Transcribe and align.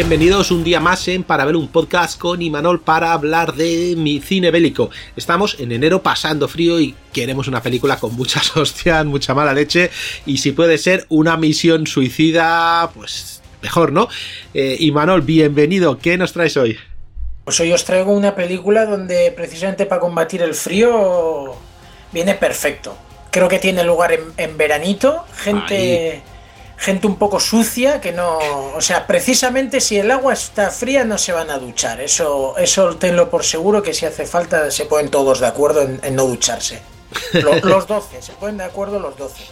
Bienvenidos 0.00 0.50
un 0.50 0.64
día 0.64 0.80
más 0.80 1.06
en 1.08 1.24
Para 1.24 1.44
ver 1.44 1.56
un 1.56 1.68
podcast 1.68 2.18
con 2.18 2.40
Imanol 2.40 2.80
para 2.80 3.12
hablar 3.12 3.52
de 3.52 3.92
mi 3.98 4.18
cine 4.18 4.50
bélico. 4.50 4.88
Estamos 5.14 5.60
en 5.60 5.72
enero 5.72 6.02
pasando 6.02 6.48
frío 6.48 6.80
y 6.80 6.94
queremos 7.12 7.48
una 7.48 7.62
película 7.62 7.98
con 7.98 8.14
muchas 8.14 8.56
hostias, 8.56 9.04
mucha 9.04 9.34
mala 9.34 9.52
leche 9.52 9.90
y 10.24 10.38
si 10.38 10.52
puede 10.52 10.78
ser 10.78 11.04
una 11.10 11.36
misión 11.36 11.86
suicida, 11.86 12.90
pues 12.94 13.42
mejor, 13.60 13.92
¿no? 13.92 14.08
Eh, 14.54 14.78
Imanol, 14.80 15.20
bienvenido. 15.20 15.98
¿Qué 15.98 16.16
nos 16.16 16.32
traes 16.32 16.56
hoy? 16.56 16.78
Pues 17.44 17.60
hoy 17.60 17.70
os 17.70 17.84
traigo 17.84 18.14
una 18.14 18.34
película 18.34 18.86
donde 18.86 19.30
precisamente 19.36 19.84
para 19.84 20.00
combatir 20.00 20.40
el 20.40 20.54
frío 20.54 21.56
viene 22.10 22.36
perfecto. 22.36 22.96
Creo 23.30 23.48
que 23.48 23.58
tiene 23.58 23.84
lugar 23.84 24.18
en, 24.38 24.56
veranito, 24.56 25.26
gente 25.36 26.22
gente 26.80 27.06
un 27.06 27.16
poco 27.16 27.38
sucia 27.38 28.00
que 28.00 28.10
no, 28.10 28.38
o 28.74 28.80
sea, 28.80 29.06
precisamente 29.06 29.82
si 29.82 29.98
el 29.98 30.10
agua 30.10 30.32
está 30.32 30.70
fría 30.70 31.04
no 31.04 31.18
se 31.18 31.30
van 31.30 31.50
a 31.50 31.58
duchar. 31.58 32.00
Eso, 32.00 32.56
eso 32.56 32.96
tenlo 32.96 33.28
por 33.28 33.44
seguro 33.44 33.82
que 33.82 33.92
si 33.92 34.06
hace 34.06 34.24
falta 34.24 34.70
se 34.70 34.86
ponen 34.86 35.10
todos 35.10 35.40
de 35.40 35.46
acuerdo 35.46 35.82
en, 35.82 36.16
no 36.16 36.24
ducharse. 36.24 36.80
Los, 37.32 37.62
los 37.64 37.86
12, 37.86 38.22
se 38.22 38.32
ponen 38.32 38.56
de 38.56 38.64
acuerdo 38.64 39.00
los 39.00 39.16
12. 39.16 39.42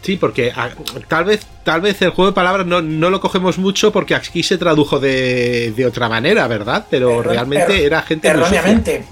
Sí, 0.00 0.16
porque 0.16 0.50
ah, 0.56 0.70
tal 1.08 1.26
vez, 1.26 1.46
tal 1.62 1.82
vez 1.82 2.00
el 2.00 2.10
juego 2.10 2.30
de 2.30 2.34
palabras 2.34 2.66
no, 2.66 2.80
lo 2.80 3.20
cogemos 3.20 3.58
mucho 3.58 3.92
porque 3.92 4.14
aquí 4.14 4.42
se 4.42 4.56
tradujo 4.56 4.98
de, 4.98 5.84
otra 5.86 6.08
manera, 6.08 6.48
¿verdad? 6.48 6.86
Pero 6.88 7.22
realmente 7.22 7.84
era 7.84 8.00
gente 8.02 8.28
erróneamente. 8.28 9.04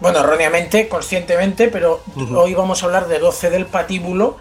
Bueno, 0.00 0.20
erróneamente, 0.20 0.86
conscientemente, 0.86 1.68
pero 1.68 2.02
hoy 2.34 2.52
vamos 2.52 2.82
a 2.82 2.86
hablar 2.86 3.08
de 3.08 3.18
12 3.18 3.48
del 3.48 3.64
patíbulo 3.64 4.36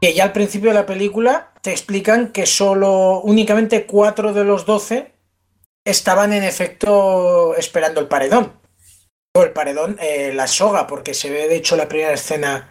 que 0.00 0.14
ya 0.14 0.24
al 0.24 0.32
principio 0.32 0.70
de 0.70 0.74
la 0.74 0.86
película 0.86 1.51
te 1.62 1.70
explican 1.70 2.32
que 2.32 2.44
solo 2.44 3.20
únicamente 3.20 3.86
cuatro 3.86 4.32
de 4.34 4.44
los 4.44 4.66
doce 4.66 5.12
estaban 5.84 6.32
en 6.32 6.42
efecto 6.42 7.54
esperando 7.56 8.00
el 8.00 8.08
paredón. 8.08 8.60
O 9.34 9.42
el 9.42 9.52
paredón, 9.52 9.96
eh, 10.00 10.32
la 10.34 10.46
soga, 10.46 10.86
porque 10.86 11.14
se 11.14 11.30
ve 11.30 11.48
de 11.48 11.56
hecho 11.56 11.76
la 11.76 11.88
primera 11.88 12.12
escena 12.12 12.68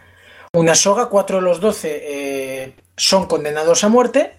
una 0.54 0.74
soga, 0.74 1.08
cuatro 1.08 1.38
de 1.38 1.42
los 1.42 1.60
doce 1.60 2.02
eh, 2.04 2.76
son 2.96 3.26
condenados 3.26 3.82
a 3.84 3.88
muerte, 3.88 4.34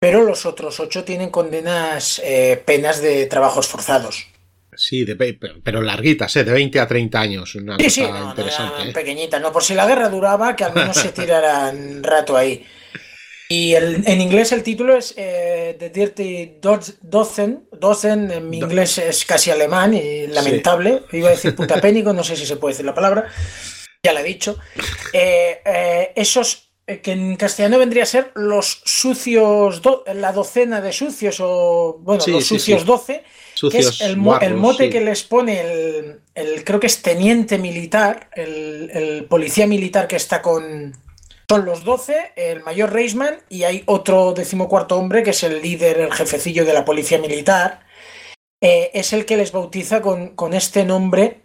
pero 0.00 0.22
los 0.22 0.46
otros 0.46 0.80
ocho 0.80 1.04
tienen 1.04 1.30
condenas, 1.30 2.20
eh, 2.24 2.62
penas 2.64 3.02
de 3.02 3.26
trabajos 3.26 3.66
forzados. 3.66 4.26
Sí, 4.74 5.04
pero 5.64 5.82
larguitas, 5.82 6.34
¿eh? 6.36 6.44
de 6.44 6.52
20 6.52 6.78
a 6.78 6.86
30 6.86 7.20
años. 7.20 7.54
Una 7.56 7.76
sí, 7.78 7.90
sí, 7.90 8.02
no, 8.02 8.30
interesante. 8.30 8.84
No, 8.84 8.90
¿eh? 8.90 8.92
pequeñita, 8.92 9.40
no 9.40 9.50
por 9.50 9.64
si 9.64 9.74
la 9.74 9.86
guerra 9.86 10.08
duraba, 10.08 10.54
que 10.54 10.62
al 10.62 10.72
menos 10.72 10.96
se 10.96 11.08
tiraran 11.12 12.02
rato 12.02 12.36
ahí. 12.36 12.64
Y 13.50 13.74
en 13.74 14.20
inglés 14.20 14.52
el 14.52 14.62
título 14.62 14.96
es 14.96 15.14
eh, 15.16 15.74
The 15.78 15.88
Dirty 15.88 16.58
Dozen. 16.60 17.68
Dozen 17.72 18.30
en 18.30 18.50
mi 18.50 18.58
inglés 18.58 18.98
es 18.98 19.24
casi 19.24 19.50
alemán 19.50 19.94
y 19.94 20.26
lamentable. 20.26 21.02
Iba 21.12 21.28
a 21.28 21.32
decir 21.32 21.54
putapénico, 21.54 22.12
no 22.12 22.22
sé 22.22 22.36
si 22.36 22.44
se 22.44 22.56
puede 22.56 22.74
decir 22.74 22.84
la 22.84 22.94
palabra. 22.94 23.26
Ya 24.02 24.12
la 24.12 24.20
he 24.20 24.24
dicho. 24.24 24.58
Eh, 25.14 26.12
esos 26.14 26.68
que 27.02 27.12
en 27.12 27.36
castellano 27.36 27.78
vendría 27.78 28.04
a 28.04 28.06
ser 28.06 28.32
los 28.34 28.80
sucios, 28.84 29.82
la 30.14 30.32
docena 30.32 30.80
de 30.80 30.92
sucios 30.92 31.36
o, 31.40 31.98
bueno, 32.00 32.24
los 32.26 32.46
sucios 32.46 32.86
12 32.86 33.24
es 33.72 34.00
el, 34.00 34.16
mote 34.16 34.88
que 34.88 35.00
les 35.02 35.22
pone 35.22 35.60
el, 36.34 36.64
creo 36.64 36.80
que 36.80 36.86
es 36.86 37.02
teniente 37.02 37.58
militar, 37.58 38.30
el, 38.34 39.26
policía 39.28 39.66
militar 39.66 40.08
que 40.08 40.16
está 40.16 40.40
con... 40.40 40.96
Son 41.50 41.64
los 41.64 41.82
12, 41.82 42.32
el 42.36 42.62
mayor 42.62 42.92
Reisman 42.92 43.40
y 43.48 43.62
hay 43.62 43.82
otro 43.86 44.34
decimocuarto 44.34 44.98
hombre 44.98 45.22
que 45.22 45.30
es 45.30 45.42
el 45.42 45.62
líder, 45.62 45.98
el 45.98 46.12
jefecillo 46.12 46.66
de 46.66 46.74
la 46.74 46.84
policía 46.84 47.18
militar. 47.18 47.86
Eh, 48.60 48.90
es 48.92 49.14
el 49.14 49.24
que 49.24 49.38
les 49.38 49.52
bautiza 49.52 50.02
con, 50.02 50.34
con 50.34 50.52
este 50.52 50.84
nombre 50.84 51.40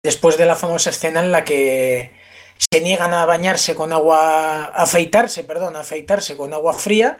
después 0.00 0.38
de 0.38 0.46
la 0.46 0.54
famosa 0.54 0.90
escena 0.90 1.24
en 1.24 1.32
la 1.32 1.44
que 1.44 2.12
se 2.70 2.80
niegan 2.80 3.14
a 3.14 3.26
bañarse 3.26 3.74
con 3.74 3.92
agua, 3.92 4.66
a 4.66 4.82
afeitarse, 4.82 5.42
perdón, 5.42 5.74
afeitarse 5.74 6.36
con 6.36 6.54
agua 6.54 6.74
fría 6.74 7.18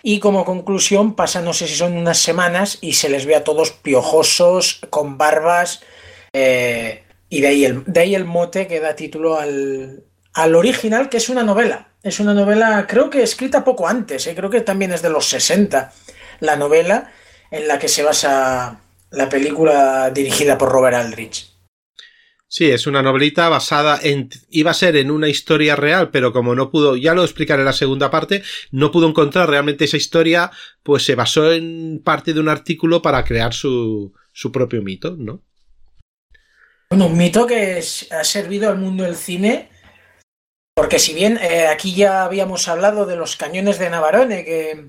y 0.00 0.20
como 0.20 0.44
conclusión 0.44 1.16
pasa, 1.16 1.40
no 1.40 1.52
sé 1.54 1.66
si 1.66 1.74
son 1.74 1.96
unas 1.96 2.18
semanas 2.18 2.78
y 2.82 2.92
se 2.92 3.08
les 3.08 3.26
ve 3.26 3.34
a 3.34 3.42
todos 3.42 3.72
piojosos, 3.72 4.80
con 4.90 5.18
barbas. 5.18 5.82
Eh, 6.32 7.02
y 7.30 7.40
de 7.40 7.48
ahí, 7.48 7.64
el, 7.64 7.84
de 7.86 8.00
ahí 8.00 8.14
el 8.14 8.26
mote 8.26 8.68
que 8.68 8.80
da 8.80 8.94
título 8.94 9.38
al, 9.38 10.04
al 10.34 10.54
original, 10.54 11.08
que 11.08 11.16
es 11.16 11.28
una 11.28 11.42
novela. 11.42 11.88
Es 12.02 12.20
una 12.20 12.34
novela, 12.34 12.86
creo 12.86 13.08
que 13.08 13.22
escrita 13.22 13.64
poco 13.64 13.88
antes, 13.88 14.26
eh, 14.26 14.34
creo 14.34 14.50
que 14.50 14.60
también 14.60 14.92
es 14.92 15.00
de 15.00 15.08
los 15.08 15.26
60, 15.26 15.92
la 16.40 16.56
novela 16.56 17.10
en 17.50 17.66
la 17.66 17.78
que 17.78 17.88
se 17.88 18.02
basa 18.02 18.80
la 19.10 19.28
película 19.28 20.10
dirigida 20.10 20.58
por 20.58 20.70
Robert 20.70 20.96
Aldrich. 20.96 21.54
Sí, 22.46 22.70
es 22.70 22.86
una 22.86 23.02
novelita 23.02 23.48
basada 23.48 23.98
en. 24.00 24.28
iba 24.50 24.70
a 24.70 24.74
ser 24.74 24.96
en 24.96 25.10
una 25.10 25.28
historia 25.28 25.74
real, 25.74 26.10
pero 26.10 26.32
como 26.32 26.54
no 26.54 26.70
pudo, 26.70 26.94
ya 26.96 27.14
lo 27.14 27.24
explicaré 27.24 27.62
en 27.62 27.66
la 27.66 27.72
segunda 27.72 28.10
parte, 28.10 28.42
no 28.70 28.92
pudo 28.92 29.08
encontrar 29.08 29.48
realmente 29.48 29.86
esa 29.86 29.96
historia, 29.96 30.50
pues 30.82 31.04
se 31.04 31.14
basó 31.14 31.52
en 31.52 32.00
parte 32.04 32.32
de 32.32 32.40
un 32.40 32.48
artículo 32.48 33.02
para 33.02 33.24
crear 33.24 33.54
su, 33.54 34.12
su 34.32 34.52
propio 34.52 34.82
mito, 34.82 35.16
¿no? 35.18 35.42
Bueno, 36.90 37.06
un 37.06 37.16
mito 37.16 37.46
que 37.46 37.82
ha 38.10 38.24
servido 38.24 38.68
al 38.68 38.78
mundo 38.78 39.02
del 39.02 39.16
cine, 39.16 39.70
porque 40.74 40.98
si 40.98 41.14
bien 41.14 41.38
eh, 41.40 41.68
aquí 41.68 41.94
ya 41.94 42.24
habíamos 42.24 42.68
hablado 42.68 43.06
de 43.06 43.16
los 43.16 43.36
cañones 43.36 43.78
de 43.78 43.90
Navarone, 43.90 44.44
que 44.44 44.88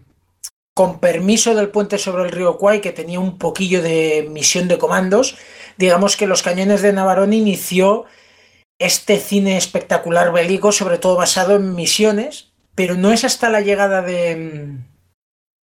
con 0.76 1.00
permiso 1.00 1.56
del 1.56 1.70
puente 1.70 1.98
sobre 1.98 2.24
el 2.24 2.32
río 2.32 2.58
Kwai, 2.58 2.82
que 2.82 2.92
tenía 2.92 3.20
un 3.20 3.38
poquillo 3.38 3.82
de 3.82 4.28
misión 4.30 4.68
de 4.68 4.78
comandos, 4.78 5.38
digamos 5.78 6.18
que 6.18 6.28
Los 6.28 6.44
Cañones 6.44 6.82
de 6.82 6.92
Navarone 6.92 7.38
inició 7.38 8.06
este 8.78 9.20
cine 9.20 9.56
espectacular 9.56 10.34
bélico, 10.34 10.74
sobre 10.74 10.98
todo 10.98 11.16
basado 11.16 11.56
en 11.56 11.76
misiones, 11.76 12.52
pero 12.76 12.96
no 12.96 13.14
es 13.14 13.24
hasta 13.24 13.50
la 13.50 13.62
llegada 13.62 14.02
de, 14.02 14.80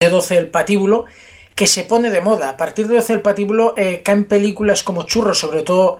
de 0.00 0.08
12 0.08 0.38
el 0.38 0.48
patíbulo 0.48 1.06
que 1.56 1.66
se 1.66 1.82
pone 1.82 2.10
de 2.10 2.20
moda. 2.20 2.50
A 2.50 2.56
partir 2.56 2.86
de 2.86 2.94
12 2.94 3.14
el 3.14 3.22
patíbulo 3.22 3.74
eh, 3.76 4.02
caen 4.04 4.26
películas 4.26 4.84
como 4.84 5.02
Churros, 5.02 5.40
sobre 5.40 5.62
todo 5.62 5.98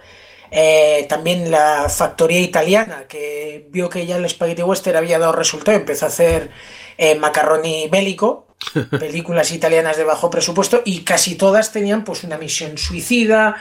eh, 0.50 1.06
también 1.09 1.50
la 1.50 1.88
factoría 1.88 2.41
italiana, 2.41 3.06
que 3.09 3.69
vio 3.71 3.88
que 3.88 4.06
ya 4.06 4.16
el 4.16 4.28
Spaghetti 4.28 4.62
Western 4.62 4.97
había 4.97 5.19
dado 5.19 5.33
resultado, 5.33 5.77
empezó 5.77 6.06
a 6.06 6.09
hacer 6.09 6.50
eh, 6.99 7.15
macarroni 7.15 7.88
bélico, 7.88 8.49
películas 8.99 9.53
italianas 9.53 9.97
de 9.97 10.05
bajo 10.05 10.31
presupuesto 10.31 10.83
y 10.84 11.00
casi 11.00 11.37
todas 11.37 11.72
tenían 11.72 12.05
pues 12.05 12.25
una 12.25 12.38
misión 12.38 12.76
suicida, 12.79 13.56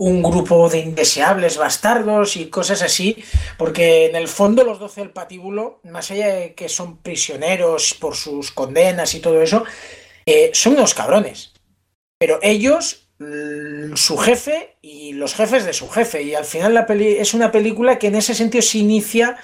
un 0.00 0.22
grupo 0.22 0.70
de 0.70 0.78
indeseables 0.78 1.58
bastardos 1.58 2.36
y 2.36 2.48
cosas 2.48 2.80
así, 2.80 3.22
porque 3.58 4.06
en 4.06 4.16
el 4.16 4.28
fondo 4.28 4.64
los 4.64 4.78
12 4.78 5.02
del 5.02 5.10
patíbulo, 5.10 5.80
más 5.84 6.10
allá 6.10 6.34
de 6.34 6.54
que 6.54 6.70
son 6.70 6.96
prisioneros 6.96 7.92
por 7.92 8.16
sus 8.16 8.50
condenas 8.50 9.14
y 9.14 9.20
todo 9.20 9.42
eso, 9.42 9.62
eh, 10.24 10.50
son 10.54 10.72
unos 10.72 10.94
cabrones. 10.94 11.52
Pero 12.18 12.38
ellos, 12.40 13.09
su 13.94 14.16
jefe 14.16 14.76
y 14.80 15.12
los 15.12 15.34
jefes 15.34 15.66
de 15.66 15.74
su 15.74 15.88
jefe, 15.88 16.22
y 16.22 16.34
al 16.34 16.46
final 16.46 16.72
la 16.72 16.86
peli 16.86 17.18
es 17.18 17.34
una 17.34 17.52
película 17.52 17.98
que 17.98 18.06
en 18.06 18.14
ese 18.14 18.34
sentido 18.34 18.62
se 18.62 18.78
inicia 18.78 19.36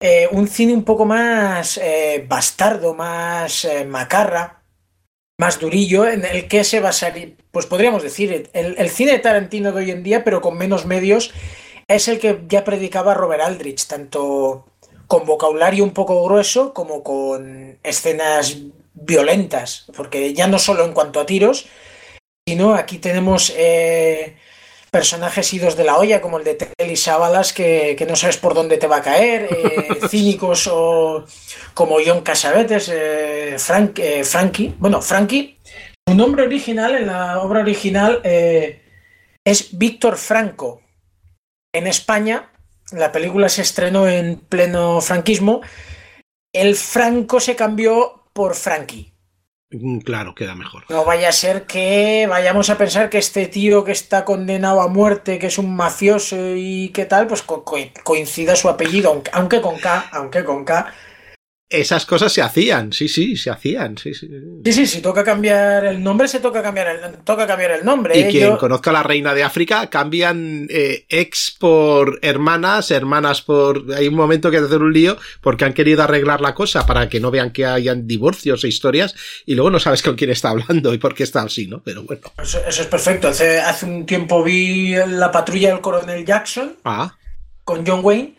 eh, 0.00 0.28
un 0.30 0.46
cine 0.46 0.72
un 0.72 0.84
poco 0.84 1.04
más 1.04 1.78
eh, 1.78 2.24
bastardo, 2.28 2.94
más 2.94 3.64
eh, 3.64 3.84
macarra, 3.84 4.62
más 5.36 5.58
durillo, 5.58 6.06
en 6.06 6.24
el 6.24 6.46
que 6.46 6.62
se 6.62 6.78
basaría, 6.78 7.30
pues 7.50 7.66
podríamos 7.66 8.04
decir, 8.04 8.50
el, 8.52 8.90
cine 8.90 9.12
de 9.12 9.18
Tarantino 9.18 9.72
de 9.72 9.78
hoy 9.78 9.90
en 9.90 10.04
día, 10.04 10.22
pero 10.22 10.40
con 10.40 10.56
menos 10.56 10.86
medios, 10.86 11.32
es 11.88 12.06
el 12.06 12.20
que 12.20 12.42
ya 12.48 12.62
predicaba 12.64 13.14
Robert 13.14 13.42
Aldrich, 13.42 13.86
tanto 13.88 14.66
con 15.08 15.26
vocabulario 15.26 15.82
un 15.82 15.92
poco 15.92 16.22
grueso 16.24 16.72
como 16.72 17.02
con 17.02 17.78
escenas 17.82 18.58
violentas, 18.94 19.86
porque 19.96 20.34
ya 20.34 20.46
no 20.46 20.58
solo 20.60 20.84
en 20.84 20.92
cuanto 20.92 21.18
a 21.18 21.26
tiros, 21.26 21.66
sino 22.48 22.74
aquí 22.74 22.98
tenemos 22.98 23.52
personajes 24.90 25.52
idos 25.52 25.76
de 25.76 25.84
la 25.84 25.98
olla, 25.98 26.20
como 26.20 26.38
el 26.38 26.44
de 26.44 26.54
Telly 26.54 26.96
Sábalas, 26.96 27.52
que, 27.52 27.94
que, 27.98 28.06
no 28.06 28.16
sabes 28.16 28.38
por 28.38 28.54
dónde 28.54 28.78
te 28.78 28.86
va 28.86 28.96
a 28.96 29.02
caer, 29.02 29.48
eh, 29.50 29.98
cínicos 30.08 30.66
o 30.66 31.24
como 31.74 31.96
John 32.04 32.22
Casabetes, 32.22 32.88
eh, 32.92 33.56
Frank, 33.58 33.98
eh, 33.98 34.24
Frankie. 34.24 34.74
Bueno, 34.78 35.02
Frankie, 35.02 35.58
su 36.08 36.14
nombre 36.14 36.44
original 36.44 36.94
en 36.94 37.06
la 37.08 37.40
obra 37.40 37.60
original 37.60 38.20
eh, 38.24 38.82
es 39.44 39.76
Víctor 39.76 40.16
Franco. 40.16 40.82
En 41.74 41.86
España, 41.86 42.50
la 42.92 43.12
película 43.12 43.48
se 43.48 43.62
estrenó 43.62 44.08
en 44.08 44.38
pleno 44.38 45.00
franquismo. 45.00 45.60
El 46.54 46.76
Franco 46.76 47.40
se 47.40 47.54
cambió 47.56 48.24
por 48.32 48.54
Frankie. 48.54 49.12
Mm, 49.70 49.98
Claro, 49.98 50.34
queda 50.34 50.54
mejor. 50.54 50.84
No 50.88 51.04
vaya 51.04 51.28
a 51.28 51.32
ser 51.32 51.66
que 51.66 52.26
vayamos 52.28 52.70
a 52.70 52.78
pensar 52.78 53.10
que 53.10 53.18
este 53.18 53.46
tío 53.46 53.84
que 53.84 53.92
está 53.92 54.24
condenado 54.24 54.80
a 54.80 54.88
muerte, 54.88 55.38
que 55.38 55.48
es 55.48 55.58
un 55.58 55.76
mafioso 55.76 56.36
y 56.56 56.88
qué 56.94 57.04
tal, 57.04 57.26
pues 57.26 57.42
co- 57.42 57.64
co- 57.64 57.76
coincida 58.02 58.56
su 58.56 58.68
apellido, 58.70 59.22
aunque 59.32 59.60
con 59.60 59.78
K, 59.78 60.08
aunque 60.12 60.44
con 60.44 60.64
K. 60.64 60.92
Esas 61.70 62.06
cosas 62.06 62.32
se 62.32 62.40
hacían, 62.40 62.94
sí, 62.94 63.08
sí, 63.08 63.36
se 63.36 63.50
hacían, 63.50 63.98
sí, 63.98 64.14
sí. 64.14 64.26
Sí, 64.64 64.72
sí, 64.72 64.86
si 64.86 65.02
toca 65.02 65.22
cambiar 65.22 65.84
el 65.84 66.02
nombre, 66.02 66.26
se 66.26 66.40
toca 66.40 66.62
cambiar 66.62 66.88
el, 66.88 67.18
toca 67.24 67.46
cambiar 67.46 67.72
el 67.72 67.84
nombre. 67.84 68.16
Y 68.18 68.22
¿eh? 68.22 68.28
quien 68.30 68.48
Yo- 68.52 68.58
conozca 68.58 68.88
a 68.88 68.94
la 68.94 69.02
reina 69.02 69.34
de 69.34 69.42
África 69.44 69.90
cambian 69.90 70.66
eh, 70.70 71.04
ex 71.10 71.54
por 71.58 72.20
hermanas, 72.22 72.90
hermanas 72.90 73.42
por... 73.42 73.84
Hay 73.94 74.08
un 74.08 74.14
momento 74.14 74.50
que 74.50 74.56
hacer 74.56 74.80
un 74.80 74.94
lío 74.94 75.18
porque 75.42 75.66
han 75.66 75.74
querido 75.74 76.02
arreglar 76.02 76.40
la 76.40 76.54
cosa 76.54 76.86
para 76.86 77.10
que 77.10 77.20
no 77.20 77.30
vean 77.30 77.50
que 77.52 77.66
hayan 77.66 78.06
divorcios 78.06 78.64
e 78.64 78.68
historias 78.68 79.14
y 79.44 79.54
luego 79.54 79.68
no 79.70 79.78
sabes 79.78 80.00
con 80.02 80.16
quién 80.16 80.30
está 80.30 80.48
hablando 80.48 80.94
y 80.94 80.98
por 80.98 81.14
qué 81.14 81.24
está 81.24 81.42
así, 81.42 81.66
¿no? 81.66 81.82
Pero 81.84 82.02
bueno. 82.04 82.22
Eso, 82.42 82.60
eso 82.66 82.80
es 82.80 82.88
perfecto. 82.88 83.28
Hace, 83.28 83.60
hace 83.60 83.84
un 83.84 84.06
tiempo 84.06 84.42
vi 84.42 84.94
la 84.94 85.30
patrulla 85.30 85.68
del 85.68 85.82
coronel 85.82 86.24
Jackson 86.24 86.76
Ah, 86.86 87.14
con 87.62 87.86
John 87.86 88.00
Wayne 88.02 88.37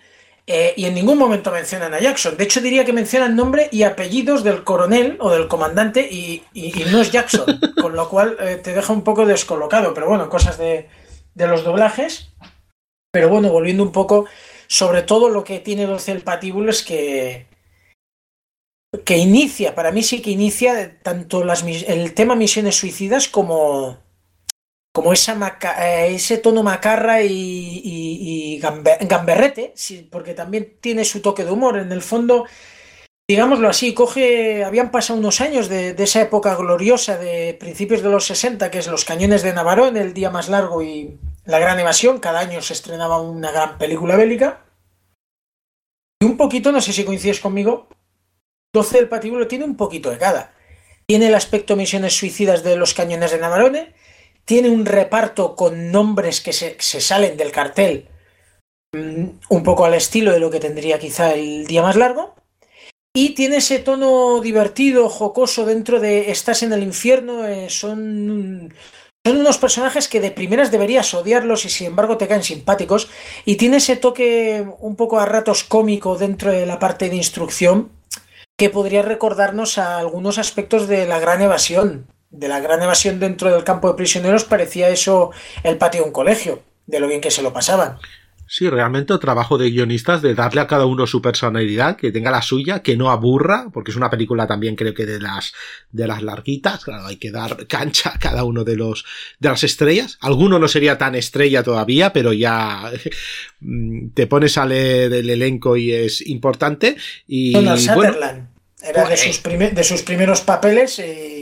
eh, 0.52 0.74
y 0.76 0.86
en 0.86 0.96
ningún 0.96 1.18
momento 1.20 1.52
mencionan 1.52 1.94
a 1.94 2.00
Jackson. 2.00 2.36
De 2.36 2.44
hecho, 2.44 2.60
diría 2.60 2.84
que 2.84 2.92
mencionan 2.92 3.36
nombre 3.36 3.70
y 3.72 3.84
apellidos 3.84 4.44
del 4.44 4.64
coronel 4.64 5.16
o 5.22 5.30
del 5.32 5.48
comandante 5.48 6.02
y, 6.10 6.44
y- 6.54 6.82
y 6.82 6.86
no 6.92 7.00
es 7.02 7.12
Jackson, 7.12 7.46
con 7.82 7.96
lo 7.96 8.10
cual 8.10 8.36
eh, 8.40 8.56
te 8.62 8.74
deja 8.74 8.92
un 8.92 9.04
poco 9.04 9.26
descolocado. 9.28 9.94
Pero 9.94 10.08
bueno, 10.10 10.28
cosas 10.28 10.58
de, 10.58 10.90
de 11.36 11.48
los 11.48 11.64
doblajes. 11.64 12.32
Pero 13.12 13.30
bueno, 13.30 13.50
volviendo 13.52 13.84
un 13.84 13.92
poco, 13.92 14.26
sobre 14.68 15.04
todo 15.04 15.30
lo 15.30 15.44
que 15.44 15.60
tiene 15.60 15.86
12 15.86 16.12
el 16.12 16.22
patíbulo 16.24 16.72
es 16.72 16.84
que 16.84 17.48
que 19.06 19.18
inicia, 19.18 19.76
para 19.76 19.92
mí 19.92 20.02
sí 20.02 20.22
que 20.22 20.32
inicia 20.32 21.00
tanto 21.04 21.44
las, 21.44 21.64
el 21.64 22.14
tema 22.16 22.36
misiones 22.36 22.76
suicidas 22.76 23.28
como, 23.28 24.00
como 24.92 25.14
eh, 25.14 26.16
ese 26.16 26.38
tono 26.40 26.64
macarra 26.64 27.22
y, 27.22 27.28
y- 27.32 28.56
y 28.56 28.60
gambe- 28.62 28.98
gamberrete, 29.08 29.74
porque 30.12 30.34
también 30.34 30.78
tiene 30.82 31.06
su 31.06 31.22
toque 31.22 31.46
de 31.46 31.52
humor. 31.52 31.78
En 31.78 31.92
el 31.92 32.02
fondo, 32.02 32.46
digámoslo 33.28 33.70
así, 33.70 33.94
coge, 33.94 34.64
habían 34.64 34.92
pasado 34.92 35.20
unos 35.20 35.42
años 35.42 35.70
de, 35.70 35.96
esa 35.98 36.22
época 36.22 36.56
gloriosa 36.56 37.18
de 37.18 37.56
principios 37.60 38.02
de 38.02 38.10
los 38.10 38.26
60, 38.26 38.72
que 38.72 38.80
es 38.80 38.88
Los 38.88 39.06
Cañones 39.06 39.44
de 39.44 39.54
Navarón, 39.54 39.96
El 39.98 40.14
Día 40.14 40.32
Más 40.32 40.50
Largo 40.50 40.82
y 40.82 41.18
La 41.46 41.60
Gran 41.60 41.80
Evasión. 41.80 42.20
Cada 42.20 42.40
año 42.40 42.62
se 42.62 42.74
estrenaba 42.74 43.22
una 43.22 43.52
gran 43.52 43.78
película 43.78 44.16
bélica. 44.16 44.66
Y 46.22 46.26
un 46.26 46.36
poquito, 46.36 46.72
no 46.72 46.82
sé 46.82 46.92
si 46.94 47.06
coincides 47.06 47.40
conmigo, 47.40 47.88
12 48.74 48.98
del 48.98 49.08
patíbulo 49.10 49.48
tiene 49.48 49.66
un 49.66 49.78
poquito 49.78 50.10
de 50.10 50.18
cada. 50.18 50.52
Tiene 51.08 51.28
el 51.28 51.36
aspecto 51.36 51.76
misiones 51.76 52.16
suicidas 52.18 52.64
de 52.64 52.76
los 52.76 52.94
cañones 52.94 53.32
de 53.32 53.40
Navarone, 53.40 53.94
tiene 54.50 54.72
un 54.72 54.88
reparto 54.88 55.56
con 55.56 55.92
nombres 55.92 56.42
que 56.42 56.54
se, 56.54 56.76
se 56.80 57.02
salen 57.02 57.38
del 57.38 57.52
cartel, 57.52 58.10
mm, 58.94 59.26
un 59.48 59.64
poco 59.64 59.86
al 59.86 59.94
estilo 59.94 60.32
de 60.32 60.40
lo 60.40 60.50
que 60.50 60.60
tendría 60.60 60.98
quizá 60.98 61.36
el 61.36 61.68
día 61.68 61.84
más 61.84 61.96
largo, 61.96 62.34
y 63.14 63.36
tiene 63.36 63.58
ese 63.58 63.78
tono 63.78 64.42
divertido, 64.42 65.08
jocoso 65.08 65.68
dentro 65.68 66.00
de 66.00 66.32
estás 66.32 66.64
en 66.64 66.74
el 66.74 66.82
infierno, 66.82 67.46
eh, 67.46 67.70
son, 67.70 68.74
son 69.24 69.38
unos 69.38 69.60
personajes 69.60 70.08
que 70.08 70.20
de 70.20 70.32
primeras 70.32 70.72
deberías 70.72 71.14
odiarlos 71.14 71.66
y 71.66 71.70
sin 71.70 71.86
embargo 71.86 72.18
te 72.18 72.28
caen 72.28 72.42
simpáticos, 72.42 73.08
y 73.46 73.58
tiene 73.58 73.78
ese 73.78 73.98
toque 73.98 74.66
un 74.80 74.96
poco 74.96 75.20
a 75.20 75.28
ratos 75.28 75.64
cómico 75.64 76.18
dentro 76.18 76.52
de 76.52 76.66
la 76.66 76.80
parte 76.80 77.08
de 77.08 77.18
instrucción 77.18 77.92
que 78.58 78.72
podría 78.72 79.04
recordarnos 79.04 79.78
a 79.78 80.00
algunos 80.00 80.40
aspectos 80.40 80.88
de 80.88 81.06
la 81.06 81.20
gran 81.20 81.44
evasión. 81.44 82.08
De 82.32 82.48
la 82.48 82.60
gran 82.60 82.82
evasión 82.82 83.20
dentro 83.20 83.52
del 83.52 83.64
campo 83.64 83.90
de 83.90 83.96
prisioneros 83.96 84.44
parecía 84.44 84.90
eso 84.90 85.32
el 85.64 85.78
patio 85.78 86.02
de 86.02 86.08
un 86.08 86.14
colegio, 86.14 86.62
de 86.86 87.00
lo 87.00 87.08
bien 87.08 87.22
que 87.22 87.32
se 87.32 87.42
lo 87.42 87.54
pasaban. 87.54 87.98
sí, 88.46 88.70
realmente 88.70 89.14
el 89.14 89.20
trabajo 89.20 89.58
de 89.58 89.70
guionistas 89.70 90.22
de 90.22 90.36
darle 90.36 90.62
a 90.62 90.68
cada 90.68 90.86
uno 90.86 91.08
su 91.08 91.22
personalidad, 91.22 91.98
que 91.98 92.12
tenga 92.12 92.32
la 92.32 92.42
suya, 92.42 92.82
que 92.82 92.98
no 92.98 93.10
aburra, 93.10 93.70
porque 93.74 93.92
es 93.92 93.98
una 93.98 94.10
película 94.10 94.48
también 94.48 94.76
creo 94.76 94.94
que 94.94 95.06
de 95.06 95.20
las 95.20 95.54
de 95.92 96.08
las 96.08 96.22
larguitas, 96.22 96.84
claro, 96.84 97.08
hay 97.08 97.18
que 97.18 97.32
dar 97.32 97.68
cancha 97.68 98.12
a 98.16 98.20
cada 98.20 98.44
uno 98.44 98.64
de 98.64 98.76
los 98.76 99.06
de 99.40 99.50
las 99.50 99.64
estrellas. 99.64 100.18
Alguno 100.22 100.60
no 100.60 100.68
sería 100.68 100.98
tan 100.98 101.16
estrella 101.16 101.64
todavía, 101.64 102.14
pero 102.14 102.34
ya 102.34 102.92
mm, 103.60 104.10
te 104.14 104.28
pones 104.28 104.58
a 104.58 104.66
leer 104.66 105.14
el 105.14 105.30
elenco 105.30 105.78
y 105.78 105.94
es 105.94 106.26
importante 106.28 106.96
y 107.28 107.54
Donald 107.54 107.86
bueno, 107.88 108.12
Sutherland 108.12 108.60
era 108.82 109.02
de 109.10 109.18
Joder. 109.18 109.34
sus, 109.34 109.76
de 109.76 109.84
sus 109.84 110.02
primeros 110.04 110.42
papeles 110.42 111.00
eh, 111.00 111.39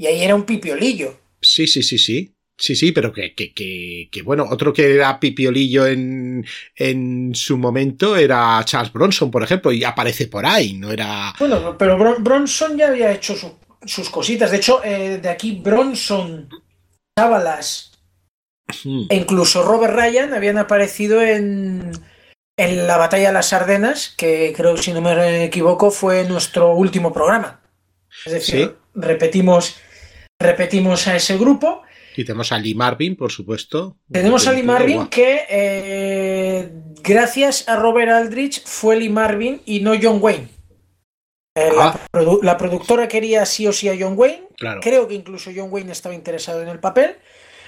y 0.00 0.06
ahí 0.06 0.22
era 0.22 0.34
un 0.34 0.44
pipiolillo. 0.44 1.14
Sí, 1.42 1.66
sí, 1.66 1.82
sí, 1.82 1.98
sí. 1.98 2.34
Sí, 2.56 2.74
sí, 2.76 2.92
pero 2.92 3.12
que, 3.12 3.34
que, 3.34 3.52
que, 3.54 4.08
que 4.12 4.22
bueno, 4.22 4.46
otro 4.50 4.72
que 4.72 4.94
era 4.94 5.18
pipiolillo 5.20 5.86
en, 5.86 6.44
en 6.74 7.34
su 7.34 7.56
momento 7.56 8.16
era 8.16 8.60
Charles 8.64 8.92
Bronson, 8.92 9.30
por 9.30 9.42
ejemplo, 9.42 9.72
y 9.72 9.82
aparece 9.84 10.26
por 10.26 10.44
ahí, 10.44 10.74
no 10.74 10.90
era... 10.92 11.32
Bueno, 11.38 11.76
pero 11.78 11.98
Bron- 11.98 12.22
Bronson 12.22 12.76
ya 12.76 12.88
había 12.88 13.12
hecho 13.12 13.34
su- 13.34 13.56
sus 13.86 14.10
cositas. 14.10 14.50
De 14.50 14.58
hecho, 14.58 14.82
eh, 14.84 15.18
de 15.22 15.28
aquí 15.30 15.52
Bronson, 15.62 16.48
Sábalas 17.18 17.86
Hmm. 18.84 19.06
e 19.08 19.16
incluso 19.16 19.62
Robert 19.64 19.94
Ryan 19.94 20.32
habían 20.32 20.56
aparecido 20.58 21.20
en, 21.22 21.90
en 22.56 22.86
la 22.86 22.96
batalla 22.98 23.28
de 23.28 23.32
las 23.34 23.52
Ardenas, 23.52 24.14
que 24.16 24.52
creo 24.56 24.76
si 24.76 24.92
no 24.92 25.00
me 25.00 25.44
equivoco 25.44 25.90
fue 25.90 26.24
nuestro 26.28 26.74
último 26.74 27.12
programa. 27.12 27.62
Es 28.26 28.32
decir, 28.32 28.66
Sí. 28.68 28.70
repetimos, 28.94 29.76
repetimos 30.40 31.06
a 31.06 31.14
ese 31.16 31.36
grupo. 31.38 31.82
Y 32.16 32.24
tenemos 32.24 32.50
a 32.50 32.58
Lee 32.58 32.74
Marvin, 32.74 33.14
por 33.14 33.30
supuesto. 33.30 33.96
Tenemos 34.10 34.46
a 34.48 34.52
Lee 34.52 34.64
Marvin 34.64 35.06
que 35.06 35.42
eh, 35.48 36.70
gracias 37.02 37.68
a 37.68 37.76
Robert 37.76 38.10
Aldrich 38.10 38.64
fue 38.64 38.96
Lee 38.96 39.08
Marvin 39.08 39.62
y 39.64 39.80
no 39.80 39.92
John 40.00 40.18
Wayne. 40.20 40.48
Eh, 41.54 41.70
la, 41.76 41.88
Ah. 41.88 42.00
produ- 42.12 42.42
la 42.42 42.56
productora 42.56 43.06
quería 43.06 43.46
sí 43.46 43.66
o 43.66 43.72
sí 43.72 43.88
a 43.88 43.96
John 43.98 44.14
Wayne. 44.16 44.48
Claro. 44.56 44.80
Creo 44.82 45.06
que 45.06 45.14
incluso 45.14 45.50
John 45.54 45.68
Wayne 45.70 45.92
estaba 45.92 46.14
interesado 46.14 46.62
en 46.62 46.68
el 46.68 46.80
papel. 46.80 47.16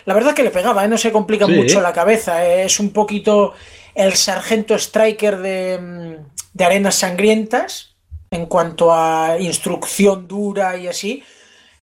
La 0.05 0.15
verdad 0.15 0.35
que 0.35 0.43
le 0.43 0.51
pegaba, 0.51 0.85
¿eh? 0.85 0.89
no 0.89 0.99
se 0.99 1.13
complica 1.13 1.47
Sí. 1.47 1.53
mucho 1.53 1.81
la 1.81 1.93
cabeza. 1.93 2.45
¿eh? 2.45 2.65
Es 2.65 2.81
un 2.81 2.93
poquito 2.93 3.55
el 3.95 4.15
sargento 4.15 4.75
striker 4.75 5.39
de, 5.39 5.79
mm, 5.79 6.15
de 6.55 6.65
Arenas 6.65 6.97
Sangrientas 6.97 7.95
en 8.31 8.47
cuanto 8.47 8.93
a 8.93 9.37
instrucción 9.39 10.27
dura 10.27 10.77
y 10.77 10.89
así. 10.89 11.23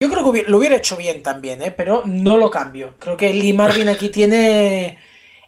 Yo 0.02 0.10
creo 0.10 0.32
que 0.32 0.44
lo 0.44 0.58
hubiera 0.58 0.78
hecho 0.78 0.96
bien 0.96 1.22
también, 1.22 1.62
¿eh? 1.62 1.72
pero 1.72 2.04
no 2.06 2.38
lo 2.38 2.50
cambio. 2.50 2.96
Creo 3.00 3.18
que 3.18 3.34
Lee 3.34 3.54
Marvin 3.54 3.90
aquí 3.90 4.10
tiene, 4.10 4.98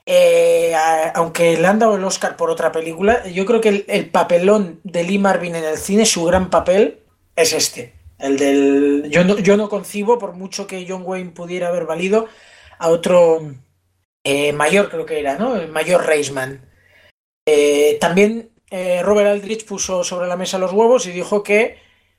eh, 0.05 0.73
aunque 1.13 1.57
le 1.57 1.67
han 1.67 1.79
dado 1.79 1.95
el 1.95 2.03
Oscar 2.03 2.35
por 2.35 2.49
otra 2.49 2.71
película, 2.71 3.25
yo 3.27 3.45
creo 3.45 3.61
que 3.61 3.69
el, 3.69 3.85
el 3.87 4.09
papelón 4.09 4.81
de 4.83 5.03
Lee 5.05 5.19
Marvin 5.19 5.55
en 5.55 5.63
el 5.63 5.77
cine, 5.77 6.05
su 6.05 6.25
gran 6.25 6.49
papel, 6.49 6.99
es 7.35 7.53
este. 7.53 7.93
El 8.19 8.37
del. 8.37 9.09
Yo 9.09 9.23
no, 9.23 9.39
yo 9.39 9.57
no 9.57 9.69
concibo, 9.69 10.19
por 10.19 10.33
mucho 10.33 10.67
que 10.67 10.85
John 10.87 11.03
Wayne 11.05 11.31
pudiera 11.31 11.69
haber 11.69 11.85
valido, 11.85 12.27
a 12.77 12.89
otro 12.89 13.53
eh, 14.23 14.53
mayor, 14.53 14.89
creo 14.89 15.05
que 15.05 15.19
era, 15.19 15.37
¿no? 15.37 15.55
El 15.55 15.69
mayor 15.69 16.05
Reisman. 16.05 16.69
Eh, 17.45 17.97
también 17.99 18.51
eh, 18.69 19.01
Robert 19.03 19.29
Aldrich 19.29 19.65
puso 19.65 20.03
sobre 20.03 20.27
la 20.27 20.37
mesa 20.37 20.59
los 20.59 20.71
huevos 20.71 21.07
y 21.07 21.11
dijo 21.11 21.43
que 21.43 21.77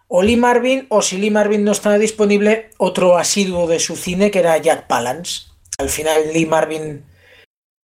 o 0.09 0.23
Lee 0.23 0.37
Marvin, 0.37 0.87
o 0.91 1.01
si 1.03 1.17
Lee 1.19 1.31
Marvin 1.31 1.65
no 1.65 1.73
estaba 1.73 1.99
disponible, 1.99 2.71
otro 2.79 3.17
asiduo 3.19 3.67
de 3.67 3.79
su 3.79 3.97
cine 3.97 4.31
que 4.31 4.41
era 4.41 4.59
Jack 4.59 4.87
Palance. 4.87 5.43
Al 5.79 5.89
final 5.89 6.33
Lee 6.33 6.47
Marvin 6.47 7.05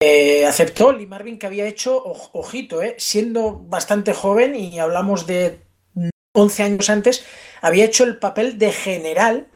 eh, 0.02 0.46
aceptó. 0.46 0.92
Lee 0.92 1.06
Marvin 1.08 1.40
que 1.40 1.48
había 1.48 1.66
hecho, 1.66 2.04
oj- 2.04 2.30
ojito, 2.34 2.82
eh, 2.82 2.96
siendo 2.98 3.54
bastante 3.60 4.14
joven, 4.14 4.56
y 4.56 4.78
hablamos 4.80 5.26
de 5.26 5.60
11 6.34 6.64
años 6.64 6.90
antes, 6.90 7.26
había 7.62 7.86
hecho 7.86 8.04
el 8.04 8.18
papel 8.20 8.58
de 8.60 8.72
general 8.72 9.48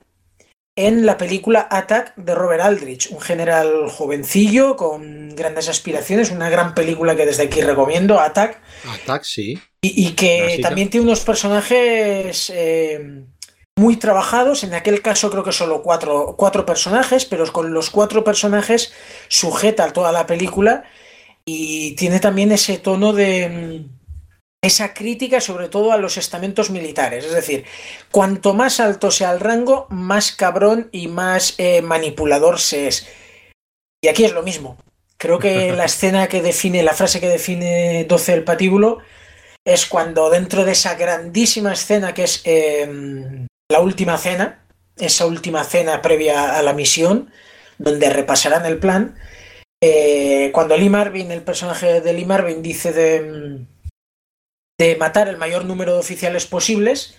en 0.76 1.06
la 1.06 1.18
película 1.18 1.68
Attack 1.70 2.16
de 2.16 2.34
Robert 2.34 2.62
Aldrich, 2.62 3.10
un 3.12 3.20
general 3.20 3.90
jovencillo 3.90 4.76
con 4.76 5.36
grandes 5.36 5.68
aspiraciones, 5.68 6.32
una 6.32 6.50
gran 6.50 6.74
película 6.74 7.16
que 7.16 7.26
desde 7.26 7.44
aquí 7.44 7.62
recomiendo, 7.62 8.20
Attack, 8.20 8.62
Attack, 8.86 9.24
sí. 9.24 9.60
y, 9.82 10.08
y 10.08 10.12
que 10.14 10.60
también 10.62 10.90
tiene 10.90 11.08
unos 11.08 11.22
personajes 11.22 12.52
eh, 12.56 13.26
muy 13.76 13.98
trabajados. 13.98 14.64
En 14.64 14.74
aquel 14.74 15.02
caso 15.02 15.30
creo 15.30 15.44
que 15.44 15.52
solo 15.52 15.82
cuatro, 15.82 16.36
cuatro 16.38 16.66
personajes, 16.66 17.26
pero 17.26 17.52
con 17.52 17.74
los 17.74 17.90
cuatro 17.90 18.24
personajes 18.24 18.94
sujeta 19.28 19.92
toda 19.92 20.12
la 20.12 20.26
película 20.26 20.84
y 21.46 21.96
tiene 21.96 22.20
también 22.20 22.52
ese 22.52 22.78
tono 22.78 23.14
de 23.14 23.50
mm, 23.50 24.01
esa 24.62 24.94
crítica 24.94 25.42
sobre 25.42 25.70
todo 25.70 25.92
a 25.92 25.98
los 25.98 26.18
estamentos 26.18 26.70
militares. 26.70 27.26
Es 27.26 27.34
decir, 27.34 27.66
cuanto 28.12 28.54
más 28.54 28.80
alto 28.80 29.12
sea 29.12 29.32
el 29.32 29.40
rango, 29.40 29.88
más 29.90 30.32
cabrón 30.32 30.90
y 30.92 31.08
más 31.08 31.56
eh, 31.58 31.82
manipulador 31.82 32.60
se 32.60 32.88
es. 32.88 33.08
Y 34.02 34.08
aquí 34.08 34.24
es 34.24 34.34
lo 34.34 34.44
mismo. 34.44 34.78
Creo 35.18 35.40
que 35.40 35.72
la 35.76 35.86
escena 35.86 36.28
que 36.28 36.42
define, 36.42 36.84
la 36.84 36.94
frase 36.94 37.20
que 37.20 37.28
define 37.28 38.06
12 38.06 38.34
el 38.34 38.44
patíbulo, 38.44 39.00
es 39.66 39.86
cuando 39.86 40.30
dentro 40.30 40.64
de 40.64 40.72
esa 40.74 40.96
grandísima 40.96 41.74
escena 41.74 42.14
que 42.14 42.24
es 42.24 42.42
em, 42.46 43.48
la 43.70 43.80
última 43.80 44.18
cena, 44.18 44.64
esa 44.98 45.26
última 45.26 45.64
cena 45.64 46.02
previa 46.02 46.58
a 46.58 46.62
la 46.62 46.74
misión, 46.74 47.32
donde 47.78 48.10
repasarán 48.10 48.66
el 48.66 48.80
plan, 48.80 49.16
eh, 49.84 50.52
cuando 50.54 50.78
Lee 50.78 50.90
Marvin, 50.90 51.32
el 51.32 51.42
personaje 51.42 52.02
de 52.02 52.14
Lee 52.14 52.26
Marvin, 52.26 52.62
dice 52.62 52.92
de, 52.92 53.66
de 54.82 54.96
matar 54.96 55.28
el 55.28 55.38
mayor 55.38 55.66
número 55.66 55.94
de 55.94 56.00
oficiales 56.00 56.46
posibles, 56.46 57.16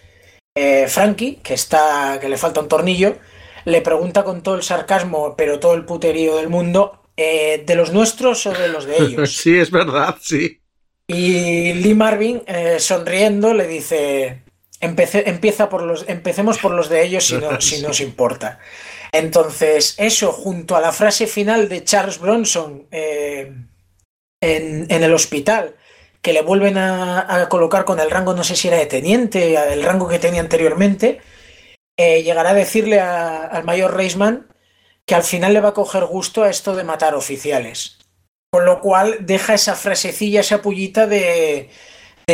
eh, 0.54 0.87
Frankie, 0.88 1.37
que 1.42 1.54
está, 1.54 2.19
que 2.21 2.28
le 2.28 2.37
falta 2.37 2.61
un 2.61 2.69
tornillo, 2.69 3.16
le 3.64 3.81
pregunta 3.81 4.25
con 4.25 4.42
todo 4.42 4.57
el 4.57 4.62
sarcasmo, 4.62 5.35
pero 5.37 5.61
todo 5.61 5.75
el 5.75 5.85
puterío 5.85 6.37
del 6.37 6.49
mundo, 6.49 7.02
eh, 7.16 7.62
¿de 7.64 7.75
los 7.75 7.92
nuestros 7.92 8.47
o 8.47 8.52
de 8.52 8.69
los 8.69 8.85
de 8.87 8.97
ellos? 9.02 9.37
sí, 9.37 9.59
es 9.59 9.71
verdad, 9.71 10.16
sí. 10.21 10.61
Y 11.07 11.75
Lee 11.75 11.95
Marvin, 11.95 12.42
sonriendo, 12.78 13.52
le 13.52 13.66
dice, 13.66 14.42
empieza 14.81 15.69
por 15.69 15.83
los, 15.83 16.09
empecemos 16.09 16.59
por 16.59 16.73
los 16.73 16.88
de 16.88 17.04
ellos 17.04 17.26
si, 17.26 17.37
no, 17.37 17.61
si 17.61 17.83
nos 17.83 18.00
importa. 18.00 18.59
Entonces, 19.12 19.95
eso 19.99 20.33
junto 20.33 20.75
a 20.75 20.81
la 20.81 20.90
frase 20.90 21.26
final 21.26 21.69
de 21.69 21.85
Charles 21.85 22.19
Bronson 22.19 22.87
eh, 22.90 23.52
en, 24.40 24.90
el 24.90 25.12
hospital, 25.12 25.76
que 26.23 26.33
le 26.33 26.43
vuelven 26.43 26.79
a, 26.79 27.49
colocar 27.50 27.85
con 27.85 28.00
el 28.00 28.11
rango, 28.11 28.35
no 28.35 28.45
sé 28.45 28.57
si 28.57 28.69
era 28.69 28.79
de 28.79 28.87
teniente, 28.87 29.57
el 29.73 29.83
rango 29.83 30.09
que 30.09 30.21
tenía 30.21 30.41
anteriormente, 30.41 31.21
eh, 31.97 32.23
llegará 32.23 32.50
a 32.50 32.55
decirle 32.55 33.00
al 33.00 33.64
mayor 33.64 33.97
Reisman 33.97 34.49
que 35.05 35.14
al 35.17 35.25
final 35.25 35.52
le 35.52 35.61
va 35.61 35.71
a 35.71 35.75
coger 35.75 36.05
gusto 36.07 36.45
a 36.45 36.50
esto 36.50 36.76
de 36.76 36.85
matar 36.85 37.14
oficiales. 37.14 37.99
Con 38.50 38.67
lo 38.67 38.81
cual 38.81 39.19
deja 39.21 39.55
esa 39.55 39.75
frasecilla, 39.75 40.41
esa 40.41 40.62
pullita 40.62 41.07
de, 41.07 41.71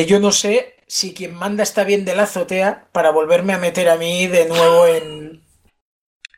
yo 0.07 0.21
no 0.21 0.33
sé 0.33 0.75
si 0.87 1.14
quien 1.14 1.35
manda 1.35 1.62
está 1.62 1.85
bien 1.85 2.04
de 2.04 2.14
la 2.14 2.25
azotea 2.25 2.88
para 2.92 3.11
volverme 3.11 3.54
a 3.54 3.59
meter 3.59 3.88
a 3.88 3.97
mí 3.97 4.26
de 4.26 4.47
nuevo 4.47 4.87
en, 4.87 5.42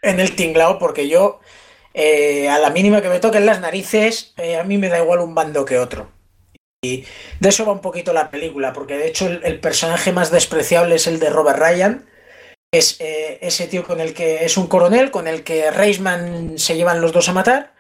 en 0.02 0.21
el 0.21 0.37
tinglao 0.37 0.78
porque 0.78 1.09
yo, 1.09 1.40
eh, 1.95 2.49
a 2.49 2.59
la 2.59 2.71
mínima 2.71 3.02
que 3.02 3.09
me 3.09 3.21
toquen 3.21 3.47
las 3.47 3.61
narices, 3.61 4.35
eh, 4.37 4.57
a 4.57 4.64
mí 4.64 4.78
me 4.78 4.88
da 4.88 5.00
igual 5.00 5.21
un 5.21 5.35
bando 5.35 5.64
que 5.64 5.78
otro. 5.78 6.20
Y 6.82 7.04
de 7.40 7.49
eso 7.49 7.66
va 7.66 7.72
un 7.72 7.80
poquito 7.80 8.12
la 8.12 8.30
película, 8.30 8.72
porque 8.72 8.96
de 8.96 9.08
hecho 9.08 9.26
el, 9.26 9.60
personaje 9.60 10.12
más 10.12 10.30
despreciable 10.30 10.94
es 10.94 11.06
el 11.06 11.18
de 11.18 11.30
Robert 11.30 11.58
Ryan, 11.58 12.06
es 12.72 13.00
eh, 13.00 13.38
ese 13.42 13.66
tío 13.66 13.84
con 13.84 14.00
el 14.00 14.14
que 14.14 14.44
es 14.44 14.56
un 14.56 14.66
coronel, 14.66 15.10
con 15.10 15.26
el 15.26 15.44
que 15.44 15.70
Reisman 15.70 16.58
se 16.58 16.76
llevan 16.76 17.00
los 17.00 17.12
dos 17.12 17.28
a 17.28 17.34
matar, 17.34 17.75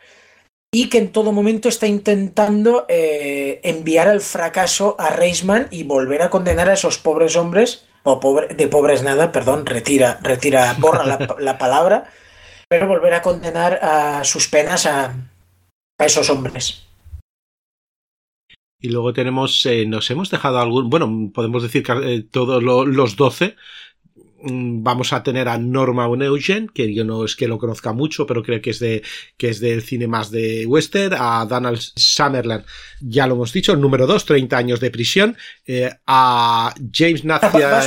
y 0.72 0.88
que 0.88 0.98
en 0.98 1.12
todo 1.12 1.32
momento 1.32 1.68
está 1.68 1.86
intentando 1.86 2.86
enviar 2.88 4.06
al 4.06 4.20
fracaso 4.20 4.94
a 4.98 5.10
Reisman 5.10 5.66
y 5.70 5.82
volver 5.82 6.22
a 6.22 6.30
condenar 6.30 6.68
a 6.68 6.74
esos 6.74 6.98
pobres 6.98 7.36
hombres 7.36 7.86
o 8.02 8.20
pobre, 8.20 8.54
de 8.54 8.68
pobres 8.68 9.02
nada, 9.02 9.32
perdón, 9.32 9.66
retira, 9.66 10.18
retira, 10.22 10.74
borra 10.78 11.04
la, 11.04 11.58
palabra, 11.58 12.10
pero 12.68 12.88
volver 12.88 13.14
a 13.14 13.22
condenar 13.22 13.78
a 13.82 14.24
sus 14.24 14.48
penas 14.48 14.86
a, 14.86 15.14
esos 15.98 16.30
hombres. 16.30 16.86
Y 18.80 18.88
luego 18.88 19.12
tenemos, 19.12 19.64
eh, 19.66 19.86
nos 19.86 20.10
hemos 20.10 20.30
dejado 20.30 20.58
algún, 20.58 20.88
bueno, 20.88 21.30
podemos 21.34 21.62
decir 21.62 21.82
que 21.82 21.92
eh, 21.92 22.22
todos 22.22 22.62
los 22.62 23.16
12 23.16 23.56
Mm, 24.42 24.82
vamos 24.82 25.12
a 25.12 25.22
tener 25.22 25.48
a 25.48 25.58
Norma 25.58 26.06
Eugen, 26.06 26.68
que 26.68 26.94
yo 26.94 27.04
no 27.04 27.24
es 27.24 27.36
que 27.36 27.46
lo 27.46 27.58
conozca 27.58 27.92
mucho, 27.92 28.26
pero 28.26 28.42
creo 28.42 28.62
que 28.62 28.70
es 28.70 28.78
de 28.78 29.02
que 29.36 29.50
es 29.50 29.60
del 29.60 29.82
cine 29.82 30.06
más 30.06 30.30
de 30.30 30.64
western, 30.66 31.14
a 31.18 31.44
Donald 31.44 31.78
Summerland, 31.78 32.64
ya 33.00 33.26
lo 33.26 33.34
hemos 33.34 33.52
dicho, 33.52 33.72
el 33.72 33.80
número 33.80 34.06
2, 34.06 34.24
30 34.24 34.56
años 34.56 34.80
de 34.80 34.90
prisión, 34.90 35.36
eh, 35.66 35.90
a 36.06 36.74
James 36.92 37.24
Nacia 37.24 37.82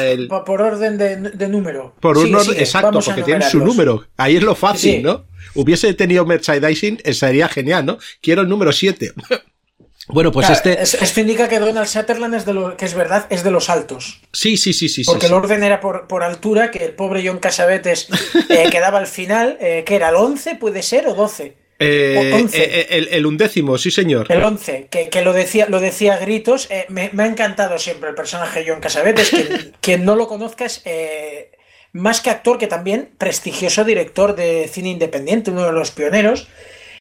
por 0.46 0.62
orden 0.62 0.98
de, 0.98 1.48
número. 1.48 1.96
Por 2.00 2.18
un 2.18 2.36
orden, 2.36 2.60
exacto, 2.60 3.00
porque 3.04 3.24
tiene 3.24 3.50
su 3.50 3.60
número. 3.60 4.06
Ahí 4.18 4.36
es 4.36 4.44
lo 4.44 4.56
fácil, 4.56 5.02
¿no? 5.02 5.26
Hubiese 5.56 5.94
tenido 5.94 6.26
merchandising, 6.26 7.00
eh, 7.04 7.14
sería 7.14 7.48
genial, 7.48 7.86
¿no? 7.86 7.98
Quiero 8.22 8.42
el 8.42 8.50
número 8.50 8.72
7. 8.72 9.14
Bueno, 10.08 10.32
pues 10.32 10.50
este. 10.50 10.82
Esto 10.82 11.20
indica 11.22 11.48
que 11.48 11.60
Donald 11.60 11.88
Sutherland 11.88 12.36
es 12.36 12.46
de 12.46 12.54
lo 12.54 12.76
que 12.76 12.86
es 12.86 12.94
verdad, 12.94 13.26
es 13.30 13.44
de 13.44 13.52
los 13.52 13.70
altos. 13.70 14.22
Sí, 14.34 14.58
sí, 14.58 14.74
sí, 14.74 14.90
sí. 14.90 15.04
Porque 15.06 15.28
el 15.28 15.34
orden 15.34 15.64
era 15.64 15.80
por, 15.80 16.08
por, 16.08 16.24
altura, 16.24 16.72
que 16.72 16.84
el 16.84 16.92
pobre 16.94 17.26
John 17.26 17.40
Casabetes 17.40 18.08
eh, 18.50 18.68
quedaba 18.72 19.00
al 19.00 19.08
final, 19.08 19.58
eh, 19.62 19.84
que 19.86 19.96
era 19.96 20.10
el 20.10 20.16
11, 20.16 20.56
puede 20.56 20.84
ser, 20.84 21.08
o 21.08 21.14
12. 21.14 21.56
Eh, 21.80 23.08
el, 23.12 23.26
undécimo, 23.26 23.78
sí, 23.78 23.92
señor. 23.92 24.32
El 24.32 24.44
11, 24.44 24.88
que, 24.90 25.22
lo 25.22 25.34
decía, 25.34 25.68
lo 25.68 25.80
decía 25.80 26.14
a 26.14 26.18
gritos. 26.18 26.70
Me, 26.90 27.12
ha 27.18 27.26
encantado 27.26 27.78
siempre 27.78 28.10
el 28.10 28.16
personaje 28.16 28.64
John 28.68 28.80
Casabetes. 28.80 29.30
Quien, 29.30 29.76
quien 29.82 30.06
no 30.06 30.16
lo 30.16 30.28
conozca 30.28 30.66
es 30.66 30.84
más 31.94 32.22
que 32.22 32.30
actor, 32.30 32.58
que 32.58 32.68
también 32.68 33.10
prestigioso 33.18 33.84
director 33.84 34.36
de 34.36 34.70
cine 34.72 34.90
independiente, 34.90 35.52
uno 35.52 35.66
de 35.66 35.72
los 35.72 35.92
pioneros 35.92 36.48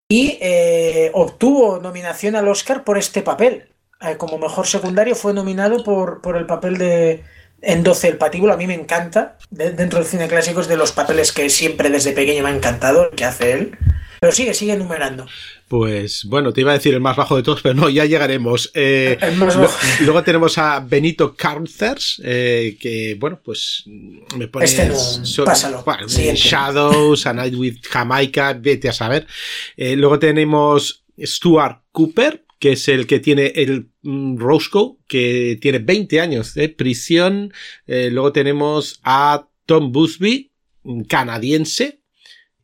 y 0.08 0.38
eh, 0.40 1.10
obtuvo 1.14 1.78
nominación 1.78 2.36
al 2.36 2.48
Oscar 2.48 2.84
por 2.84 2.98
este 2.98 3.22
papel. 3.22 3.68
Eh, 4.00 4.16
como 4.16 4.38
mejor 4.38 4.66
secundario 4.66 5.14
fue 5.14 5.32
nominado 5.32 5.84
por, 5.84 6.20
por 6.20 6.36
el 6.36 6.46
papel 6.46 6.78
de 6.78 7.24
en 7.62 7.82
12 7.82 8.08
el 8.08 8.18
patíbulo. 8.18 8.52
A 8.52 8.56
mí 8.56 8.66
me 8.66 8.74
encanta. 8.74 9.38
dentro 9.50 9.98
del 9.98 10.08
cine 10.08 10.28
clásico 10.28 10.60
es 10.60 10.68
de 10.68 10.76
los 10.76 10.92
papeles 10.92 11.32
que 11.32 11.48
siempre 11.48 11.88
desde 11.88 12.12
pequeño 12.12 12.42
me 12.42 12.50
ha 12.50 12.54
encantado, 12.54 13.10
que 13.10 13.24
hace 13.24 13.52
él. 13.52 13.78
Pero 14.20 14.32
sigue, 14.32 14.54
sigue 14.54 14.74
enumerando. 14.74 15.26
Pues 15.72 16.26
bueno, 16.26 16.52
te 16.52 16.60
iba 16.60 16.72
a 16.72 16.74
decir 16.74 16.92
el 16.92 17.00
más 17.00 17.16
bajo 17.16 17.34
de 17.34 17.42
todos, 17.42 17.62
pero 17.62 17.74
no, 17.74 17.88
ya 17.88 18.04
llegaremos. 18.04 18.70
Eh, 18.74 19.16
luego 20.00 20.22
tenemos 20.22 20.58
a 20.58 20.80
Benito 20.80 21.34
Carcers, 21.34 22.20
eh, 22.22 22.76
que 22.78 23.16
bueno, 23.18 23.40
pues 23.42 23.84
me 24.36 24.48
pone. 24.48 24.66
Este 24.66 24.90
no, 24.90 25.44
pásalo. 25.46 25.82
Shadows, 26.34 27.26
A 27.26 27.32
Night 27.32 27.54
with 27.54 27.76
Jamaica, 27.90 28.52
vete 28.52 28.90
a 28.90 28.92
saber. 28.92 29.26
Eh, 29.74 29.96
luego 29.96 30.18
tenemos 30.18 31.06
Stuart 31.18 31.84
Cooper, 31.90 32.44
que 32.58 32.72
es 32.72 32.86
el 32.88 33.06
que 33.06 33.20
tiene 33.20 33.46
el 33.56 33.88
mm, 34.02 34.36
Roscoe, 34.36 34.98
que 35.08 35.58
tiene 35.58 35.78
20 35.78 36.20
años 36.20 36.52
de 36.52 36.68
prisión. 36.68 37.50
luego 37.86 38.30
tenemos 38.30 39.00
a 39.04 39.48
Tom 39.64 39.90
Busby, 39.90 40.52
canadiense, 41.08 42.01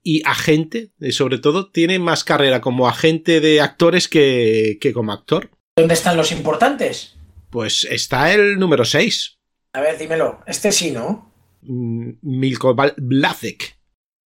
y 0.02 0.22
agente, 0.24 0.90
eh, 1.00 1.12
sobre 1.12 1.38
todo, 1.38 1.70
tiene 1.70 1.98
más 1.98 2.24
carrera 2.24 2.60
como 2.60 2.88
agente 2.88 3.40
de 3.40 3.60
actores 3.60 4.08
que, 4.08 4.78
como 4.94 5.12
actor. 5.12 5.50
¿Dónde 5.76 5.94
están 5.94 6.16
los 6.16 6.32
importantes? 6.32 7.16
Pues 7.50 7.86
está 7.90 8.32
el 8.32 8.58
número 8.58 8.84
6. 8.84 9.38
A 9.72 9.80
ver, 9.80 9.98
dímelo. 9.98 10.40
Este 10.46 10.72
sí, 10.72 10.90
¿no? 10.90 11.32
Mm, 11.62 12.12
Milko 12.22 12.74
Blazek. 12.96 13.78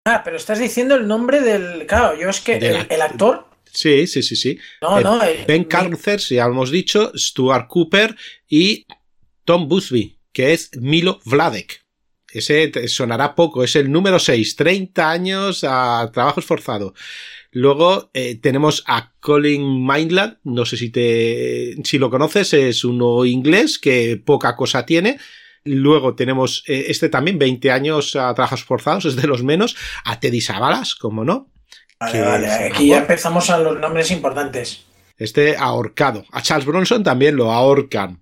Ah, 0.04 0.22
pero 0.24 0.36
estás 0.36 0.58
diciendo 0.58 0.96
el 0.96 1.06
nombre 1.06 1.40
del. 1.40 1.86
Claro, 1.86 2.18
yo 2.18 2.28
es 2.28 2.40
que. 2.40 2.56
El, 2.56 3.02
actor. 3.02 3.46
Sí, 3.64 4.06
sí, 4.06 4.22
sí, 4.22 4.36
sí. 4.36 4.58
No, 4.80 5.00
no. 5.00 5.20
ben 5.46 5.64
Carruthers, 5.64 6.28
ya 6.28 6.44
hemos 6.44 6.70
dicho, 6.70 7.12
Stuart 7.16 7.68
Cooper 7.68 8.16
y 8.48 8.86
Tom 9.44 9.68
Busby, 9.68 10.18
que 10.32 10.52
es 10.52 10.70
Milo 10.76 11.20
Vladek. 11.24 11.82
Ese 12.32 12.88
sonará 12.88 13.34
poco, 13.34 13.62
es 13.62 13.76
el 13.76 13.92
número 13.92 14.18
6, 14.18 14.56
30 14.56 15.10
años 15.10 15.64
a 15.68 16.10
trabajo 16.12 16.40
esforzado. 16.40 16.94
Luego 17.50 18.10
eh, 18.14 18.36
tenemos 18.36 18.82
a 18.86 19.12
Colin 19.20 19.86
Mindland, 19.86 20.38
no 20.44 20.64
sé 20.64 20.78
si 20.78 20.88
te, 20.88 21.76
si 21.84 21.98
lo 21.98 22.10
conoces, 22.10 22.54
es 22.54 22.82
uno 22.82 23.26
inglés 23.26 23.78
que 23.78 24.16
poca 24.16 24.56
cosa 24.56 24.86
tiene. 24.86 25.18
Luego 25.64 26.14
tenemos 26.14 26.64
eh, 26.66 26.86
este 26.88 27.10
también, 27.10 27.38
20 27.38 27.70
años 27.70 28.16
a 28.16 28.32
trabajos 28.34 28.64
forzados, 28.64 29.04
es 29.06 29.16
de 29.16 29.28
los 29.28 29.42
menos. 29.42 29.76
A 30.04 30.18
Teddy 30.18 30.40
Savalas, 30.40 30.94
como 30.94 31.24
no. 31.24 31.50
Vale, 32.00 32.20
vale, 32.22 32.46
aquí 32.48 32.88
ya 32.88 32.98
empezamos 32.98 33.50
a 33.50 33.58
los 33.58 33.78
nombres 33.78 34.10
importantes. 34.10 34.84
Este 35.18 35.56
ahorcado. 35.56 36.24
A 36.32 36.42
Charles 36.42 36.66
Bronson 36.66 37.04
también 37.04 37.36
lo 37.36 37.52
ahorcan. 37.52 38.20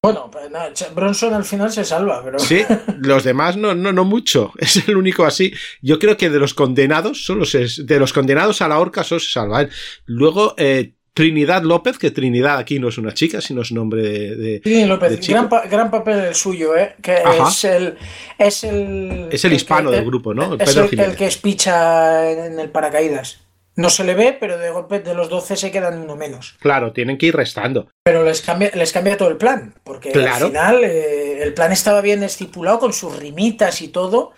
Bueno, 0.00 0.30
pues 0.30 0.48
Bronson 0.94 1.34
al 1.34 1.44
final 1.44 1.72
se 1.72 1.84
salva, 1.84 2.22
pero. 2.22 2.38
Sí, 2.38 2.64
los 3.00 3.24
demás 3.24 3.56
no, 3.56 3.74
no, 3.74 3.92
no 3.92 4.04
mucho. 4.04 4.52
Es 4.58 4.88
el 4.88 4.96
único 4.96 5.24
así. 5.24 5.52
Yo 5.82 5.98
creo 5.98 6.16
que 6.16 6.30
de 6.30 6.38
los 6.38 6.54
condenados, 6.54 7.24
solo 7.24 7.44
se, 7.44 7.66
de 7.82 7.98
los 7.98 8.12
condenados 8.12 8.62
a 8.62 8.68
la 8.68 8.78
horca 8.78 9.02
solo 9.02 9.18
se 9.20 9.30
salva. 9.30 9.66
Luego, 10.06 10.54
eh, 10.56 10.92
Trinidad 11.14 11.64
López, 11.64 11.98
que 11.98 12.12
Trinidad 12.12 12.58
aquí 12.58 12.78
no 12.78 12.88
es 12.88 12.98
una 12.98 13.12
chica, 13.12 13.40
sino 13.40 13.62
es 13.62 13.72
nombre 13.72 14.02
de. 14.02 14.60
de 14.60 14.86
López, 14.86 15.18
gran, 15.26 15.48
gran, 15.68 15.90
papel 15.90 16.20
el 16.26 16.34
suyo, 16.36 16.76
¿eh? 16.76 16.94
Que 17.02 17.16
es 17.16 17.64
el. 17.64 17.98
Es 18.38 18.62
el. 18.62 19.28
Es 19.32 19.44
el, 19.44 19.52
hispano 19.52 19.90
del 19.90 20.04
grupo, 20.04 20.32
¿no? 20.32 20.54
El 20.54 20.60
es 20.60 20.76
el, 20.76 21.00
el, 21.00 21.16
que 21.16 21.26
espicha 21.26 22.30
en 22.30 22.60
el 22.60 22.70
paracaídas. 22.70 23.47
No 23.78 23.90
se 23.90 24.02
le 24.02 24.14
ve, 24.14 24.36
pero 24.38 24.58
de 24.58 24.70
golpe 24.70 24.98
de 24.98 25.14
los 25.14 25.28
12 25.28 25.54
se 25.54 25.70
quedan 25.70 26.00
uno 26.00 26.16
menos. 26.16 26.56
Claro, 26.58 26.92
tienen 26.92 27.16
que 27.16 27.26
ir 27.26 27.36
restando. 27.36 27.86
Pero 28.02 28.24
les 28.24 28.42
cambia, 28.42 28.72
les 28.74 28.92
cambia 28.92 29.16
todo 29.16 29.28
el 29.28 29.36
plan, 29.36 29.72
porque 29.84 30.10
al 30.10 30.46
final 30.48 30.82
eh, 30.82 31.44
el 31.44 31.54
plan 31.54 31.70
estaba 31.70 32.00
bien 32.00 32.24
estipulado 32.24 32.80
con 32.80 32.92
sus 32.92 33.16
rimitas 33.16 33.80
y 33.80 33.86
todo, 33.86 34.32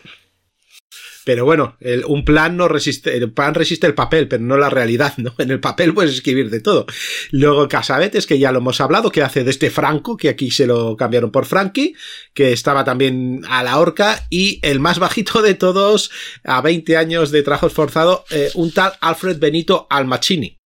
pero 1.24 1.44
bueno, 1.44 1.76
un 2.06 2.24
plan 2.24 2.56
no 2.56 2.68
resiste, 2.68 3.16
el 3.16 3.32
plan 3.32 3.54
resiste 3.54 3.86
el 3.86 3.94
papel, 3.94 4.28
pero 4.28 4.42
no 4.42 4.56
la 4.56 4.70
realidad, 4.70 5.14
¿no? 5.18 5.34
En 5.38 5.50
el 5.50 5.60
papel 5.60 5.92
puedes 5.92 6.12
escribir 6.12 6.50
de 6.50 6.60
todo. 6.60 6.86
Luego 7.30 7.68
Casabetes, 7.68 8.26
que 8.26 8.38
ya 8.38 8.52
lo 8.52 8.58
hemos 8.58 8.80
hablado, 8.80 9.10
que 9.10 9.22
hace 9.22 9.44
de 9.44 9.50
este 9.50 9.70
Franco, 9.70 10.16
que 10.16 10.28
aquí 10.28 10.50
se 10.50 10.66
lo 10.66 10.96
cambiaron 10.96 11.30
por 11.30 11.46
Frankie, 11.46 11.94
que 12.32 12.52
estaba 12.52 12.84
también 12.84 13.42
a 13.48 13.62
la 13.62 13.78
horca, 13.78 14.26
y 14.30 14.60
el 14.62 14.80
más 14.80 14.98
bajito 14.98 15.42
de 15.42 15.54
todos, 15.54 16.10
a 16.44 16.60
20 16.60 16.96
años 16.96 17.30
de 17.30 17.42
trabajo 17.42 17.66
esforzado, 17.66 18.24
eh, 18.30 18.50
un 18.54 18.72
tal 18.72 18.92
Alfred 19.00 19.38
Benito 19.38 19.86
Almachini. 19.90 20.58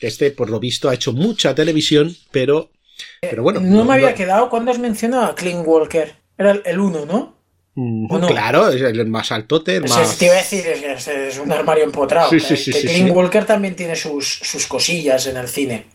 Este, 0.00 0.32
por 0.32 0.50
lo 0.50 0.58
visto, 0.58 0.88
ha 0.88 0.94
hecho 0.94 1.12
mucha 1.12 1.54
televisión, 1.54 2.16
pero, 2.32 2.72
pero 3.20 3.42
bueno. 3.42 3.60
No, 3.60 3.84
me 3.84 3.94
había 3.94 4.14
quedado 4.14 4.50
cuando 4.50 4.70
has 4.70 4.78
mencionado 4.78 5.24
a 5.24 5.34
Clint 5.34 5.64
Walker. 5.64 6.16
Era 6.36 6.60
el 6.64 6.80
uno, 6.80 7.06
¿no? 7.06 7.41
Claro, 7.74 8.68
es 8.68 8.82
el 8.82 9.06
más 9.06 9.32
altote. 9.32 9.76
El 9.76 9.82
más... 9.88 10.18
Te 10.18 10.26
iba 10.26 10.34
a 10.34 10.38
decir, 10.38 10.64
es, 10.66 11.38
un 11.38 11.50
armario 11.50 11.84
empotrado. 11.84 12.28
Sí, 12.30 12.40
sí, 12.40 12.56
sí, 12.56 12.72
que 12.72 13.10
Walker 13.10 13.46
también 13.46 13.74
tiene 13.74 13.96
sus, 13.96 14.40
sus, 14.42 14.66
cosillas 14.66 15.26
en 15.26 15.38
el 15.38 15.48
cine. 15.48 15.86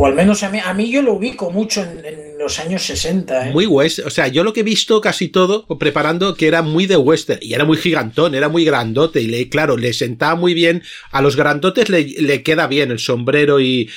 O 0.00 0.06
al 0.06 0.14
menos 0.14 0.44
a 0.44 0.48
mí, 0.48 0.60
a 0.64 0.72
mí 0.74 0.90
yo 0.90 1.02
lo 1.02 1.14
ubico 1.14 1.50
mucho 1.50 1.82
en, 1.82 2.38
los 2.38 2.60
años 2.60 2.84
60. 2.84 3.48
¿eh? 3.48 3.52
Muy 3.52 3.66
western. 3.66 4.06
O 4.06 4.10
sea, 4.12 4.28
yo 4.28 4.44
lo 4.44 4.52
que 4.52 4.60
he 4.60 4.62
visto 4.64 5.00
casi 5.00 5.26
todo 5.26 5.66
preparando 5.76 6.36
que 6.36 6.46
era 6.46 6.62
muy 6.62 6.86
de 6.86 6.96
western. 6.96 7.40
Y 7.42 7.54
era 7.54 7.64
muy 7.64 7.78
gigantón, 7.78 8.36
era 8.36 8.48
muy 8.48 8.64
grandote. 8.64 9.20
Y 9.20 9.26
le, 9.26 9.48
claro, 9.48 9.76
le 9.76 9.92
sentaba 9.92 10.36
muy 10.36 10.54
bien. 10.54 10.84
A 11.10 11.20
los 11.20 11.34
grandotes 11.34 11.88
le, 11.88 12.04
le 12.04 12.44
queda 12.44 12.68
bien 12.68 12.92
el 12.92 13.00
sombrero 13.00 13.58
y, 13.58 13.90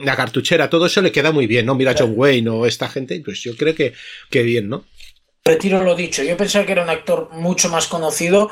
la 0.00 0.16
cartuchera, 0.16 0.70
todo 0.70 0.86
eso 0.86 1.00
le 1.02 1.12
queda 1.12 1.30
muy 1.32 1.46
bien, 1.46 1.66
¿no? 1.66 1.74
Mira 1.74 1.94
John 1.96 2.14
Wayne 2.16 2.50
o 2.50 2.66
esta 2.66 2.88
gente, 2.88 3.20
pues 3.24 3.40
yo 3.42 3.56
creo 3.56 3.74
que, 3.74 3.92
que 4.28 4.42
bien, 4.42 4.68
¿no? 4.68 4.84
Retiro 5.46 5.82
lo 5.82 5.94
dicho. 5.94 6.22
Yo 6.22 6.36
pensaba 6.36 6.64
que 6.64 6.72
era 6.72 6.82
un 6.82 6.90
actor 6.90 7.30
mucho 7.32 7.68
más 7.68 7.86
conocido 7.86 8.50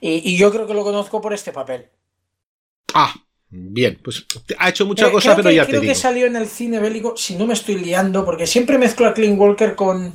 y, 0.00 0.36
yo 0.36 0.52
creo 0.52 0.66
que 0.66 0.74
lo 0.74 0.84
conozco 0.84 1.20
por 1.20 1.32
este 1.32 1.52
papel. 1.52 1.88
Ah, 2.94 3.12
bien. 3.48 3.98
Pues 4.02 4.24
ha 4.58 4.68
hecho 4.68 4.86
mucha 4.86 5.08
eh, 5.08 5.10
cosa, 5.10 5.34
pero 5.34 5.50
ya 5.50 5.66
te 5.66 5.72
digo. 5.72 5.80
Creo 5.80 5.92
que 5.92 5.98
salió 5.98 6.26
en 6.26 6.36
el 6.36 6.46
cine 6.46 6.78
bélico, 6.78 7.16
si 7.16 7.34
no 7.34 7.46
me 7.46 7.54
estoy 7.54 7.76
liando, 7.76 8.24
porque 8.24 8.46
siempre 8.46 8.78
mezclo 8.78 9.06
a 9.06 9.14
Clint 9.14 9.38
Walker 9.38 9.74
con. 9.74 10.14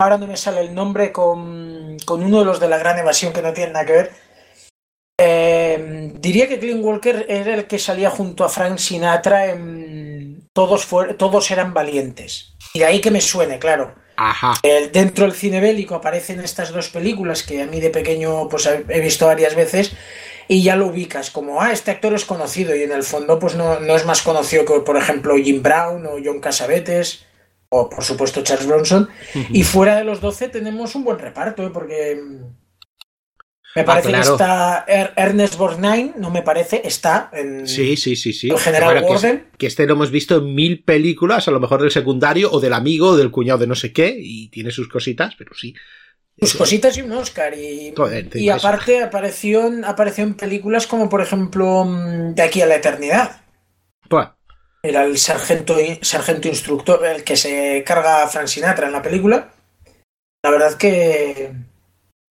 Ahora 0.00 0.16
no 0.16 0.26
me 0.26 0.36
sale 0.36 0.60
el 0.60 0.74
nombre, 0.74 1.12
con, 1.12 1.96
con 2.04 2.22
uno 2.22 2.38
de 2.38 2.44
los 2.44 2.60
de 2.60 2.68
la 2.68 2.78
gran 2.78 2.98
evasión 2.98 3.32
que 3.32 3.42
no 3.42 3.52
tiene 3.52 3.72
nada 3.72 3.84
que 3.84 3.92
ver. 3.92 4.12
Eh, 5.20 6.12
diría 6.14 6.48
que 6.48 6.60
Clint 6.60 6.82
Walker 6.82 7.26
era 7.28 7.54
el 7.54 7.66
que 7.66 7.78
salía 7.78 8.08
junto 8.08 8.44
a 8.44 8.48
Frank 8.48 8.78
Sinatra 8.78 9.46
en 9.46 10.48
Todos, 10.52 10.88
Todos 11.18 11.50
eran 11.50 11.74
valientes. 11.74 12.54
Y 12.72 12.78
de 12.78 12.84
ahí 12.86 13.00
que 13.00 13.10
me 13.10 13.20
suene, 13.20 13.58
claro. 13.58 13.94
El, 14.62 14.90
dentro 14.92 15.24
del 15.24 15.34
cine 15.34 15.60
bélico 15.60 15.94
aparecen 15.94 16.40
estas 16.40 16.72
dos 16.72 16.88
películas 16.88 17.42
que 17.42 17.62
a 17.62 17.66
mí 17.66 17.80
de 17.80 17.90
pequeño 17.90 18.48
pues 18.48 18.66
he 18.66 19.00
visto 19.00 19.26
varias 19.26 19.54
veces 19.54 19.92
y 20.48 20.62
ya 20.62 20.76
lo 20.76 20.86
ubicas 20.86 21.30
como, 21.30 21.60
ah, 21.60 21.72
este 21.72 21.90
actor 21.90 22.14
es 22.14 22.24
conocido 22.24 22.74
y 22.74 22.82
en 22.82 22.92
el 22.92 23.02
fondo 23.02 23.38
pues 23.38 23.54
no, 23.54 23.80
no 23.80 23.94
es 23.94 24.06
más 24.06 24.22
conocido 24.22 24.64
que 24.64 24.80
por 24.80 24.96
ejemplo 24.96 25.36
Jim 25.36 25.62
Brown 25.62 26.06
o 26.06 26.16
John 26.24 26.40
Casavetes 26.40 27.26
o 27.68 27.88
por 27.88 28.02
supuesto 28.02 28.42
Charles 28.42 28.66
Bronson. 28.66 29.08
Y 29.50 29.62
fuera 29.62 29.96
de 29.96 30.04
los 30.04 30.20
12 30.20 30.48
tenemos 30.48 30.94
un 30.94 31.04
buen 31.04 31.18
reparto, 31.18 31.66
¿eh? 31.66 31.70
porque 31.72 32.20
me 33.74 33.82
ah, 33.82 33.84
parece 33.84 34.12
que 34.12 34.20
está 34.20 34.84
er-, 34.88 35.12
Ernest 35.16 35.56
Borgnine, 35.56 36.14
no 36.16 36.30
me 36.30 36.42
parece, 36.42 36.82
está 36.84 37.30
en 37.32 37.66
sí, 37.66 37.96
sí, 37.96 38.16
sí, 38.16 38.32
sí. 38.32 38.48
el 38.48 38.58
General 38.58 39.02
Gordon. 39.02 39.44
Que, 39.58 39.66
este 39.66 39.86
lo 39.86 39.92
hemos 39.92 40.10
visto 40.10 40.38
en 40.38 40.54
mil 40.54 40.82
películas, 40.82 41.48
a 41.48 41.50
lo 41.50 41.60
mejor 41.60 41.82
del 41.82 41.90
secundario 41.90 42.50
o 42.50 42.60
del 42.60 42.72
amigo 42.72 43.08
o 43.08 43.16
del 43.16 43.30
cuñado 43.30 43.58
de 43.58 43.66
no 43.66 43.74
sé 43.74 43.92
qué, 43.92 44.16
y 44.18 44.48
tiene 44.48 44.70
sus 44.70 44.88
cositas, 44.88 45.34
pero 45.36 45.54
sí. 45.54 45.74
Sus 46.40 46.54
cositas 46.54 46.96
y 46.96 47.02
un 47.02 47.12
Oscar. 47.12 47.52
Y, 47.58 47.92
y 48.34 48.48
aparte 48.48 49.02
apareció, 49.02 49.70
apareció 49.84 50.24
en 50.24 50.34
películas 50.34 50.86
como 50.86 51.08
por 51.08 51.20
ejemplo 51.20 51.84
mm, 51.84 52.34
De 52.34 52.42
aquí 52.42 52.62
a 52.62 52.66
la 52.66 52.76
eternidad. 52.76 53.42
Pues. 54.08 54.28
Era 54.82 55.04
el 55.04 55.18
sargento, 55.18 55.76
sargento 56.00 56.46
instructor, 56.46 57.04
el 57.04 57.24
que 57.24 57.36
se 57.36 57.82
carga 57.84 58.22
a 58.22 58.28
Frank 58.28 58.46
Sinatra 58.46 58.86
en 58.86 58.92
la 58.92 59.02
película. 59.02 59.50
La 60.44 60.50
verdad 60.50 60.74
que 60.74 61.50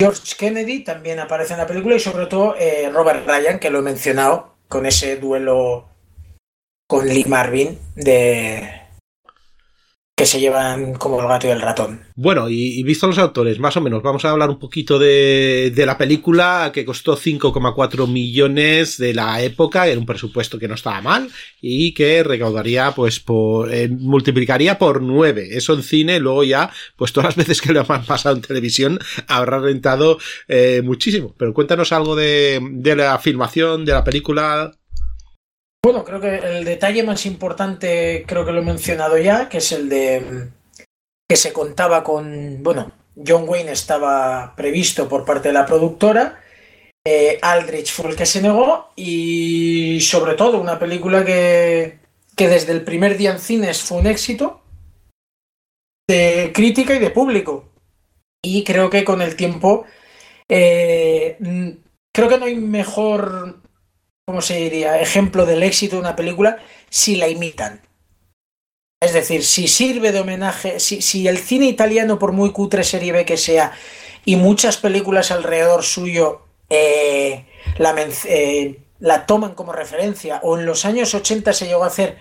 George 0.00 0.34
Kennedy 0.38 0.82
también 0.82 1.20
aparece 1.20 1.52
en 1.52 1.58
la 1.58 1.66
película 1.66 1.94
y 1.94 2.00
sobre 2.00 2.24
todo 2.24 2.56
eh, 2.58 2.88
Robert 2.90 3.26
Ryan, 3.26 3.58
que 3.58 3.68
lo 3.68 3.80
he 3.80 3.82
mencionado 3.82 4.56
con 4.66 4.86
ese 4.86 5.18
duelo 5.18 5.90
con 6.86 7.06
Lee 7.06 7.26
Marvin 7.28 7.78
de, 7.96 8.79
que 10.20 10.26
se 10.26 10.38
llevan 10.38 10.92
como 10.92 11.18
el 11.18 11.26
gato 11.26 11.46
y 11.46 11.50
el 11.50 11.62
ratón. 11.62 12.02
Bueno, 12.14 12.50
y, 12.50 12.83
visto 12.83 13.06
los 13.06 13.16
autores, 13.16 13.59
más 13.59 13.78
o 13.78 13.80
menos, 13.80 14.02
vamos 14.02 14.22
a 14.26 14.30
hablar 14.30 14.50
un 14.50 14.59
poquito 14.59 14.98
de, 14.98 15.72
la 15.74 15.96
película 15.96 16.72
que 16.74 16.85
costó 16.85 17.16
5,4 17.16 18.06
millones 18.06 18.98
de 18.98 19.14
la 19.14 19.40
época, 19.40 19.88
en 19.88 20.00
un 20.00 20.04
presupuesto 20.04 20.59
que 20.59 20.68
no 20.68 20.74
estaba 20.74 21.00
mal 21.00 21.30
y 21.62 21.94
que 21.94 22.22
recaudaría, 22.22 22.92
pues, 22.92 23.18
por, 23.18 23.72
eh, 23.72 23.88
multiplicaría 23.88 24.76
por 24.76 25.00
9. 25.00 25.48
Eso 25.52 25.72
en 25.72 25.83
cine, 25.83 26.20
luego 26.20 26.44
ya, 26.44 26.70
pues 26.96 27.14
todas 27.14 27.28
las 27.28 27.37
veces 27.37 27.62
que 27.62 27.72
lo 27.72 27.87
han 27.88 28.04
pasado 28.04 28.37
en 28.37 28.42
televisión, 28.42 28.98
habrá 29.26 29.59
rentado 29.59 30.18
eh, 30.48 30.83
muchísimo. 30.85 31.35
Pero 31.38 31.54
cuéntanos 31.54 31.92
algo 31.92 32.14
de, 32.14 32.61
de 32.72 32.94
la 32.94 33.18
filmación, 33.20 33.87
de 33.87 33.92
la 33.92 34.04
película, 34.04 34.70
bueno, 35.82 36.04
creo 36.04 36.20
que 36.20 36.36
el 36.36 36.64
detalle 36.64 37.02
más 37.02 37.26
importante, 37.26 38.24
creo 38.26 38.44
que 38.44 38.52
lo 38.52 38.60
he 38.60 38.64
mencionado 38.64 39.18
ya, 39.18 39.48
que 39.48 39.58
es 39.58 39.72
el 39.72 39.88
de 39.88 40.50
que 41.28 41.36
se 41.36 41.52
contaba 41.52 42.02
con, 42.02 42.62
bueno, 42.62 42.92
John 43.26 43.48
Wayne 43.48 43.72
estaba 43.72 44.54
previsto 44.56 45.08
por 45.08 45.24
parte 45.24 45.48
de 45.48 45.54
la 45.54 45.66
productora, 45.66 46.40
eh, 47.06 47.38
Aldrich 47.40 47.92
fue 47.92 48.10
el 48.10 48.16
que 48.16 48.26
se 48.26 48.42
negó 48.42 48.90
y 48.94 50.00
sobre 50.00 50.34
todo 50.34 50.60
una 50.60 50.78
película 50.78 51.24
que, 51.24 51.98
que 52.36 52.48
desde 52.48 52.72
el 52.72 52.82
primer 52.82 53.16
día 53.16 53.30
en 53.30 53.38
cines 53.38 53.80
fue 53.80 53.98
un 53.98 54.06
éxito 54.06 54.60
de 56.08 56.50
crítica 56.52 56.94
y 56.94 56.98
de 56.98 57.10
público. 57.10 57.70
Y 58.42 58.64
creo 58.64 58.90
que 58.90 59.04
con 59.04 59.22
el 59.22 59.36
tiempo, 59.36 59.84
eh, 60.48 61.38
creo 62.12 62.28
que 62.28 62.38
no 62.38 62.46
hay 62.46 62.56
mejor 62.56 63.60
¿cómo 64.30 64.42
se 64.42 64.54
diría?, 64.54 65.00
ejemplo 65.00 65.44
del 65.44 65.64
éxito 65.64 65.96
de 65.96 66.02
una 66.02 66.14
película 66.14 66.58
si 66.88 67.16
la 67.16 67.26
imitan. 67.26 67.82
Es 69.02 69.12
decir, 69.12 69.44
si 69.44 69.66
sirve 69.66 70.12
de 70.12 70.20
homenaje, 70.20 70.78
si, 70.78 71.26
el 71.26 71.38
cine 71.38 71.66
italiano, 71.66 72.16
por 72.16 72.30
muy 72.30 72.52
cutre 72.52 72.84
serie 72.84 73.10
B 73.10 73.24
que 73.24 73.36
sea, 73.36 73.72
y 74.24 74.36
muchas 74.36 74.76
películas 74.76 75.32
alrededor 75.32 75.82
suyo 75.82 76.42
eh, 76.68 77.44
la, 77.78 77.92
eh, 78.26 78.78
la, 79.00 79.26
toman 79.26 79.54
como 79.54 79.72
referencia, 79.72 80.38
o 80.44 80.56
en 80.56 80.64
los 80.64 80.84
años 80.84 81.12
80 81.12 81.52
se 81.52 81.66
llegó 81.66 81.82
a 81.82 81.88
hacer 81.88 82.18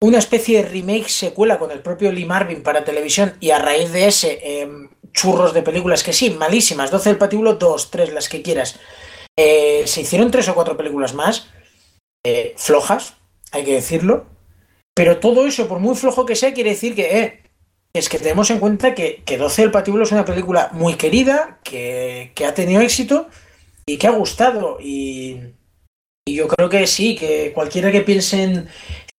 una 0.00 0.18
especie 0.18 0.64
de 0.64 0.68
remake 0.68 1.08
secuela 1.08 1.60
con 1.60 1.70
el 1.70 1.78
propio 1.78 2.10
Lee 2.10 2.24
Marvin 2.24 2.64
para 2.64 2.82
televisión, 2.82 3.36
y 3.38 3.52
a 3.52 3.60
raíz 3.60 3.92
de 3.92 4.08
ese, 4.08 4.62
em, 4.62 4.90
churros 5.12 5.54
de 5.54 5.62
películas 5.62 6.02
que 6.02 6.12
sí, 6.12 6.30
malísimas, 6.30 6.90
12 6.90 7.10
del 7.10 7.18
patíbulo, 7.18 7.54
2, 7.54 7.88
3, 7.92 8.12
las 8.12 8.28
que 8.28 8.42
quieras, 8.42 8.80
eh, 9.42 9.86
se 9.86 10.02
hicieron 10.02 10.30
tres 10.30 10.50
o 10.50 10.54
cuatro 10.54 10.76
películas 10.76 11.14
más, 11.14 11.48
eh, 12.26 12.52
flojas, 12.58 13.14
hay 13.52 13.64
que 13.64 13.72
decirlo, 13.72 14.26
pero 14.94 15.18
todo 15.18 15.46
eso, 15.46 15.66
por 15.66 15.78
muy 15.78 15.96
flojo 15.96 16.26
que 16.26 16.36
sea, 16.36 16.52
quiere 16.52 16.70
decir 16.70 16.94
que 16.94 17.18
eh, 17.18 17.42
es 17.94 18.10
que 18.10 18.18
tenemos 18.18 18.50
en 18.50 18.58
cuenta 18.58 18.94
que, 18.94 19.22
que 19.24 19.38
12 19.38 19.62
del 19.62 19.70
Patíbulo 19.70 20.04
es 20.04 20.12
una 20.12 20.26
película 20.26 20.68
muy 20.72 20.96
querida, 20.96 21.58
que, 21.64 22.34
ha 22.46 22.52
tenido 22.52 22.82
éxito 22.82 23.28
y 23.86 23.96
que 23.96 24.08
ha 24.08 24.10
gustado. 24.10 24.76
Y, 24.78 25.54
yo 26.28 26.46
creo 26.46 26.68
que 26.68 26.86
sí, 26.86 27.16
que 27.16 27.52
cualquiera 27.54 27.90
que 27.90 28.02
piense 28.02 28.42
en 28.42 28.68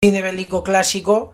cine 0.04 0.20
bélico 0.20 0.62
clásico 0.62 1.33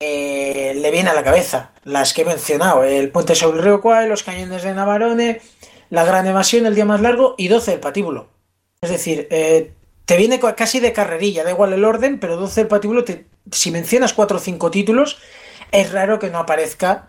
le 0.00 0.90
viene 0.90 1.10
a 1.10 1.14
la 1.14 1.22
cabeza 1.22 1.72
las 1.84 2.14
que 2.14 2.22
he 2.22 2.24
mencionado: 2.24 2.84
El 2.84 3.10
Puente 3.10 3.34
sobre 3.34 3.58
el 3.58 3.64
Río 3.64 3.80
Kwai, 3.82 4.08
Los 4.08 4.22
Cañones 4.22 4.62
de 4.62 4.74
Navarone, 4.74 5.40
la 5.90 6.04
gran 6.04 6.26
evasión, 6.26 6.66
el 6.66 6.74
día 6.74 6.84
más 6.84 7.00
largo 7.00 7.34
y 7.38 7.48
12 7.48 7.74
el 7.74 7.80
patíbulo. 7.80 8.28
Es 8.80 8.90
decir, 8.90 9.28
eh, 9.30 9.72
te 10.04 10.16
viene 10.16 10.40
casi 10.56 10.80
de 10.80 10.92
carrerilla, 10.92 11.44
da 11.44 11.50
igual 11.50 11.72
el 11.72 11.84
orden, 11.84 12.20
pero 12.20 12.36
12 12.36 12.62
el 12.62 12.68
patíbulo, 12.68 13.04
si 13.50 13.70
mencionas 13.70 14.12
4 14.12 14.36
o 14.36 14.40
5 14.40 14.70
títulos, 14.70 15.18
es 15.72 15.92
raro 15.92 16.18
que 16.18 16.30
no 16.30 16.38
aparezca 16.38 17.08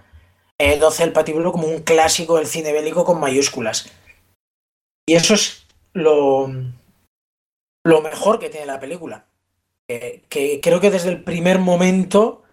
12 0.57 1.03
eh, 1.03 1.05
el 1.05 1.11
patíbulo 1.13 1.51
como 1.51 1.67
un 1.67 1.79
clásico 1.79 2.37
del 2.37 2.47
cine 2.47 2.71
bélico 2.71 3.03
con 3.03 3.19
mayúsculas. 3.19 3.91
Y 5.07 5.15
eso 5.15 5.33
es 5.33 5.65
lo, 5.93 6.49
lo 7.83 8.01
mejor 8.01 8.39
que 8.39 8.49
tiene 8.49 8.65
la 8.65 8.79
película. 8.79 9.25
que 9.87 10.59
creo 10.63 10.79
que 10.79 10.89
desde 10.89 11.09
el 11.09 11.23
primer 11.23 11.59
momento 11.59 12.45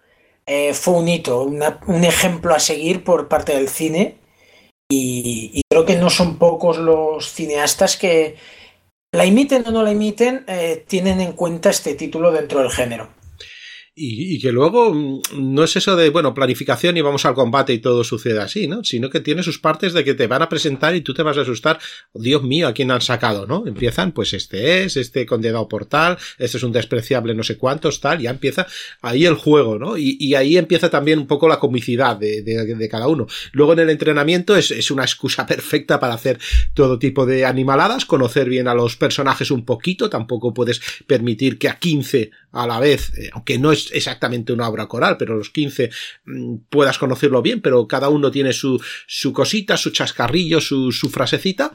eh, 0.45 0.73
fue 0.73 0.95
un 0.95 1.07
hito, 1.07 1.43
un 1.43 2.03
ejemplo 2.03 2.53
a 2.53 2.59
seguir 2.59 3.03
por 3.03 3.27
parte 3.27 3.55
del 3.55 3.69
cine. 3.69 4.17
Y, 4.89 5.61
creo 5.69 5.85
que 5.85 5.95
no 5.95 6.09
son 6.09 6.37
pocos 6.37 6.77
los 6.77 7.31
cineastas 7.31 7.97
que, 7.97 8.35
la 9.13 9.25
imiten 9.25 9.65
o 9.67 9.71
no 9.71 9.83
la 9.83 9.91
imiten, 9.91 10.43
eh, 10.47 10.83
tienen 10.87 11.21
en 11.21 11.33
cuenta 11.33 11.69
este 11.69 11.93
título 11.93 12.31
dentro 12.31 12.61
del 12.61 12.71
género. 12.71 13.09
Y, 13.95 14.39
que 14.39 14.51
luego 14.51 14.91
mm, 14.91 15.21
no 15.37 15.63
es 15.63 15.75
eso 15.75 15.95
de, 15.95 16.09
bueno, 16.09 16.33
planificación 16.33 16.97
y 16.97 17.01
vamos 17.01 17.25
al 17.25 17.35
combate 17.35 17.73
y 17.73 17.79
todo 17.79 18.03
sucede 18.03 18.39
así, 18.39 18.67
¿no? 18.67 18.83
Sino 18.83 19.11
que 19.11 19.19
tiene 19.19 19.43
sus 19.43 19.59
partes 19.59 19.93
de 19.93 20.03
que 20.03 20.15
te 20.15 20.25
van 20.25 20.41
a 20.41 20.49
presentar 20.49 20.95
y 20.95 21.01
tú 21.01 21.13
te 21.13 21.21
vas 21.21 21.37
a 21.37 21.41
asustar, 21.41 21.77
Dios 22.11 22.41
mío, 22.41 22.67
¿a 22.67 22.73
quién 22.73 22.89
han 22.89 23.01
sacado, 23.01 23.45
no? 23.45 23.67
Empiezan, 23.67 24.11
pues 24.11 24.33
este 24.33 24.83
es, 24.83 24.97
este 24.97 25.27
condenado 25.27 25.67
por 25.67 25.85
tal, 25.85 26.17
este 26.39 26.57
es 26.57 26.63
un 26.63 26.71
despreciable 26.71 27.35
no 27.35 27.43
sé 27.43 27.55
cuántos, 27.57 28.01
tal, 28.01 28.19
ya 28.19 28.31
empieza 28.31 28.65
ahí 29.03 29.27
el 29.27 29.35
juego, 29.35 29.77
¿no? 29.77 29.95
Y, 29.95 30.33
ahí 30.33 30.57
empieza 30.57 30.89
también 30.89 31.19
un 31.19 31.27
poco 31.27 31.47
la 31.47 31.59
comicidad 31.59 32.17
de, 32.17 32.41
de, 32.41 32.89
cada 32.89 33.07
uno. 33.07 33.27
Luego 33.51 33.73
en 33.73 33.79
el 33.79 33.91
entrenamiento 33.91 34.55
es, 34.55 34.71
es 34.71 34.89
una 34.89 35.03
excusa 35.03 35.45
perfecta 35.53 35.99
para 35.99 36.15
hacer 36.15 36.39
todo 36.73 36.97
tipo 36.97 37.27
de 37.27 37.45
animaladas, 37.45 38.05
conocer 38.05 38.49
bien 38.49 38.67
a 38.67 38.73
los 38.73 38.95
personajes 38.95 39.51
un 39.51 39.63
poquito, 39.65 40.09
tampoco 40.09 40.51
puedes 40.51 40.81
permitir 41.05 41.59
que 41.59 41.69
a 41.69 41.77
15 41.77 42.31
a 42.53 42.67
la 42.67 42.79
vez, 42.79 43.11
eh, 43.17 43.29
aunque 43.33 43.57
no 43.57 43.71
es 43.71 43.82
exactamente 43.91 44.53
una 44.53 44.67
obra 44.67 44.87
coral, 44.87 45.17
pero 45.17 45.35
los 45.35 45.49
15 45.49 45.89
mm, 46.25 46.55
puedas 46.69 46.97
conocerlo 46.97 47.41
bien, 47.41 47.61
pero 47.61 47.87
cada 47.87 48.09
uno 48.09 48.31
tiene 48.31 48.53
su, 48.53 48.81
su 49.07 49.33
cosita, 49.33 49.77
su 49.77 49.91
chascarrillo, 49.91 50.61
su, 50.61 50.91
su 50.91 51.09
frasecita, 51.09 51.71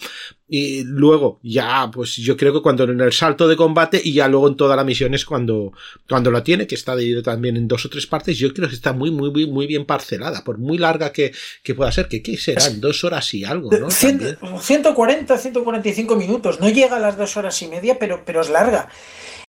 y 0.48 0.82
luego 0.84 1.40
ya, 1.42 1.90
pues 1.92 2.16
yo 2.16 2.36
creo 2.36 2.54
que 2.54 2.62
cuando 2.62 2.84
en 2.84 3.00
el 3.00 3.12
salto 3.12 3.46
de 3.46 3.56
combate 3.56 4.00
y 4.02 4.14
ya 4.14 4.28
luego 4.28 4.48
en 4.48 4.56
toda 4.56 4.76
la 4.76 4.84
misión 4.84 5.12
es 5.12 5.26
cuando, 5.26 5.72
cuando 6.08 6.30
la 6.30 6.42
tiene, 6.42 6.66
que 6.66 6.74
está 6.74 6.96
dividido 6.96 7.22
también 7.22 7.56
en 7.56 7.68
dos 7.68 7.84
o 7.84 7.90
tres 7.90 8.06
partes, 8.06 8.38
yo 8.38 8.52
creo 8.54 8.68
que 8.68 8.74
está 8.74 8.94
muy, 8.94 9.10
muy, 9.10 9.30
muy, 9.46 9.66
bien 9.66 9.84
parcelada, 9.84 10.42
por 10.44 10.58
muy 10.58 10.78
larga 10.78 11.12
que, 11.12 11.32
que 11.62 11.74
pueda 11.74 11.92
ser, 11.92 12.08
que 12.08 12.22
¿qué 12.22 12.38
serán? 12.38 12.80
Dos 12.80 13.04
horas 13.04 13.32
y 13.34 13.44
algo, 13.44 13.70
¿no? 13.70 13.90
140, 13.90 15.38
145 15.38 16.16
minutos, 16.16 16.60
no 16.60 16.70
llega 16.70 16.96
a 16.96 17.00
las 17.00 17.18
dos 17.18 17.36
horas 17.36 17.60
y 17.60 17.68
media, 17.68 17.98
pero, 17.98 18.22
pero 18.24 18.40
es 18.40 18.48
larga. 18.48 18.88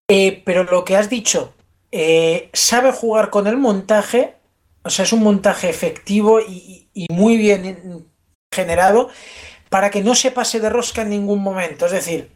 Eh, 0.10 0.42
pero 0.44 0.64
lo 0.64 0.84
que 0.84 0.96
has 0.96 1.10
dicho, 1.10 1.54
eh, 1.92 2.50
sabe 2.54 2.92
jugar 2.92 3.30
con 3.30 3.48
el 3.48 3.58
montaje, 3.58 4.36
o 4.84 4.90
sea, 4.90 5.06
es 5.06 5.14
un 5.14 5.24
montaje 5.24 5.70
efectivo 5.70 6.40
y, 6.40 6.88
muy 7.12 7.38
bien 7.38 8.08
generado 8.54 9.10
para 9.70 9.90
que 9.90 10.04
no 10.04 10.16
se 10.16 10.32
pase 10.32 10.60
de 10.60 10.70
rosca 10.70 11.04
en 11.04 11.10
ningún 11.10 11.42
momento. 11.42 11.86
Es 11.86 11.92
decir, 11.92 12.32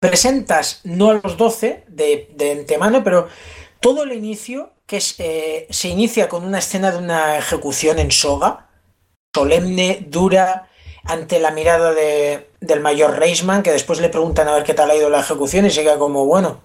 presentas 0.00 0.80
no 0.84 1.10
a 1.10 1.14
los 1.14 1.36
12 1.36 1.84
de, 1.88 2.30
de 2.34 2.52
antemano, 2.52 3.02
pero 3.02 3.28
todo 3.80 4.04
el 4.04 4.12
inicio, 4.12 4.72
que 4.86 5.02
eh, 5.18 5.66
se 5.70 5.88
inicia 5.88 6.28
con 6.28 6.44
una 6.44 6.58
escena 6.58 6.92
de 6.92 6.98
una 6.98 7.38
ejecución 7.38 7.98
en 7.98 8.10
soga, 8.10 8.68
solemne, 9.34 10.06
dura, 10.08 10.68
ante 11.04 11.38
la 11.38 11.50
mirada 11.50 11.92
de, 11.92 12.50
del 12.60 12.80
mayor 12.80 13.18
Reisman, 13.18 13.62
que 13.62 13.72
después 13.72 14.00
le 14.00 14.08
preguntan 14.08 14.48
a 14.48 14.54
ver 14.54 14.64
qué 14.64 14.74
tal 14.74 14.90
ha 14.90 14.96
ido 14.96 15.10
la 15.10 15.20
ejecución 15.20 15.66
y 15.66 15.70
se 15.70 15.84
como, 15.98 16.26
bueno, 16.26 16.60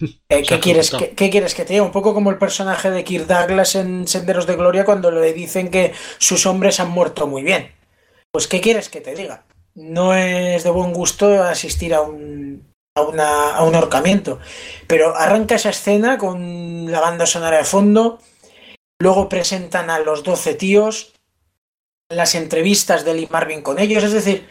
eh, 0.00 0.42
¿qué, 0.42 0.60
quieres, 0.60 0.90
¿qué, 1.16 1.30
quieres 1.30 1.54
que 1.54 1.64
te 1.64 1.72
diga? 1.72 1.84
Un 1.84 1.92
poco 1.92 2.14
como 2.14 2.30
el 2.30 2.38
personaje 2.38 2.90
de 2.90 3.04
Kirk 3.04 3.26
Douglas 3.26 3.74
en 3.74 4.06
Senderos 4.06 4.46
de 4.46 4.56
Gloria 4.56 4.84
cuando 4.84 5.10
le 5.10 5.32
dicen 5.32 5.70
que 5.70 5.92
sus 6.18 6.46
hombres 6.46 6.80
han 6.80 6.90
muerto 6.90 7.26
muy 7.26 7.42
bien. 7.42 7.72
Pues 8.30 8.46
¿qué 8.46 8.60
quieres 8.60 8.88
que 8.88 9.00
te 9.00 9.14
diga? 9.14 9.44
No 9.74 10.14
es 10.14 10.64
de 10.64 10.70
buen 10.70 10.92
gusto 10.92 11.42
asistir 11.42 11.94
a 11.94 12.02
un, 12.02 12.72
a, 12.94 13.02
una, 13.02 13.56
a 13.56 13.64
un 13.64 13.74
ahorcamiento. 13.74 14.38
Pero 14.86 15.16
arranca 15.16 15.56
esa 15.56 15.70
escena 15.70 16.18
con 16.18 16.90
la 16.90 17.00
banda 17.00 17.26
sonora 17.26 17.58
de 17.58 17.64
fondo, 17.64 18.18
luego 19.00 19.28
presentan 19.28 19.90
a 19.90 19.98
los 19.98 20.22
12 20.22 20.54
tíos, 20.54 21.14
las 22.08 22.34
entrevistas 22.34 23.04
de 23.04 23.14
Lee 23.14 23.28
Marvin 23.30 23.62
con 23.62 23.78
ellos, 23.78 24.04
es 24.04 24.12
decir, 24.12 24.48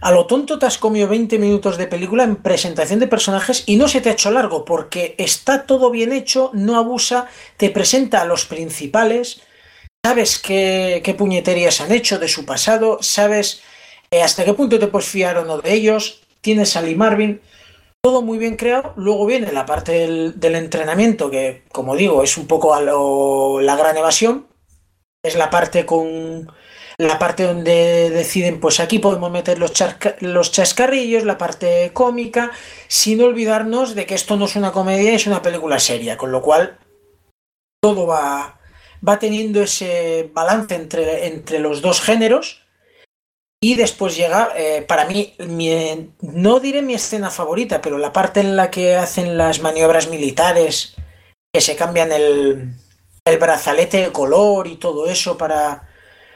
a 0.00 0.10
lo 0.10 0.26
tonto 0.26 0.58
te 0.58 0.66
has 0.66 0.78
comido 0.78 1.08
20 1.08 1.38
minutos 1.38 1.76
de 1.76 1.86
película 1.86 2.24
en 2.24 2.36
presentación 2.36 3.00
de 3.00 3.06
personajes 3.06 3.64
y 3.66 3.76
no 3.76 3.88
se 3.88 4.00
te 4.00 4.08
ha 4.08 4.12
hecho 4.12 4.30
largo 4.30 4.64
porque 4.64 5.14
está 5.18 5.66
todo 5.66 5.90
bien 5.90 6.12
hecho, 6.12 6.50
no 6.54 6.76
abusa, 6.76 7.28
te 7.56 7.70
presenta 7.70 8.22
a 8.22 8.24
los 8.24 8.46
principales, 8.46 9.42
sabes 10.04 10.38
qué, 10.38 11.02
qué 11.04 11.14
puñeterías 11.14 11.80
han 11.80 11.92
hecho 11.92 12.18
de 12.18 12.28
su 12.28 12.46
pasado, 12.46 12.98
sabes 13.02 13.62
eh, 14.10 14.22
hasta 14.22 14.44
qué 14.44 14.54
punto 14.54 14.78
te 14.78 14.86
puedes 14.86 15.08
fiar 15.08 15.36
o 15.38 15.44
no 15.44 15.58
de 15.58 15.72
ellos, 15.72 16.22
tienes 16.40 16.76
a 16.76 16.82
Lee 16.82 16.96
Marvin, 16.96 17.40
todo 18.02 18.22
muy 18.22 18.38
bien 18.38 18.56
creado, 18.56 18.94
luego 18.96 19.26
viene 19.26 19.52
la 19.52 19.66
parte 19.66 19.92
del, 19.92 20.54
entrenamiento 20.54 21.30
que, 21.30 21.64
como 21.70 21.94
digo, 21.94 22.22
es 22.22 22.38
un 22.38 22.46
poco 22.46 22.74
a 22.74 22.80
la 22.80 23.76
gran 23.76 23.96
evasión, 23.96 24.46
es 25.22 25.36
la 25.36 25.50
parte 25.50 25.84
con 25.84 26.50
la 27.00 27.18
parte 27.18 27.44
donde 27.44 28.10
deciden, 28.10 28.60
pues 28.60 28.78
aquí 28.78 28.98
podemos 28.98 29.30
meter 29.30 29.58
los, 29.58 29.72
los 30.20 30.52
chascarrillos, 30.52 31.24
la 31.24 31.38
parte 31.38 31.92
cómica, 31.94 32.50
sin 32.88 33.22
olvidarnos 33.22 33.94
de 33.94 34.04
que 34.04 34.14
esto 34.14 34.36
no 34.36 34.44
es 34.44 34.54
una 34.54 34.70
comedia, 34.70 35.14
es 35.14 35.26
una 35.26 35.40
película 35.40 35.78
seria, 35.78 36.18
con 36.18 36.30
lo 36.30 36.42
cual 36.42 36.78
todo 37.80 38.06
va, 38.06 38.60
va 39.06 39.18
teniendo 39.18 39.62
ese 39.62 40.30
balance 40.34 40.74
entre, 40.74 41.26
entre 41.28 41.58
los 41.58 41.80
dos 41.80 42.02
géneros. 42.02 42.66
Y 43.62 43.76
después 43.76 44.14
llega, 44.14 44.52
eh, 44.56 44.82
para 44.86 45.06
mí, 45.06 45.34
no 46.20 46.60
diré 46.60 46.82
mi 46.82 46.92
escena 46.92 47.30
favorita, 47.30 47.80
pero 47.80 47.96
la 47.96 48.12
parte 48.12 48.40
en 48.40 48.56
la 48.56 48.70
que 48.70 48.96
hacen 48.96 49.38
las 49.38 49.60
maniobras 49.60 50.08
militares, 50.08 50.96
que 51.50 51.62
se 51.62 51.76
cambian 51.76 52.12
el, 52.12 52.74
el 53.24 53.38
brazalete 53.38 54.02
de 54.02 54.12
color 54.12 54.66
y 54.66 54.76
todo 54.76 55.06
eso 55.06 55.38
para, 55.38 55.89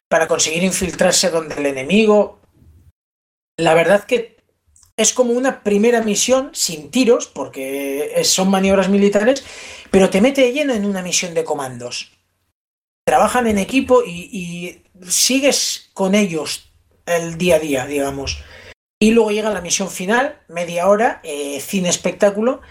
para 0.08 0.28
conseguir 0.28 0.62
infiltrarse 0.62 1.30
donde 1.30 1.54
el 1.56 1.66
enemigo. 1.66 2.40
La 3.56 3.74
verdad 3.74 4.04
que 4.04 4.34
es 4.96 5.12
como 5.12 5.32
una 5.32 5.62
primera 5.62 6.02
misión 6.02 6.50
sin 6.52 6.90
tiros, 6.90 7.26
porque 7.26 8.20
son 8.24 8.50
maniobras 8.50 8.88
militares, 8.88 9.44
pero 9.90 10.10
te 10.10 10.20
mete 10.20 10.52
lleno 10.52 10.72
en 10.72 10.84
una 10.84 11.02
misión 11.02 11.34
de 11.34 11.44
comandos. 11.44 12.12
Trabajan 13.04 13.46
en 13.46 13.58
equipo 13.58 14.02
y, 14.04 14.82
sigues 15.08 15.90
con 15.92 16.14
ellos 16.14 16.70
el 17.06 17.36
día 17.36 17.56
a 17.56 17.58
día, 17.58 17.86
digamos. 17.86 18.42
Y 19.00 19.10
luego 19.10 19.32
llega 19.32 19.50
la 19.50 19.60
misión 19.60 19.90
final, 19.90 20.40
media 20.48 20.88
hora, 20.88 21.20
eh, 21.24 21.60
cine 21.60 21.88
espectáculo, 21.88 22.62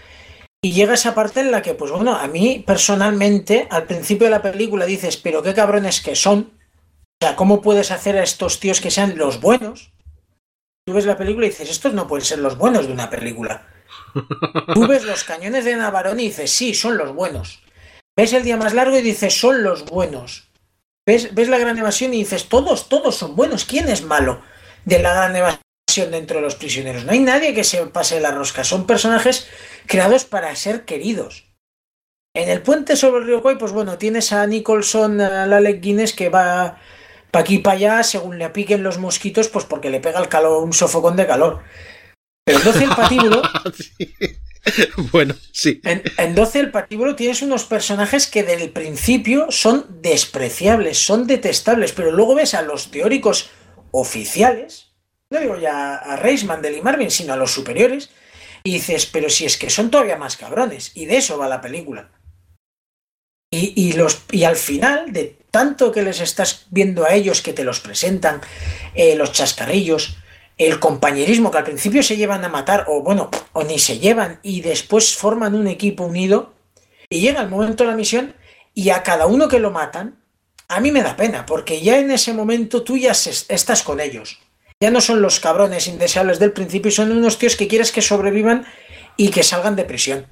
y 0.62 0.72
llega 0.72 0.94
esa 0.94 1.14
parte 1.14 1.40
en 1.40 1.50
la 1.50 1.60
que, 1.60 1.74
pues 1.74 1.92
bueno, 1.92 2.16
a 2.16 2.26
mí 2.26 2.64
personalmente, 2.66 3.68
al 3.70 3.84
principio 3.84 4.24
de 4.24 4.30
la 4.30 4.42
película 4.42 4.86
dices, 4.86 5.18
pero 5.18 5.42
qué 5.42 5.52
cabrones 5.52 6.00
que 6.00 6.16
son, 6.16 6.54
sea, 7.24 7.36
¿cómo 7.36 7.62
puedes 7.62 7.90
hacer 7.90 8.18
a 8.18 8.22
estos 8.22 8.60
tíos 8.60 8.80
que 8.80 8.90
sean 8.90 9.16
los 9.16 9.40
buenos? 9.40 9.92
Tú 10.86 10.92
ves 10.92 11.06
la 11.06 11.16
película 11.16 11.46
y 11.46 11.50
dices, 11.50 11.70
estos 11.70 11.94
no 11.94 12.06
pueden 12.06 12.24
ser 12.24 12.38
los 12.38 12.58
buenos 12.58 12.86
de 12.86 12.92
una 12.92 13.08
película. 13.08 13.66
Tú 14.74 14.86
ves 14.86 15.04
los 15.04 15.24
cañones 15.24 15.64
de 15.64 15.74
Navarone 15.74 16.22
y 16.22 16.26
dices, 16.26 16.50
sí, 16.50 16.74
son 16.74 16.98
los 16.98 17.14
buenos. 17.14 17.62
Ves 18.14 18.34
el 18.34 18.42
día 18.42 18.58
más 18.58 18.74
largo 18.74 18.98
y 18.98 19.02
dices, 19.02 19.40
son 19.40 19.62
los 19.62 19.86
buenos. 19.86 20.50
Ves, 21.06 21.34
ves 21.34 21.48
la 21.48 21.58
gran 21.58 21.78
evasión 21.78 22.12
y 22.12 22.18
dices, 22.18 22.48
todos, 22.48 22.90
todos 22.90 23.16
son 23.16 23.36
buenos. 23.36 23.64
¿Quién 23.64 23.88
es 23.88 24.02
malo 24.02 24.42
de 24.84 24.98
la 24.98 25.14
gran 25.14 25.34
evasión 25.34 26.10
dentro 26.10 26.36
de 26.36 26.42
los 26.42 26.56
prisioneros? 26.56 27.04
No 27.04 27.12
hay 27.12 27.20
nadie 27.20 27.54
que 27.54 27.64
se 27.64 27.84
pase 27.86 28.20
la 28.20 28.32
rosca. 28.32 28.64
Son 28.64 28.86
personajes 28.86 29.48
creados 29.86 30.26
para 30.26 30.54
ser 30.56 30.84
queridos. 30.84 31.46
En 32.34 32.50
el 32.50 32.60
puente 32.60 32.96
sobre 32.96 33.22
el 33.22 33.26
río 33.26 33.40
Kwai, 33.40 33.56
pues 33.56 33.72
bueno, 33.72 33.96
tienes 33.96 34.32
a 34.32 34.46
Nicholson, 34.46 35.22
a 35.22 35.44
Alec 35.44 35.80
Guinness 35.80 36.12
que 36.12 36.28
va 36.28 36.78
para 37.34 37.42
aquí 37.42 37.56
y 37.56 37.58
para 37.58 37.76
allá 37.76 38.02
según 38.04 38.38
le 38.38 38.48
piquen 38.50 38.84
los 38.84 38.98
mosquitos, 38.98 39.48
pues 39.48 39.64
porque 39.64 39.90
le 39.90 39.98
pega 39.98 40.20
el 40.20 40.28
calor, 40.28 40.62
un 40.62 40.72
sofocón 40.72 41.16
de 41.16 41.26
calor. 41.26 41.64
Pero 42.44 42.58
en 42.58 42.64
12 42.64 42.84
el 42.84 42.90
patíbulo. 42.90 43.42
Bueno, 45.12 45.34
sí. 45.52 45.82
En, 45.84 46.34
12 46.34 46.58
el 46.58 46.70
patíbulo 46.70 47.14
tienes 47.16 47.42
unos 47.42 47.64
personajes 47.64 48.26
que 48.26 48.42
del 48.44 48.70
principio 48.70 49.48
son 49.50 49.84
despreciables, 50.00 50.96
son 50.96 51.26
detestables, 51.26 51.92
pero 51.92 52.12
luego 52.12 52.34
ves 52.34 52.54
a 52.54 52.62
los 52.62 52.90
teóricos 52.90 53.50
oficiales, 53.90 54.94
no 55.28 55.38
digo 55.38 55.58
ya 55.58 55.96
a 55.96 56.16
Reisman, 56.16 56.62
de 56.62 56.70
Lee 56.70 56.80
Marvin, 56.80 57.10
sino 57.10 57.34
a 57.34 57.36
los 57.36 57.52
superiores, 57.52 58.08
y 58.62 58.72
dices, 58.72 59.04
pero 59.04 59.28
si 59.28 59.44
es 59.44 59.58
que 59.58 59.68
son 59.68 59.90
todavía 59.90 60.16
más 60.16 60.38
cabrones, 60.38 60.92
y 60.94 61.04
de 61.04 61.18
eso 61.18 61.36
va 61.36 61.46
la 61.46 61.60
película. 61.60 62.10
Y, 63.56 63.92
los, 63.92 64.22
y 64.32 64.44
al 64.44 64.56
final, 64.56 65.12
de 65.12 65.36
tanto 65.50 65.92
que 65.92 66.02
les 66.02 66.20
estás 66.20 66.66
viendo 66.70 67.04
a 67.04 67.14
ellos 67.14 67.40
que 67.40 67.52
te 67.52 67.62
los 67.62 67.78
presentan, 67.78 68.40
eh, 68.94 69.14
los 69.14 69.30
chascarrillos, 69.30 70.16
el 70.58 70.80
compañerismo 70.80 71.50
que 71.50 71.58
al 71.58 71.64
principio 71.64 72.02
se 72.02 72.16
llevan 72.16 72.44
a 72.44 72.48
matar, 72.48 72.86
o 72.88 73.02
bueno, 73.02 73.30
o 73.52 73.62
ni 73.62 73.78
se 73.78 73.98
llevan, 73.98 74.40
y 74.42 74.60
después 74.60 75.14
forman 75.14 75.54
un 75.54 75.68
equipo 75.68 76.04
unido, 76.04 76.54
y 77.08 77.20
llega 77.20 77.42
el 77.42 77.48
momento 77.48 77.84
de 77.84 77.90
la 77.90 77.96
misión, 77.96 78.34
y 78.74 78.90
a 78.90 79.02
cada 79.04 79.26
uno 79.26 79.48
que 79.48 79.60
lo 79.60 79.70
matan, 79.70 80.18
a 80.68 80.80
mí 80.80 80.90
me 80.90 81.02
da 81.02 81.16
pena, 81.16 81.46
porque 81.46 81.80
ya 81.80 81.98
en 81.98 82.10
ese 82.10 82.32
momento 82.32 82.82
tú 82.82 82.96
ya 82.96 83.12
estás 83.12 83.82
con 83.82 84.00
ellos. 84.00 84.40
Ya 84.80 84.90
no 84.90 85.00
son 85.00 85.22
los 85.22 85.38
cabrones 85.38 85.86
indeseables 85.86 86.38
del 86.38 86.52
principio, 86.52 86.90
son 86.90 87.12
unos 87.12 87.38
tíos 87.38 87.56
que 87.56 87.68
quieres 87.68 87.92
que 87.92 88.02
sobrevivan 88.02 88.66
y 89.16 89.28
que 89.28 89.44
salgan 89.44 89.76
de 89.76 89.84
prisión. 89.84 90.26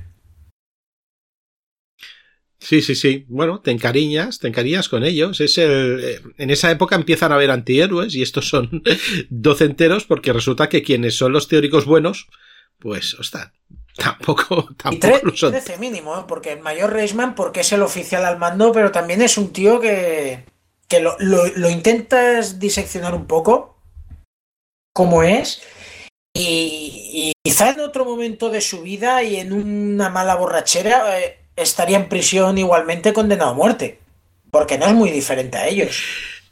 Sí, 2.63 2.81
sí, 2.81 2.95
sí. 2.95 3.27
Bueno, 3.29 3.61
te 3.61 3.73
encariñas, 3.73 4.39
te 4.39 4.47
encariñas 4.47 4.89
con 4.89 5.03
ellos. 5.03 5.41
Es 5.41 5.59
el, 5.59 6.01
eh, 6.03 6.21
en 6.39 6.51
esa 6.51 6.71
época 6.71 6.95
empiezan 6.95 7.33
a 7.33 7.35
haber 7.35 7.51
antihéroes 7.51 8.15
y 8.15 8.23
estos 8.23 8.49
son 8.49 8.83
docenteros 9.31 10.05
porque 10.05 10.33
resulta 10.33 10.69
que 10.69 10.83
quienes 10.83 11.17
son 11.17 11.33
los 11.33 11.49
teóricos 11.49 11.87
buenos, 11.87 12.29
pues, 12.79 13.15
ostras, 13.15 13.51
tampoco, 13.97 14.69
tampoco 14.77 15.19
y 15.23 15.27
lo 15.27 15.37
son. 15.37 15.51
13 15.51 15.79
mínimo, 15.79 16.17
¿eh? 16.17 16.25
porque 16.29 16.53
el 16.53 16.61
mayor 16.61 16.93
Reisman, 16.93 17.35
porque 17.35 17.61
es 17.61 17.73
el 17.73 17.83
oficial 17.83 18.25
al 18.25 18.39
mando, 18.39 18.71
pero 18.71 18.93
también 18.93 19.23
es 19.23 19.37
un 19.39 19.53
tío 19.53 19.81
que, 19.81 20.45
que 20.87 21.01
lo, 21.01 21.17
lo, 21.19 21.47
lo 21.57 21.69
intentas 21.69 22.61
diseccionar 22.61 23.13
un 23.15 23.27
poco, 23.27 23.83
como 24.95 25.25
es, 25.25 25.63
y, 26.33 27.11
y, 27.13 27.33
quizá 27.45 27.71
en 27.71 27.81
otro 27.81 28.05
momento 28.05 28.51
de 28.51 28.61
su 28.61 28.83
vida 28.83 29.23
y 29.25 29.37
en 29.37 29.53
una 29.53 30.09
mala 30.11 30.37
borrachera 30.37 31.21
eh, 31.21 31.42
estaría 31.57 31.97
en 31.99 32.09
prisión 32.09 32.59
igualmente 32.59 33.13
condenado 33.13 33.51
a 33.51 33.55
muerte. 33.55 33.99
Porque 34.51 34.77
no 34.79 34.87
es 34.87 34.93
muy 34.95 35.11
diferente 35.11 35.57
a 35.59 35.67
ellos. 35.69 35.99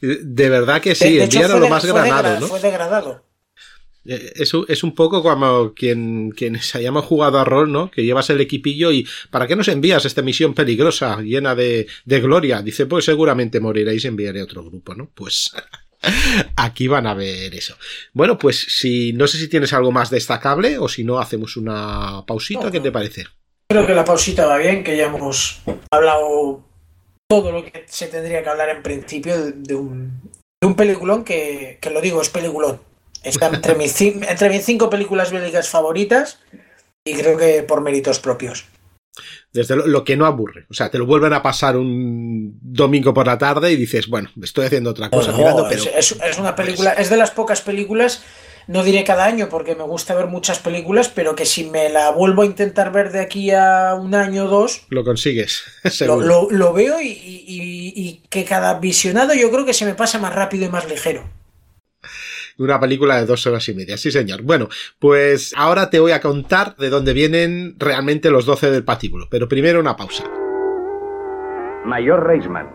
De 0.01 0.49
verdad 0.49 0.81
que 0.81 0.95
sí, 0.95 1.17
de, 1.17 1.27
de 1.27 1.37
era 1.39 1.47
lo 1.49 1.59
de- 1.59 1.69
más 1.69 1.85
granado, 1.85 2.29
degra- 2.29 2.39
¿no? 2.39 2.47
Fue 2.47 2.59
degradado. 2.59 3.23
Eh, 4.03 4.33
Es, 4.37 4.51
un- 4.55 4.65
es 4.67 4.83
un 4.83 4.95
poco 4.95 5.21
como 5.21 5.73
quien, 5.75 6.31
quienes 6.31 6.73
hayamos 6.73 7.05
jugado 7.05 7.37
a 7.39 7.43
rol, 7.45 7.71
¿no? 7.71 7.91
Que 7.91 8.03
llevas 8.03 8.31
el 8.31 8.41
equipillo 8.41 8.91
y 8.91 9.07
¿para 9.29 9.45
qué 9.45 9.55
nos 9.55 9.67
envías 9.67 10.03
esta 10.05 10.23
misión 10.23 10.55
peligrosa, 10.55 11.21
llena 11.21 11.53
de, 11.53 11.85
de 12.05 12.19
gloria? 12.19 12.63
Dice, 12.63 12.87
pues 12.87 13.05
seguramente 13.05 13.59
moriréis, 13.59 14.03
enviaré 14.05 14.41
otro 14.41 14.63
grupo, 14.63 14.95
¿no? 14.95 15.11
Pues 15.13 15.51
aquí 16.55 16.87
van 16.87 17.05
a 17.05 17.13
ver 17.13 17.53
eso. 17.53 17.75
Bueno, 18.13 18.39
pues 18.39 18.65
si 18.79 19.13
no 19.13 19.27
sé 19.27 19.37
si 19.37 19.47
tienes 19.47 19.71
algo 19.73 19.91
más 19.91 20.09
destacable 20.09 20.79
o 20.79 20.87
si 20.89 21.03
no 21.03 21.19
hacemos 21.19 21.55
una 21.57 22.23
pausita, 22.25 22.63
No, 22.65 22.71
¿qué 22.71 22.77
no. 22.79 22.83
te 22.85 22.91
parece? 22.91 23.27
Creo 23.71 23.87
que 23.87 23.93
la 23.95 24.03
pausita 24.03 24.45
va 24.45 24.57
bien, 24.57 24.83
que 24.83 24.97
ya 24.97 25.05
hemos 25.05 25.61
hablado 25.91 26.61
todo 27.29 27.51
lo 27.53 27.63
que 27.63 27.85
se 27.87 28.07
tendría 28.07 28.43
que 28.43 28.49
hablar 28.49 28.67
en 28.69 28.83
principio 28.83 29.41
de, 29.41 29.51
de 29.53 29.75
un, 29.75 30.21
de 30.61 30.67
un 30.67 30.75
peliculón 30.75 31.23
que, 31.23 31.77
que 31.81 31.89
lo 31.89 32.01
digo, 32.01 32.21
es 32.21 32.29
peliculón. 32.29 32.81
Está 33.23 33.47
entre 33.47 33.75
mis, 33.75 33.99
entre 34.01 34.49
mis 34.49 34.65
cinco 34.65 34.89
películas 34.89 35.31
bélicas 35.31 35.69
favoritas 35.69 36.39
y 37.05 37.13
creo 37.13 37.37
que 37.37 37.63
por 37.63 37.79
méritos 37.81 38.19
propios. 38.19 38.65
Desde 39.53 39.77
lo, 39.77 39.87
lo 39.87 40.03
que 40.03 40.17
no 40.17 40.25
aburre. 40.25 40.65
O 40.69 40.73
sea, 40.73 40.89
te 40.91 40.97
lo 40.97 41.05
vuelven 41.05 41.31
a 41.31 41.41
pasar 41.41 41.77
un 41.77 42.57
domingo 42.61 43.13
por 43.13 43.27
la 43.27 43.37
tarde 43.37 43.71
y 43.71 43.77
dices, 43.77 44.07
bueno, 44.09 44.29
estoy 44.41 44.65
haciendo 44.65 44.89
otra 44.89 45.09
cosa 45.09 45.31
No, 45.31 45.37
mirando, 45.37 45.67
pero 45.69 45.81
es, 45.81 46.11
es- 46.11 46.21
es 46.21 46.37
una 46.37 46.55
película, 46.57 46.91
es 46.93 47.09
de 47.09 47.15
las 47.17 47.31
pocas 47.31 47.61
películas, 47.61 48.21
no 48.71 48.83
diré 48.83 49.03
cada 49.03 49.25
año 49.25 49.47
porque 49.49 49.75
me 49.75 49.83
gusta 49.83 50.15
ver 50.15 50.27
muchas 50.27 50.59
películas, 50.59 51.09
pero 51.09 51.35
que 51.35 51.45
si 51.45 51.69
me 51.69 51.89
la 51.89 52.11
vuelvo 52.11 52.41
a 52.43 52.45
intentar 52.45 52.91
ver 52.91 53.11
de 53.11 53.19
aquí 53.19 53.51
a 53.51 53.95
un 53.95 54.15
año 54.15 54.45
o 54.45 54.47
dos, 54.47 54.85
lo 54.89 55.03
consigues, 55.03 55.63
lo, 55.83 55.89
seguro. 55.91 56.25
lo- 56.25 56.47
lo 56.51 56.73
veo 56.73 57.01
y, 57.01 57.07
y- 57.07 57.43
y- 57.47 57.93
y 57.95 58.23
que 58.29 58.45
cada 58.45 58.79
visionado 58.79 59.33
yo 59.33 59.51
creo 59.51 59.65
que 59.65 59.73
se 59.73 59.85
me 59.85 59.93
pasa 59.95 60.19
más 60.19 60.33
rápido 60.33 60.65
y 60.65 60.69
más 60.69 60.87
ligero. 60.89 61.23
Una 62.57 62.79
película 62.79 63.15
de 63.17 63.25
dos 63.25 63.47
horas 63.47 63.67
y 63.69 63.73
media, 63.73 63.97
sí 63.97 64.11
señor. 64.11 64.43
Bueno, 64.43 64.67
pues 64.99 65.53
ahora 65.57 65.89
te 65.89 65.99
voy 65.99 66.11
a 66.11 66.21
contar 66.21 66.75
de 66.75 66.89
dónde 66.89 67.13
vienen 67.13 67.75
realmente 67.79 68.29
los 68.29 68.45
12 68.45 68.69
del 68.69 68.83
patíbulo, 68.83 69.27
pero 69.31 69.47
primero 69.47 69.79
una 69.79 69.95
pausa. 69.95 70.23
Mayor 71.85 72.25
Reisman. 72.27 72.69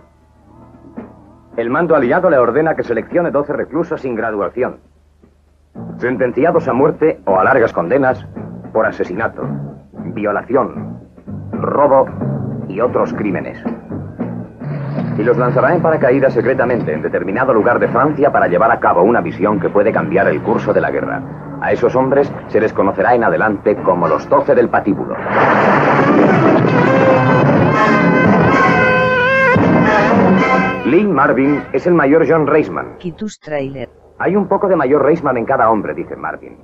El 1.57 1.71
mando 1.71 1.95
aliado 1.95 2.29
le 2.29 2.37
ordena 2.39 2.75
que 2.77 2.83
seleccione 2.83 3.31
12 3.31 3.53
reclusos 3.53 4.01
sin 4.01 4.15
graduación, 4.17 4.81
sentenciados 5.99 6.69
a 6.69 6.73
muerte 6.73 7.21
o 7.25 7.39
a 7.39 7.45
largas 7.45 7.73
condenas 7.73 8.27
por 8.73 8.87
asesinato, 8.87 9.43
violación, 10.15 11.01
robo 11.53 12.07
y 12.69 12.81
otros 12.81 13.13
crímenes. 13.15 13.63
Y 15.19 15.23
los 15.23 15.39
lanzará 15.39 15.75
en 15.75 15.81
paracaídas 15.81 16.35
secretamente 16.35 16.93
en 16.93 17.03
determinado 17.03 17.55
lugar 17.55 17.79
de 17.79 17.89
Francia 17.89 18.31
para 18.31 18.49
llevar 18.49 18.71
a 18.71 18.81
cabo 18.81 19.03
una 19.03 19.23
misión 19.23 19.59
que 19.59 19.71
puede 19.71 19.93
cambiar 19.93 20.29
el 20.29 20.43
curso 20.43 20.73
de 20.73 20.81
la 20.81 20.91
guerra. 20.91 21.23
A 21.61 21.73
esos 21.73 21.97
hombres 21.97 22.31
se 22.49 22.61
les 22.61 22.73
conocerá 22.73 23.15
en 23.15 23.25
adelante 23.25 23.77
como 23.77 24.09
los 24.09 24.29
12 24.29 24.55
del 24.55 24.69
patíbulo. 24.69 25.17
Lee 30.85 31.05
Marvin 31.05 31.63
es 31.73 31.87
el 31.87 31.95
mayor 31.95 32.27
John 32.29 32.47
Reisman. 32.47 32.99
Kitus 32.99 33.41
Trailer. 33.41 33.89
Hay 34.19 34.35
un 34.35 34.49
poco 34.49 34.69
de 34.69 34.77
mayor 34.77 35.03
Reisman 35.03 35.37
en 35.37 35.45
cada 35.45 35.71
hombre, 35.71 35.93
dice 35.95 36.17
Marvin. 36.17 36.57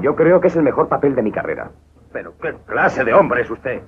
Yo 0.00 0.14
creo 0.14 0.40
que 0.40 0.48
es 0.48 0.56
el 0.56 0.62
mejor 0.62 0.88
papel 0.88 1.14
de 1.14 1.22
mi 1.22 1.32
carrera. 1.32 1.70
Pero 2.12 2.34
qué 2.40 2.54
clase 2.66 3.04
de 3.04 3.14
hombre 3.14 3.42
es 3.42 3.50
usted. 3.50 3.82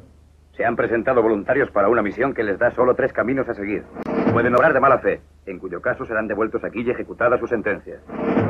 Se 0.56 0.64
han 0.64 0.76
presentado 0.76 1.22
voluntarios 1.22 1.70
para 1.70 1.88
una 1.88 2.02
misión 2.02 2.34
que 2.34 2.42
les 2.42 2.58
da 2.58 2.70
solo 2.70 2.94
tres 2.94 3.12
caminos 3.12 3.48
a 3.48 3.54
seguir. 3.54 3.84
Pueden 4.32 4.54
obrar 4.54 4.72
de 4.72 4.80
mala 4.80 4.98
fe, 4.98 5.20
en 5.46 5.58
cuyo 5.58 5.80
caso 5.82 6.04
serán 6.06 6.26
devueltos 6.26 6.64
aquí 6.64 6.82
y 6.82 6.90
ejecutada 6.90 7.38
su 7.38 7.46
sentencia. 7.46 8.00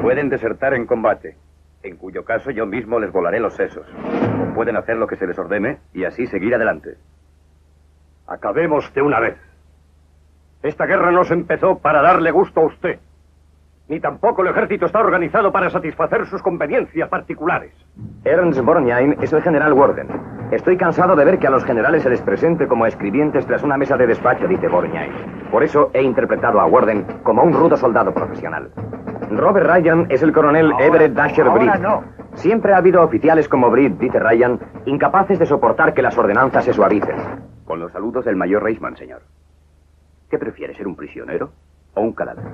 Pueden 0.01 0.29
desertar 0.29 0.75
en 0.75 0.87
combate, 0.87 1.37
en 1.83 1.97
cuyo 1.97 2.25
caso 2.25 2.51
yo 2.51 2.67
mismo 2.67 3.01
les 3.01 3.13
volaré 3.13 3.41
los 3.41 3.55
sesos. 3.55 3.87
Pueden 4.55 4.77
hacer 4.77 4.97
lo 4.97 5.07
que 5.07 5.17
se 5.17 5.27
les 5.27 5.39
ordene 5.39 5.79
y 5.93 6.05
así 6.05 6.27
seguir 6.27 6.55
adelante. 6.55 6.97
Acabemos 8.27 8.93
de 8.95 9.03
una 9.03 9.19
vez. 9.19 9.37
Esta 10.63 10.87
guerra 10.87 11.11
no 11.11 11.25
se 11.25 11.35
empezó 11.35 11.79
para 11.79 12.01
darle 12.01 12.31
gusto 12.31 12.61
a 12.61 12.67
usted. 12.67 13.01
Ni 13.91 13.99
tampoco 13.99 14.43
el 14.43 14.49
ejército 14.49 14.87
está 14.87 15.01
organizado 15.01 15.51
para 15.51 15.69
satisfacer 15.69 16.25
sus 16.27 16.41
conveniencias 16.43 17.09
particulares. 17.09 17.73
Ernst 18.23 18.61
Borgnine 18.61 19.17
es 19.21 19.33
el 19.33 19.43
general 19.43 19.73
Warden. 19.73 20.07
Estoy 20.53 20.77
cansado 20.77 21.17
de 21.17 21.25
ver 21.25 21.41
que 21.41 21.49
a 21.49 21.51
los 21.51 21.65
generales 21.65 22.05
se 22.05 22.11
les 22.11 22.21
presente 22.23 22.69
como 22.69 22.87
escribientes 22.87 23.45
tras 23.47 23.65
una 23.65 23.77
mesa 23.77 23.97
de 23.97 24.07
despacho, 24.07 24.47
dice 24.47 24.69
Borgnine. 24.69 25.11
Por 25.51 25.65
eso 25.65 25.91
he 25.93 26.03
interpretado 26.05 26.61
a 26.61 26.67
Warden 26.67 27.05
como 27.25 27.43
un 27.43 27.53
rudo 27.53 27.77
soldado 27.77 28.15
profesional. 28.15 28.71
Robert 29.29 29.67
Ryan 29.69 30.07
es 30.09 30.23
el 30.23 30.33
coronel 30.33 30.71
Ahora- 30.71 30.87
Everett 30.87 31.13
Dasher 31.15 31.49
ahora 31.49 31.73
Britt. 31.73 31.83
no. 31.83 32.05
Siempre 32.35 32.73
ha 32.73 32.77
habido 32.77 33.03
oficiales 33.03 33.49
como 33.49 33.71
Britt, 33.73 33.99
dice 33.99 34.21
Ryan, 34.21 34.61
incapaces 34.87 35.37
de 35.41 35.47
soportar 35.47 35.95
que 35.95 36.03
las 36.03 36.17
ordenanzas 36.17 36.65
se 36.65 36.73
suavicen. 36.73 37.17
Con 37.65 37.81
los 37.81 37.91
saludos 37.91 38.25
del 38.25 38.37
mayor 38.37 38.63
Reisman, 38.63 38.97
señor. 38.97 39.23
¿Qué 40.31 40.39
prefiere, 40.39 40.75
ser 40.77 40.87
un 40.87 40.95
prisionero 40.95 41.51
o 41.95 42.01
un 42.01 42.13
cadáver? 42.13 42.45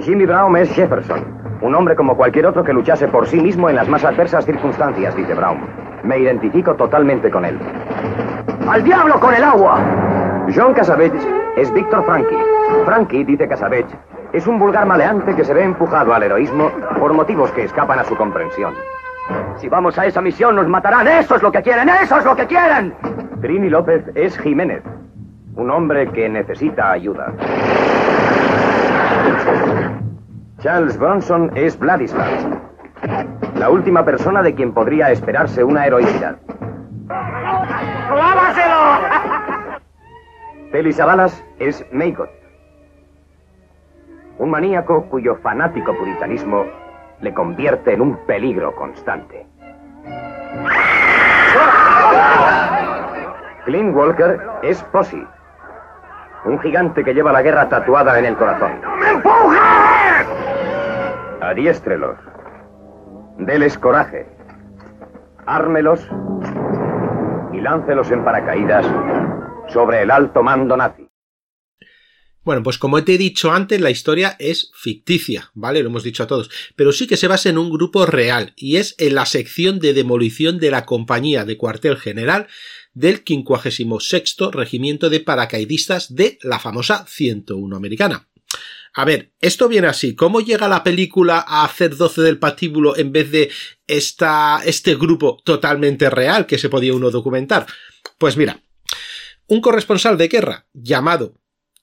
Jimmy 0.00 0.26
Brown 0.26 0.56
es 0.56 0.70
Jefferson, 0.72 1.24
un 1.62 1.74
hombre 1.74 1.96
como 1.96 2.16
cualquier 2.16 2.46
otro 2.46 2.64
que 2.64 2.72
luchase 2.72 3.08
por 3.08 3.26
sí 3.26 3.40
mismo 3.40 3.68
en 3.70 3.76
las 3.76 3.88
más 3.88 4.04
adversas 4.04 4.44
circunstancias, 4.44 5.16
dice 5.16 5.34
Brown. 5.34 5.60
Me 6.02 6.18
identifico 6.18 6.74
totalmente 6.74 7.30
con 7.30 7.44
él. 7.44 7.58
¡Al 8.68 8.82
diablo 8.84 9.18
con 9.18 9.34
el 9.34 9.42
agua! 9.42 9.80
John 10.54 10.74
Casabage 10.74 11.18
es 11.56 11.72
Víctor 11.72 12.04
Frankie. 12.04 12.38
Frankie, 12.84 13.24
dice 13.24 13.48
Casabage, 13.48 13.86
es 14.32 14.46
un 14.46 14.58
vulgar 14.58 14.86
maleante 14.86 15.34
que 15.34 15.44
se 15.44 15.54
ve 15.54 15.64
empujado 15.64 16.12
al 16.14 16.22
heroísmo 16.22 16.70
por 16.98 17.12
motivos 17.12 17.50
que 17.52 17.64
escapan 17.64 17.98
a 17.98 18.04
su 18.04 18.16
comprensión. 18.16 18.74
Si 19.56 19.68
vamos 19.68 19.98
a 19.98 20.06
esa 20.06 20.20
misión 20.20 20.54
nos 20.56 20.68
matarán. 20.68 21.08
Eso 21.08 21.36
es 21.36 21.42
lo 21.42 21.50
que 21.50 21.62
quieren. 21.62 21.88
Eso 21.88 22.18
es 22.18 22.24
lo 22.24 22.36
que 22.36 22.46
quieren. 22.46 22.94
Trini 23.40 23.68
López 23.68 24.04
es 24.14 24.38
Jiménez, 24.38 24.82
un 25.56 25.70
hombre 25.70 26.10
que 26.12 26.28
necesita 26.28 26.92
ayuda. 26.92 27.32
Charles 30.58 30.98
Bronson 30.98 31.50
es 31.54 31.78
Vladislav, 31.78 32.28
la 33.58 33.70
última 33.70 34.04
persona 34.04 34.42
de 34.42 34.54
quien 34.54 34.72
podría 34.72 35.10
esperarse 35.10 35.64
una 35.64 35.86
heroicidad. 35.86 36.36
Feli 40.70 40.92
Savalas 40.92 41.44
es 41.58 41.84
Maycott, 41.92 42.30
un 44.38 44.50
maníaco 44.50 45.04
cuyo 45.08 45.36
fanático 45.36 45.96
puritanismo 45.96 46.64
le 47.20 47.32
convierte 47.32 47.94
en 47.94 48.02
un 48.02 48.16
peligro 48.26 48.74
constante. 48.74 49.46
Clint 53.64 53.96
Walker 53.96 54.38
es 54.62 54.82
Posey, 54.84 55.26
un 56.46 56.60
gigante 56.60 57.04
que 57.04 57.12
lleva 57.12 57.32
la 57.32 57.42
guerra 57.42 57.68
tatuada 57.68 58.18
en 58.18 58.24
el 58.24 58.36
corazón. 58.36 58.72
Adiéstrelos. 61.40 62.16
Deles 63.38 63.76
coraje. 63.78 64.26
Ármelos 65.46 66.08
y 67.52 67.60
láncelos 67.60 68.10
en 68.10 68.24
paracaídas 68.24 68.86
sobre 69.68 70.02
el 70.02 70.10
alto 70.10 70.42
mando 70.42 70.76
nazi. 70.76 71.05
Bueno, 72.46 72.62
pues 72.62 72.78
como 72.78 73.02
te 73.02 73.14
he 73.14 73.18
dicho 73.18 73.50
antes, 73.50 73.80
la 73.80 73.90
historia 73.90 74.36
es 74.38 74.70
ficticia, 74.72 75.50
¿vale? 75.54 75.82
Lo 75.82 75.88
hemos 75.88 76.04
dicho 76.04 76.22
a 76.22 76.28
todos. 76.28 76.48
Pero 76.76 76.92
sí 76.92 77.08
que 77.08 77.16
se 77.16 77.26
basa 77.26 77.48
en 77.48 77.58
un 77.58 77.70
grupo 77.70 78.06
real, 78.06 78.52
y 78.54 78.76
es 78.76 78.94
en 78.98 79.16
la 79.16 79.26
sección 79.26 79.80
de 79.80 79.92
demolición 79.94 80.60
de 80.60 80.70
la 80.70 80.86
compañía 80.86 81.44
de 81.44 81.56
cuartel 81.56 81.96
general 81.96 82.46
del 82.94 83.24
56 83.26 84.36
Regimiento 84.52 85.10
de 85.10 85.18
Paracaidistas 85.18 86.14
de 86.14 86.38
la 86.40 86.60
famosa 86.60 87.04
101 87.08 87.74
americana. 87.74 88.28
A 88.94 89.04
ver, 89.04 89.32
esto 89.40 89.66
viene 89.66 89.88
así. 89.88 90.14
¿Cómo 90.14 90.40
llega 90.40 90.68
la 90.68 90.84
película 90.84 91.44
a 91.44 91.64
hacer 91.64 91.96
12 91.96 92.22
del 92.22 92.38
patíbulo 92.38 92.96
en 92.96 93.10
vez 93.10 93.32
de 93.32 93.50
esta, 93.88 94.60
este 94.64 94.94
grupo 94.94 95.42
totalmente 95.44 96.10
real 96.10 96.46
que 96.46 96.58
se 96.58 96.68
podía 96.68 96.94
uno 96.94 97.10
documentar? 97.10 97.66
Pues 98.18 98.36
mira, 98.36 98.62
Un 99.48 99.60
corresponsal 99.60 100.16
de 100.16 100.28
guerra 100.28 100.68
llamado 100.72 101.34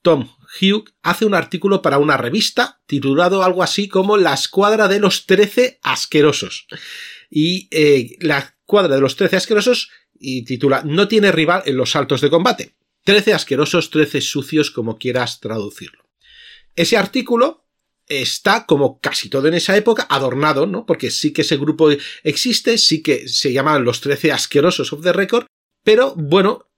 Tom 0.01 0.29
Hugh 0.61 0.85
hace 1.01 1.25
un 1.25 1.33
artículo 1.33 1.81
para 1.81 1.97
una 1.97 2.17
revista 2.17 2.81
titulado 2.85 3.43
algo 3.43 3.63
así 3.63 3.87
como 3.87 4.17
La 4.17 4.33
escuadra 4.33 4.87
de 4.87 4.99
los 4.99 5.25
trece 5.25 5.79
asquerosos. 5.81 6.67
Y 7.29 7.67
eh, 7.71 8.15
la 8.19 8.39
escuadra 8.39 8.95
de 8.95 9.01
los 9.01 9.15
trece 9.15 9.35
asquerosos 9.35 9.89
y 10.13 10.43
titula 10.45 10.83
No 10.83 11.07
tiene 11.07 11.31
rival 11.31 11.63
en 11.65 11.77
los 11.77 11.91
saltos 11.91 12.21
de 12.21 12.29
combate. 12.29 12.75
Trece 13.03 13.33
asquerosos, 13.33 13.89
trece 13.89 14.21
sucios, 14.21 14.71
como 14.71 14.97
quieras 14.97 15.39
traducirlo. 15.39 16.03
Ese 16.75 16.97
artículo 16.97 17.65
está, 18.07 18.65
como 18.65 18.99
casi 18.99 19.29
todo 19.29 19.47
en 19.47 19.53
esa 19.55 19.75
época, 19.75 20.07
adornado, 20.09 20.65
¿no? 20.65 20.85
Porque 20.85 21.11
sí 21.11 21.33
que 21.33 21.41
ese 21.41 21.57
grupo 21.57 21.89
existe, 22.23 22.77
sí 22.77 23.01
que 23.01 23.27
se 23.27 23.51
llaman 23.51 23.83
los 23.83 24.01
trece 24.01 24.31
asquerosos 24.31 24.93
of 24.93 25.03
the 25.03 25.13
record, 25.13 25.45
pero 25.83 26.13
bueno, 26.15 26.69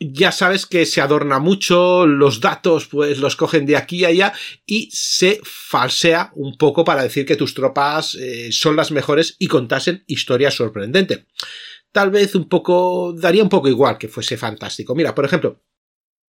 ya 0.00 0.32
sabes 0.32 0.66
que 0.66 0.86
se 0.86 1.00
adorna 1.00 1.38
mucho, 1.38 2.06
los 2.06 2.40
datos 2.40 2.86
pues 2.86 3.18
los 3.18 3.36
cogen 3.36 3.66
de 3.66 3.76
aquí 3.76 4.04
a 4.04 4.08
allá 4.08 4.32
y 4.66 4.88
se 4.92 5.40
falsea 5.42 6.30
un 6.34 6.56
poco 6.56 6.84
para 6.84 7.02
decir 7.02 7.26
que 7.26 7.36
tus 7.36 7.54
tropas 7.54 8.14
eh, 8.14 8.50
son 8.52 8.76
las 8.76 8.90
mejores 8.90 9.36
y 9.38 9.48
contasen 9.48 10.04
historias 10.06 10.54
sorprendentes. 10.54 11.24
Tal 11.92 12.10
vez 12.10 12.34
un 12.34 12.48
poco, 12.48 13.12
daría 13.12 13.42
un 13.42 13.48
poco 13.48 13.68
igual 13.68 13.98
que 13.98 14.08
fuese 14.08 14.36
fantástico. 14.36 14.94
Mira, 14.94 15.14
por 15.14 15.24
ejemplo, 15.24 15.62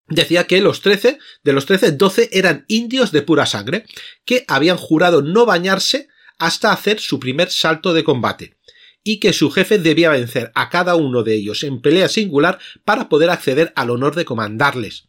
decía 0.09 0.47
que 0.47 0.61
los 0.61 0.81
13, 0.81 1.19
de 1.43 1.53
los 1.53 1.67
13, 1.67 1.93
12 1.93 2.31
eran 2.33 2.65
indios 2.69 3.13
de 3.13 3.23
pura 3.23 3.45
sangre, 3.45 3.85
que 4.25 4.45
habían 4.49 4.77
jurado 4.77 5.21
no 5.21 5.47
bañarse 5.47 6.09
hasta 6.39 6.73
hacer 6.73 7.01
su 7.01 7.19
primer 7.19 7.51
salto 7.51 7.93
de 7.93 8.05
combate 8.05 8.58
y 9.09 9.21
que 9.21 9.33
su 9.33 9.51
jefe 9.51 9.79
debía 9.79 10.11
vencer 10.11 10.53
a 10.55 10.69
cada 10.69 10.95
uno 10.95 11.23
de 11.23 11.35
ellos 11.35 11.65
en 11.65 11.81
pelea 11.81 12.09
singular 12.09 12.59
para 12.85 13.09
poder 13.09 13.31
acceder 13.31 13.73
al 13.75 13.89
honor 13.89 14.15
de 14.15 14.27
comandarles. 14.27 15.07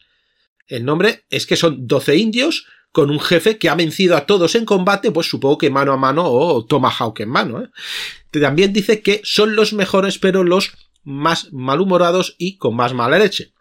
El 0.67 0.85
nombre 0.85 1.25
es 1.29 1.45
que 1.45 1.57
son 1.57 1.85
doce 1.85 2.15
indios 2.15 2.65
con 2.93 3.09
un 3.09 3.19
jefe 3.19 3.57
que 3.57 3.67
ha 3.67 3.75
vencido 3.75 4.15
a 4.15 4.25
todos 4.25 4.55
en 4.55 4.63
combate, 4.63 5.11
pues 5.11 5.27
supongo 5.27 5.57
que 5.57 5.69
mano 5.69 5.91
a 5.91 5.97
mano 5.97 6.23
o 6.31 6.63
tomahawk 6.63 7.19
en 7.19 7.27
mano. 7.27 7.61
¿eh? 7.61 8.39
También 8.39 8.71
dice 8.71 9.01
que 9.01 9.19
son 9.25 9.57
los 9.57 9.73
mejores 9.73 10.17
pero 10.17 10.45
los 10.45 10.71
más 11.03 11.51
malhumorados 11.51 12.35
y 12.37 12.55
con 12.55 12.77
más 12.77 12.93
mala 12.93 13.19
leche. 13.19 13.51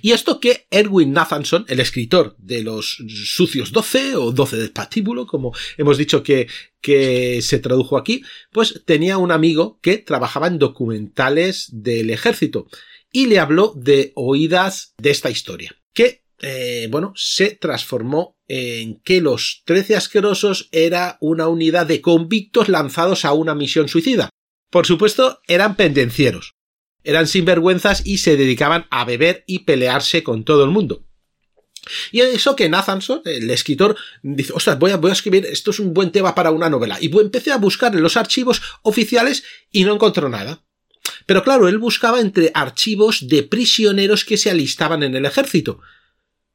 Y 0.00 0.12
esto 0.12 0.40
que 0.40 0.66
Erwin 0.70 1.12
Nathanson, 1.12 1.64
el 1.68 1.80
escritor 1.80 2.36
de 2.38 2.62
los 2.62 3.02
sucios 3.24 3.72
12 3.72 4.16
o 4.16 4.32
12 4.32 4.56
del 4.56 4.70
patíbulo, 4.70 5.26
como 5.26 5.52
hemos 5.76 5.98
dicho 5.98 6.22
que, 6.22 6.48
que 6.80 7.42
se 7.42 7.58
tradujo 7.58 7.98
aquí, 7.98 8.22
pues 8.52 8.82
tenía 8.84 9.18
un 9.18 9.32
amigo 9.32 9.78
que 9.82 9.98
trabajaba 9.98 10.46
en 10.46 10.58
documentales 10.58 11.68
del 11.72 12.10
ejército 12.10 12.68
y 13.12 13.26
le 13.26 13.38
habló 13.38 13.72
de 13.76 14.12
oídas 14.14 14.94
de 14.98 15.10
esta 15.10 15.30
historia, 15.30 15.76
que, 15.92 16.24
eh, 16.40 16.88
bueno, 16.90 17.12
se 17.16 17.50
transformó 17.54 18.36
en 18.48 19.00
que 19.00 19.20
los 19.20 19.62
13 19.64 19.96
asquerosos 19.96 20.68
era 20.72 21.18
una 21.20 21.48
unidad 21.48 21.86
de 21.86 22.00
convictos 22.00 22.68
lanzados 22.68 23.24
a 23.24 23.32
una 23.32 23.54
misión 23.54 23.88
suicida. 23.88 24.30
Por 24.70 24.86
supuesto, 24.86 25.40
eran 25.46 25.76
pendencieros 25.76 26.55
eran 27.06 27.26
sinvergüenzas 27.26 28.02
y 28.04 28.18
se 28.18 28.36
dedicaban 28.36 28.86
a 28.90 29.04
beber 29.04 29.44
y 29.46 29.60
pelearse 29.60 30.22
con 30.22 30.44
todo 30.44 30.64
el 30.64 30.70
mundo. 30.70 31.04
Y 32.10 32.20
eso 32.20 32.56
que 32.56 32.68
Nathanson, 32.68 33.22
el 33.24 33.48
escritor, 33.50 33.96
dice, 34.22 34.52
ostras, 34.52 34.78
voy 34.78 34.90
a, 34.90 34.96
voy 34.96 35.10
a 35.10 35.14
escribir, 35.14 35.46
esto 35.46 35.70
es 35.70 35.78
un 35.78 35.94
buen 35.94 36.10
tema 36.10 36.34
para 36.34 36.50
una 36.50 36.68
novela. 36.68 36.98
Y 37.00 37.16
empecé 37.18 37.52
a 37.52 37.58
buscar 37.58 37.94
en 37.94 38.02
los 38.02 38.16
archivos 38.16 38.60
oficiales 38.82 39.44
y 39.70 39.84
no 39.84 39.94
encontró 39.94 40.28
nada. 40.28 40.64
Pero 41.26 41.44
claro, 41.44 41.68
él 41.68 41.78
buscaba 41.78 42.20
entre 42.20 42.50
archivos 42.54 43.28
de 43.28 43.44
prisioneros 43.44 44.24
que 44.24 44.36
se 44.36 44.50
alistaban 44.50 45.02
en 45.02 45.14
el 45.14 45.26
ejército. 45.26 45.80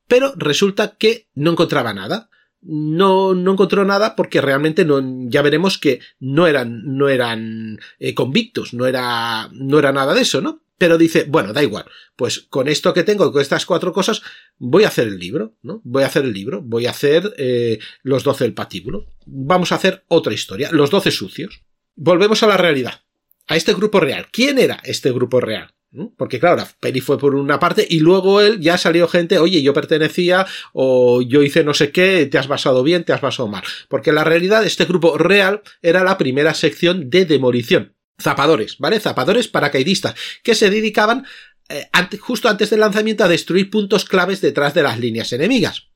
Pero 0.07 0.33
resulta 0.35 0.97
que 0.97 1.29
no 1.33 1.51
encontraba 1.51 1.93
nada 1.93 2.29
no, 2.62 3.34
no 3.34 3.54
encontró 3.54 3.86
nada 3.86 4.15
porque 4.15 4.41
realmente 4.41 4.86
no, 4.86 5.02
ya 5.30 5.41
veremos 5.41 5.78
que 5.78 6.00
no 6.19 6.47
eran, 6.47 6.82
no 6.97 7.10
eran 7.10 7.80
eh, 8.00 8.13
convictos, 8.13 8.74
no 8.74 8.86
era, 8.86 9.50
no 9.54 9.80
era 9.80 9.91
nada 9.91 10.13
de 10.13 10.21
eso, 10.21 10.41
¿no? 10.41 10.62
Pero 10.78 10.97
dice, 10.97 11.26
bueno, 11.28 11.54
da 11.54 11.62
igual, 11.62 11.86
pues 12.15 12.39
con 12.50 12.67
esto 12.67 12.93
que 12.93 13.04
tengo, 13.04 13.32
con 13.32 13.41
estas 13.41 13.67
cuatro 13.67 13.93
cosas, 13.93 14.24
voy 14.58 14.84
a 14.84 14.88
hacer 14.88 15.08
el 15.08 15.19
libro, 15.19 15.54
¿no? 15.62 15.82
Voy 15.84 16.04
a 16.04 16.08
hacer 16.08 16.26
el 16.26 16.34
libro, 16.34 16.62
voy 16.62 16.88
a 16.88 16.91
hacer 16.91 17.34
eh, 17.38 17.80
los 18.02 18.24
doce 18.24 18.45
del 18.45 18.54
patíbulo. 18.54 19.06
Vamos 19.26 19.71
a 19.71 19.76
hacer 19.76 20.04
otra 20.08 20.34
historia, 20.34 20.69
los 20.71 20.89
doce 20.89 21.12
sucios. 21.12 21.62
Volvemos 21.95 22.41
a 22.41 22.47
la 22.47 22.58
realidad, 22.58 23.02
a 23.47 23.56
este 23.56 23.74
grupo 23.74 24.00
real. 24.00 24.28
¿Quién 24.32 24.58
era 24.58 24.80
este 24.84 25.12
grupo 25.12 25.39
real? 25.39 25.71
Porque 26.17 26.39
claro, 26.39 26.56
la 26.56 26.67
peli 26.80 27.01
fue 27.01 27.19
por 27.19 27.36
una 27.36 27.60
parte 27.60 27.86
y 27.89 27.99
luego 27.99 28.39
él 28.39 28.62
ya 28.62 28.77
salió 28.77 29.10
gente, 29.10 29.39
oye, 29.39 29.62
yo 29.62 29.73
pertenecía 29.73 30.45
o 30.71 31.21
yo 31.21 31.41
hice 31.43 31.65
no 31.65 31.73
sé 31.73 31.91
qué, 31.91 32.25
te 32.27 32.38
has 32.38 32.47
basado 32.47 32.82
bien, 32.82 33.04
te 33.04 33.12
has 33.12 33.19
basado 33.19 33.49
mal. 33.49 33.63
Porque 33.89 34.13
la 34.13 34.23
realidad 34.23 34.65
este 34.65 34.86
grupo 34.86 35.17
real 35.17 35.62
era 35.82 36.04
la 36.04 36.17
primera 36.17 36.54
sección 36.54 37.10
de 37.10 37.25
demolición. 37.25 37.93
Zapadores, 38.21 38.77
¿vale? 38.77 38.99
Zapadores 38.99 39.47
paracaidistas 39.47 40.15
que 40.43 40.56
se 40.56 40.69
dedicaban 40.69 41.25
eh, 41.69 41.89
justo 42.19 42.47
antes 42.47 42.69
del 42.69 42.80
lanzamiento 42.80 43.23
a 43.23 43.27
destruir 43.27 43.69
puntos 43.69 44.06
claves 44.06 44.39
detrás 44.39 44.73
de 44.73 44.84
las 44.84 44.99
líneas 44.99 45.34
enemigas. 45.34 45.88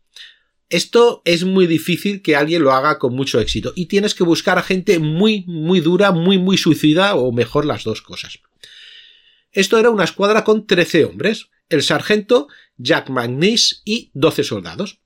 Esto 0.69 1.21
es 1.25 1.45
muy 1.45 1.67
difícil 1.67 2.21
que 2.21 2.35
alguien 2.35 2.63
lo 2.63 2.73
haga 2.73 2.97
con 2.97 3.13
mucho 3.15 3.39
éxito 3.39 3.71
y 3.75 3.85
tienes 3.85 4.15
que 4.15 4.23
buscar 4.23 4.57
a 4.57 4.63
gente 4.63 4.97
muy, 4.99 5.45
muy 5.47 5.79
dura, 5.79 6.11
muy, 6.11 6.39
muy 6.39 6.57
suicida 6.57 7.15
o 7.15 7.31
mejor 7.31 7.65
las 7.65 7.83
dos 7.83 8.01
cosas. 8.01 8.39
Esto 9.55 9.79
era 9.79 9.89
una 9.89 10.03
escuadra 10.03 10.43
con 10.43 10.67
13 10.67 11.05
hombres, 11.05 11.49
el 11.69 11.81
sargento 11.81 12.49
Jack 12.75 13.09
McNeice 13.09 13.77
y 13.85 14.11
12 14.13 14.43
soldados. 14.43 14.99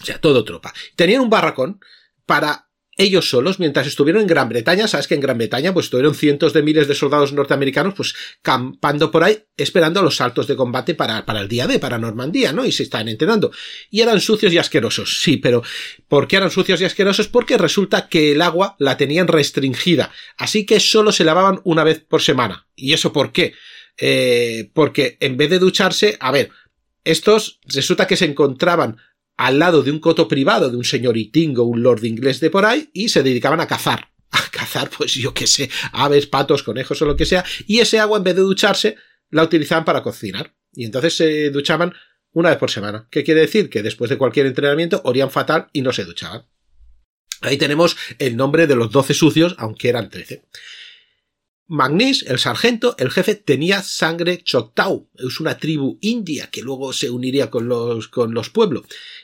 O 0.00 0.04
sea, 0.04 0.18
todo 0.20 0.42
tropa. 0.42 0.72
Tenían 0.96 1.20
un 1.20 1.28
barracón 1.30 1.78
para 2.24 2.70
ellos 2.96 3.30
solos, 3.30 3.58
mientras 3.58 3.86
estuvieron 3.86 4.22
en 4.22 4.28
Gran 4.28 4.50
Bretaña, 4.50 4.86
sabes 4.86 5.06
que 5.06 5.14
en 5.14 5.20
Gran 5.20 5.38
Bretaña 5.38 5.72
pues 5.72 5.86
estuvieron 5.86 6.14
cientos 6.14 6.52
de 6.52 6.62
miles 6.62 6.88
de 6.88 6.94
soldados 6.94 7.32
norteamericanos 7.32 7.94
pues 7.94 8.14
campando 8.42 9.10
por 9.10 9.24
ahí, 9.24 9.38
esperando 9.56 10.02
los 10.02 10.16
saltos 10.16 10.46
de 10.46 10.56
combate 10.56 10.94
para, 10.94 11.24
para 11.24 11.40
el 11.40 11.48
día 11.48 11.66
de, 11.66 11.78
para 11.78 11.98
Normandía, 11.98 12.52
¿no? 12.52 12.66
Y 12.66 12.72
se 12.72 12.82
estaban 12.82 13.08
entrenando. 13.08 13.50
Y 13.90 14.02
eran 14.02 14.20
sucios 14.20 14.52
y 14.52 14.58
asquerosos, 14.58 15.20
sí, 15.20 15.38
pero 15.38 15.62
¿por 16.06 16.28
qué 16.28 16.36
eran 16.36 16.50
sucios 16.50 16.80
y 16.82 16.84
asquerosos? 16.84 17.28
Porque 17.28 17.56
resulta 17.56 18.08
que 18.08 18.32
el 18.32 18.42
agua 18.42 18.76
la 18.78 18.98
tenían 18.98 19.28
restringida, 19.28 20.12
así 20.36 20.66
que 20.66 20.78
solo 20.78 21.12
se 21.12 21.24
lavaban 21.24 21.60
una 21.64 21.84
vez 21.84 22.00
por 22.00 22.20
semana. 22.20 22.66
¿Y 22.76 22.92
eso 22.92 23.12
por 23.12 23.32
qué? 23.32 23.54
Eh, 23.98 24.70
porque 24.74 25.16
en 25.20 25.36
vez 25.36 25.48
de 25.48 25.58
ducharse, 25.58 26.16
a 26.20 26.30
ver, 26.30 26.50
estos 27.04 27.60
resulta 27.64 28.06
que 28.06 28.16
se 28.16 28.26
encontraban 28.26 28.98
al 29.36 29.58
lado 29.58 29.82
de 29.82 29.90
un 29.90 29.98
coto 29.98 30.28
privado 30.28 30.70
de 30.70 30.76
un 30.76 30.84
señor 30.84 31.14
señoritingo, 31.14 31.64
un 31.64 31.82
lord 31.82 32.04
inglés 32.04 32.40
de 32.40 32.50
por 32.50 32.64
ahí, 32.64 32.90
y 32.92 33.08
se 33.08 33.22
dedicaban 33.22 33.60
a 33.60 33.66
cazar. 33.66 34.08
A 34.32 34.50
cazar, 34.50 34.88
pues 34.88 35.12
yo 35.12 35.34
qué 35.34 35.46
sé, 35.46 35.68
aves, 35.92 36.26
patos, 36.26 36.62
conejos 36.62 37.02
o 37.02 37.04
lo 37.04 37.16
que 37.16 37.26
sea, 37.26 37.44
y 37.66 37.80
ese 37.80 37.98
agua 37.98 38.16
en 38.16 38.24
vez 38.24 38.34
de 38.34 38.40
ducharse, 38.40 38.96
la 39.30 39.42
utilizaban 39.42 39.84
para 39.84 40.02
cocinar. 40.02 40.54
Y 40.72 40.86
entonces 40.86 41.14
se 41.14 41.50
duchaban 41.50 41.92
una 42.32 42.48
vez 42.48 42.58
por 42.58 42.70
semana. 42.70 43.08
¿Qué 43.10 43.24
quiere 43.24 43.42
decir? 43.42 43.68
Que 43.68 43.82
después 43.82 44.08
de 44.08 44.16
cualquier 44.16 44.46
entrenamiento 44.46 45.02
orían 45.04 45.30
fatal 45.30 45.68
y 45.72 45.82
no 45.82 45.92
se 45.92 46.04
duchaban. 46.04 46.46
Ahí 47.42 47.58
tenemos 47.58 47.96
el 48.18 48.36
nombre 48.36 48.66
de 48.66 48.76
los 48.76 48.90
doce 48.90 49.14
sucios, 49.14 49.54
aunque 49.58 49.88
eran 49.88 50.08
trece. 50.08 50.44
Magnis, 51.72 52.22
el 52.28 52.38
sargento, 52.38 52.94
el 52.98 53.10
jefe, 53.10 53.34
tenía 53.34 53.82
sangre 53.82 54.42
Choctaw. 54.44 55.08
Es 55.14 55.40
una 55.40 55.56
tribu 55.56 55.96
india 56.02 56.50
que 56.52 56.60
luego 56.60 56.92
se 56.92 57.08
uniría 57.08 57.48
con 57.48 57.66
los, 57.66 58.08
con 58.08 58.34
los 58.34 58.50
pueblos. 58.50 58.82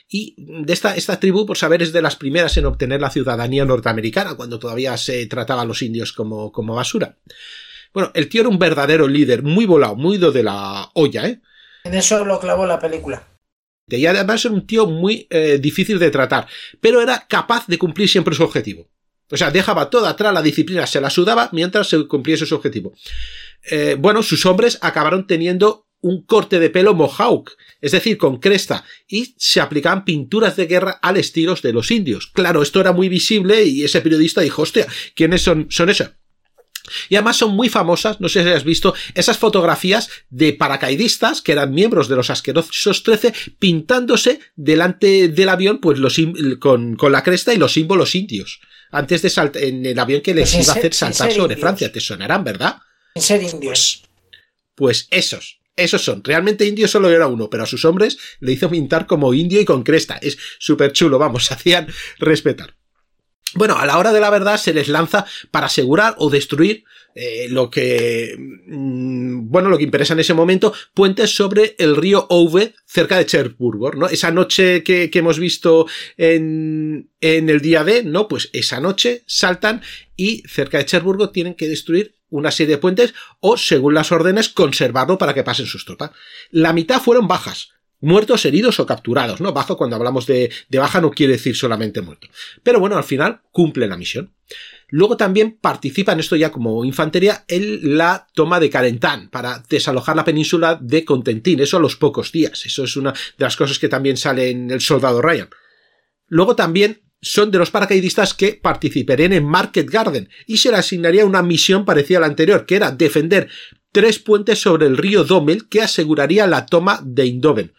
Y 0.09 0.33
de 0.37 0.73
esta, 0.73 0.95
esta 0.95 1.19
tribu, 1.19 1.45
por 1.45 1.59
saber, 1.59 1.83
es 1.83 1.93
de 1.93 2.01
las 2.01 2.15
primeras 2.15 2.57
en 2.57 2.65
obtener 2.65 3.01
la 3.01 3.11
ciudadanía 3.11 3.65
norteamericana, 3.65 4.33
cuando 4.33 4.57
todavía 4.57 4.97
se 4.97 5.23
trataba 5.27 5.61
a 5.61 5.65
los 5.65 5.83
indios 5.83 6.11
como, 6.11 6.51
como 6.51 6.73
basura. 6.73 7.19
Bueno, 7.93 8.11
el 8.15 8.27
tío 8.29 8.41
era 8.41 8.49
un 8.49 8.57
verdadero 8.57 9.07
líder, 9.07 9.43
muy 9.43 9.67
volado, 9.67 9.95
muy 9.95 10.17
do 10.17 10.31
de 10.31 10.41
la 10.41 10.89
olla, 10.95 11.27
¿eh? 11.27 11.41
En 11.83 11.93
eso 11.93 12.25
lo 12.25 12.39
clavó 12.39 12.65
la 12.65 12.79
película. 12.79 13.27
Y 13.87 14.05
además 14.07 14.43
era 14.43 14.55
un 14.55 14.65
tío 14.65 14.87
muy 14.87 15.27
eh, 15.29 15.59
difícil 15.61 15.99
de 15.99 16.09
tratar, 16.09 16.47
pero 16.81 16.99
era 16.99 17.27
capaz 17.27 17.67
de 17.67 17.77
cumplir 17.77 18.09
siempre 18.09 18.33
su 18.33 18.43
objetivo. 18.43 18.89
O 19.31 19.37
sea, 19.37 19.51
dejaba 19.51 19.89
toda 19.89 20.09
atrás 20.09 20.33
la 20.33 20.41
disciplina, 20.41 20.87
se 20.87 21.01
la 21.01 21.09
sudaba 21.09 21.49
mientras 21.51 21.87
se 21.87 22.07
cumpliese 22.07 22.45
su 22.45 22.55
objetivo. 22.55 22.93
Eh, 23.69 23.95
bueno, 23.99 24.23
sus 24.23 24.45
hombres 24.45 24.79
acabaron 24.81 25.27
teniendo 25.27 25.87
un 26.01 26.23
corte 26.23 26.59
de 26.59 26.69
pelo 26.69 26.93
mohawk, 26.93 27.51
es 27.81 27.91
decir, 27.91 28.17
con 28.17 28.39
cresta, 28.39 28.85
y 29.07 29.35
se 29.37 29.59
aplicaban 29.59 30.05
pinturas 30.05 30.55
de 30.55 30.65
guerra 30.65 30.99
al 31.01 31.17
estilo 31.17 31.55
de 31.55 31.73
los 31.73 31.91
indios. 31.91 32.27
Claro, 32.27 32.61
esto 32.61 32.79
era 32.79 32.93
muy 32.93 33.09
visible 33.09 33.63
y 33.65 33.83
ese 33.83 34.01
periodista 34.01 34.41
dijo, 34.41 34.61
hostia, 34.61 34.87
¿quiénes 35.13 35.41
son, 35.41 35.67
son 35.69 35.89
esas? 35.89 36.11
Y 37.09 37.15
además 37.15 37.37
son 37.37 37.51
muy 37.55 37.69
famosas, 37.69 38.19
no 38.21 38.29
sé 38.29 38.41
si 38.41 38.49
has 38.49 38.63
visto, 38.63 38.95
esas 39.13 39.37
fotografías 39.37 40.09
de 40.29 40.53
paracaidistas 40.53 41.41
que 41.41 41.51
eran 41.51 41.73
miembros 41.73 42.07
de 42.07 42.15
los 42.15 42.29
asquerosos 42.29 43.03
13 43.03 43.33
pintándose 43.59 44.39
delante 44.55 45.27
del 45.27 45.49
avión 45.49 45.79
pues 45.79 45.99
con, 46.59 46.95
con 46.95 47.11
la 47.11 47.23
cresta 47.23 47.53
y 47.53 47.57
los 47.57 47.73
símbolos 47.73 48.15
indios 48.15 48.59
antes 48.91 49.21
de 49.21 49.29
saltar 49.29 49.63
en 49.63 49.85
el 49.85 49.99
avión 49.99 50.21
que 50.21 50.33
les 50.33 50.51
pues 50.51 50.63
iba 50.65 50.73
a 50.73 50.77
hacer 50.77 50.93
saltar 50.93 51.31
sobre 51.31 51.57
Francia. 51.57 51.91
Te 51.91 51.99
sonarán, 51.99 52.43
¿verdad? 52.43 52.77
Ser 53.15 53.41
indios. 53.41 54.03
Pues, 54.75 55.07
pues 55.07 55.07
esos, 55.11 55.59
esos 55.75 56.03
son. 56.03 56.23
Realmente 56.23 56.65
indio 56.65 56.87
solo 56.87 57.09
era 57.09 57.27
uno, 57.27 57.49
pero 57.49 57.63
a 57.63 57.67
sus 57.67 57.85
hombres 57.85 58.17
le 58.39 58.53
hizo 58.53 58.69
pintar 58.69 59.07
como 59.07 59.33
indio 59.33 59.61
y 59.61 59.65
con 59.65 59.83
cresta. 59.83 60.17
Es 60.21 60.37
súper 60.59 60.93
chulo, 60.93 61.17
vamos, 61.17 61.51
hacían 61.51 61.87
respetar. 62.17 62.78
Bueno, 63.55 63.77
a 63.77 63.85
la 63.85 63.97
hora 63.97 64.11
de 64.11 64.19
la 64.19 64.29
verdad 64.29 64.57
se 64.57 64.73
les 64.73 64.87
lanza 64.87 65.25
para 65.51 65.65
asegurar 65.65 66.15
o 66.19 66.29
destruir 66.29 66.83
eh, 67.15 67.47
lo 67.49 67.69
que, 67.69 68.35
mm, 68.37 69.49
bueno, 69.49 69.69
lo 69.69 69.77
que 69.77 69.83
interesa 69.83 70.13
en 70.13 70.19
ese 70.19 70.33
momento, 70.33 70.73
puentes 70.93 71.35
sobre 71.35 71.75
el 71.79 71.95
río 71.95 72.27
Ove, 72.29 72.75
cerca 72.85 73.17
de 73.17 73.25
Cherburgo, 73.25 73.91
¿no? 73.91 74.07
Esa 74.07 74.31
noche 74.31 74.83
que, 74.83 75.09
que 75.09 75.19
hemos 75.19 75.39
visto 75.39 75.87
en, 76.17 77.09
en 77.19 77.49
el 77.49 77.61
día 77.61 77.83
D, 77.83 78.03
¿no? 78.03 78.27
Pues 78.27 78.49
esa 78.53 78.79
noche 78.79 79.23
saltan 79.25 79.81
y 80.15 80.43
cerca 80.47 80.77
de 80.77 80.85
Cherburgo 80.85 81.31
tienen 81.31 81.55
que 81.55 81.67
destruir 81.67 82.15
una 82.29 82.51
serie 82.51 82.75
de 82.75 82.81
puentes 82.81 83.13
o, 83.39 83.57
según 83.57 83.95
las 83.95 84.11
órdenes, 84.11 84.49
conservarlo 84.49 85.17
para 85.17 85.33
que 85.33 85.43
pasen 85.43 85.65
sus 85.65 85.85
tropas. 85.85 86.11
La 86.51 86.73
mitad 86.73 87.01
fueron 87.01 87.27
bajas, 87.27 87.71
muertos, 88.01 88.45
heridos 88.45 88.79
o 88.79 88.85
capturados, 88.85 89.41
¿no? 89.41 89.53
Bajo 89.53 89.77
cuando 89.77 89.95
hablamos 89.95 90.25
de, 90.25 90.51
baja 90.71 91.01
no 91.01 91.11
quiere 91.11 91.33
decir 91.33 91.55
solamente 91.55 92.01
muerto. 92.01 92.27
Pero 92.63 92.79
bueno, 92.79 92.97
al 92.97 93.03
final 93.03 93.41
cumple 93.51 93.87
la 93.87 93.97
misión. 93.97 94.33
Luego 94.87 95.17
también 95.17 95.57
participa 95.61 96.13
en 96.13 96.19
esto 96.19 96.35
ya 96.35 96.51
como 96.51 96.83
infantería 96.83 97.45
en 97.47 97.97
la 97.97 98.27
toma 98.33 98.59
de 98.59 98.69
Carentán 98.69 99.29
para 99.29 99.63
desalojar 99.69 100.15
la 100.15 100.25
península 100.25 100.79
de 100.81 101.05
Contentín. 101.05 101.59
Eso 101.59 101.77
a 101.77 101.81
los 101.81 101.95
pocos 101.95 102.31
días. 102.31 102.65
Eso 102.65 102.83
es 102.83 102.95
una 102.95 103.11
de 103.11 103.45
las 103.45 103.55
cosas 103.55 103.77
que 103.77 103.89
también 103.89 104.17
sale 104.17 104.49
en 104.49 104.71
el 104.71 104.81
soldado 104.81 105.21
Ryan. 105.21 105.49
Luego 106.27 106.55
también 106.55 107.01
son 107.21 107.51
de 107.51 107.57
los 107.57 107.69
paracaidistas 107.69 108.33
que 108.33 108.53
participarían 108.53 109.33
en 109.33 109.45
Market 109.45 109.89
Garden 109.89 110.29
y 110.47 110.57
se 110.57 110.71
le 110.71 110.77
asignaría 110.77 111.25
una 111.25 111.43
misión 111.43 111.85
parecida 111.85 112.19
a 112.19 112.21
la 112.21 112.27
anterior, 112.27 112.65
que 112.65 112.75
era 112.77 112.91
defender 112.91 113.49
tres 113.91 114.19
puentes 114.19 114.59
sobre 114.59 114.87
el 114.87 114.97
río 114.97 115.23
Dommel 115.23 115.67
que 115.67 115.81
aseguraría 115.81 116.47
la 116.47 116.65
toma 116.65 117.01
de 117.03 117.25
Indoven. 117.25 117.73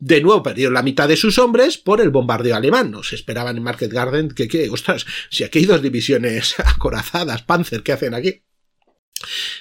De 0.00 0.22
nuevo 0.22 0.42
perdieron 0.42 0.72
la 0.72 0.82
mitad 0.82 1.06
de 1.06 1.16
sus 1.16 1.38
hombres 1.38 1.76
por 1.76 2.00
el 2.00 2.08
bombardeo 2.08 2.56
alemán. 2.56 2.90
No 2.90 3.02
se 3.02 3.16
esperaban 3.16 3.58
en 3.58 3.62
Market 3.62 3.92
Garden 3.92 4.30
que, 4.30 4.48
que, 4.48 4.70
ostras, 4.70 5.04
si 5.28 5.44
aquí 5.44 5.60
hay 5.60 5.66
dos 5.66 5.82
divisiones 5.82 6.58
acorazadas, 6.64 7.42
Panzer, 7.42 7.82
¿qué 7.82 7.92
hacen 7.92 8.14
aquí? 8.14 8.42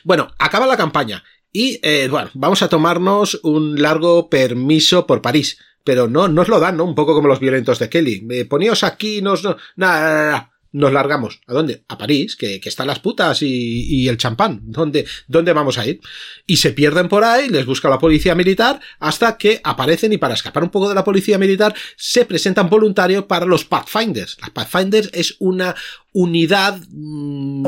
Bueno, 0.06 0.32
acaba 0.40 0.66
la 0.66 0.78
campaña 0.78 1.24
y, 1.52 1.80
eh, 1.84 2.08
bueno, 2.10 2.30
vamos 2.34 2.62
a 2.62 2.70
tomarnos 2.70 3.42
un 3.44 3.82
largo 3.82 4.30
permiso 4.30 5.06
por 5.06 5.22
París. 5.22 5.60
Pero 5.84 6.08
no, 6.08 6.28
nos 6.28 6.48
lo 6.48 6.60
dan, 6.60 6.78
¿no? 6.78 6.84
Un 6.84 6.96
poco 6.96 7.14
como 7.14 7.28
los 7.28 7.40
violentos 7.40 7.80
de 7.80 7.90
Kelly. 7.90 8.22
Me 8.22 8.46
poníos 8.46 8.84
aquí, 8.84 9.22
nos, 9.22 9.44
no, 9.44 9.58
nada, 9.76 10.02
nada, 10.02 10.32
nada 10.32 10.59
nos 10.72 10.94
largamos. 10.94 11.42
¿A 11.48 11.54
dónde? 11.54 11.84
A 11.88 11.98
París, 11.98 12.36
que, 12.36 12.60
que 12.60 12.70
están 12.70 12.88
las 12.88 13.00
putas 13.00 13.42
y, 13.42 13.86
y, 13.88 14.08
el 14.08 14.18
champán. 14.18 14.62
¿Dónde, 14.64 15.06
¿Dónde 15.28 15.54
vamos 15.54 15.78
a 15.78 15.88
ir? 15.88 16.00
Y 16.46 16.58
se 16.58 16.72
pierden 16.72 17.10
por 17.10 17.24
ahí, 17.24 17.50
les 17.50 17.66
busca 17.66 17.90
la 17.90 18.00
policía 18.00 18.36
militar, 18.36 18.80
hasta 19.00 19.38
que 19.38 19.62
aparecen 19.64 20.14
y 20.14 20.18
para 20.18 20.34
escapar 20.34 20.64
un 20.64 20.70
poco 20.70 20.90
de 20.90 20.96
la 20.96 21.04
policía 21.04 21.38
militar 21.38 21.74
se 21.96 22.26
presentan 22.26 22.70
voluntarios 22.70 23.26
para 23.26 23.46
los 23.46 23.66
Pathfinders. 23.66 24.38
Las 24.42 24.52
Pathfinders 24.52 25.10
es 25.14 25.36
una 25.40 25.76
unidad, 26.12 26.80
mmm, 26.90 27.64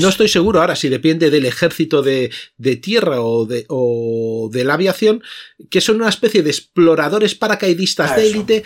no 0.00 0.08
estoy 0.08 0.28
seguro 0.28 0.60
ahora 0.60 0.76
si 0.76 0.88
depende 0.88 1.30
del 1.30 1.46
ejército 1.46 2.02
de, 2.02 2.30
de 2.58 2.76
tierra 2.76 3.22
o 3.22 3.46
de, 3.46 3.64
o 3.68 4.50
de 4.52 4.64
la 4.64 4.74
aviación, 4.74 5.22
que 5.70 5.80
son 5.80 5.96
una 5.96 6.08
especie 6.08 6.42
de 6.42 6.50
exploradores 6.50 7.34
paracaidistas 7.34 8.12
ah, 8.12 8.16
de 8.16 8.30
élite 8.30 8.64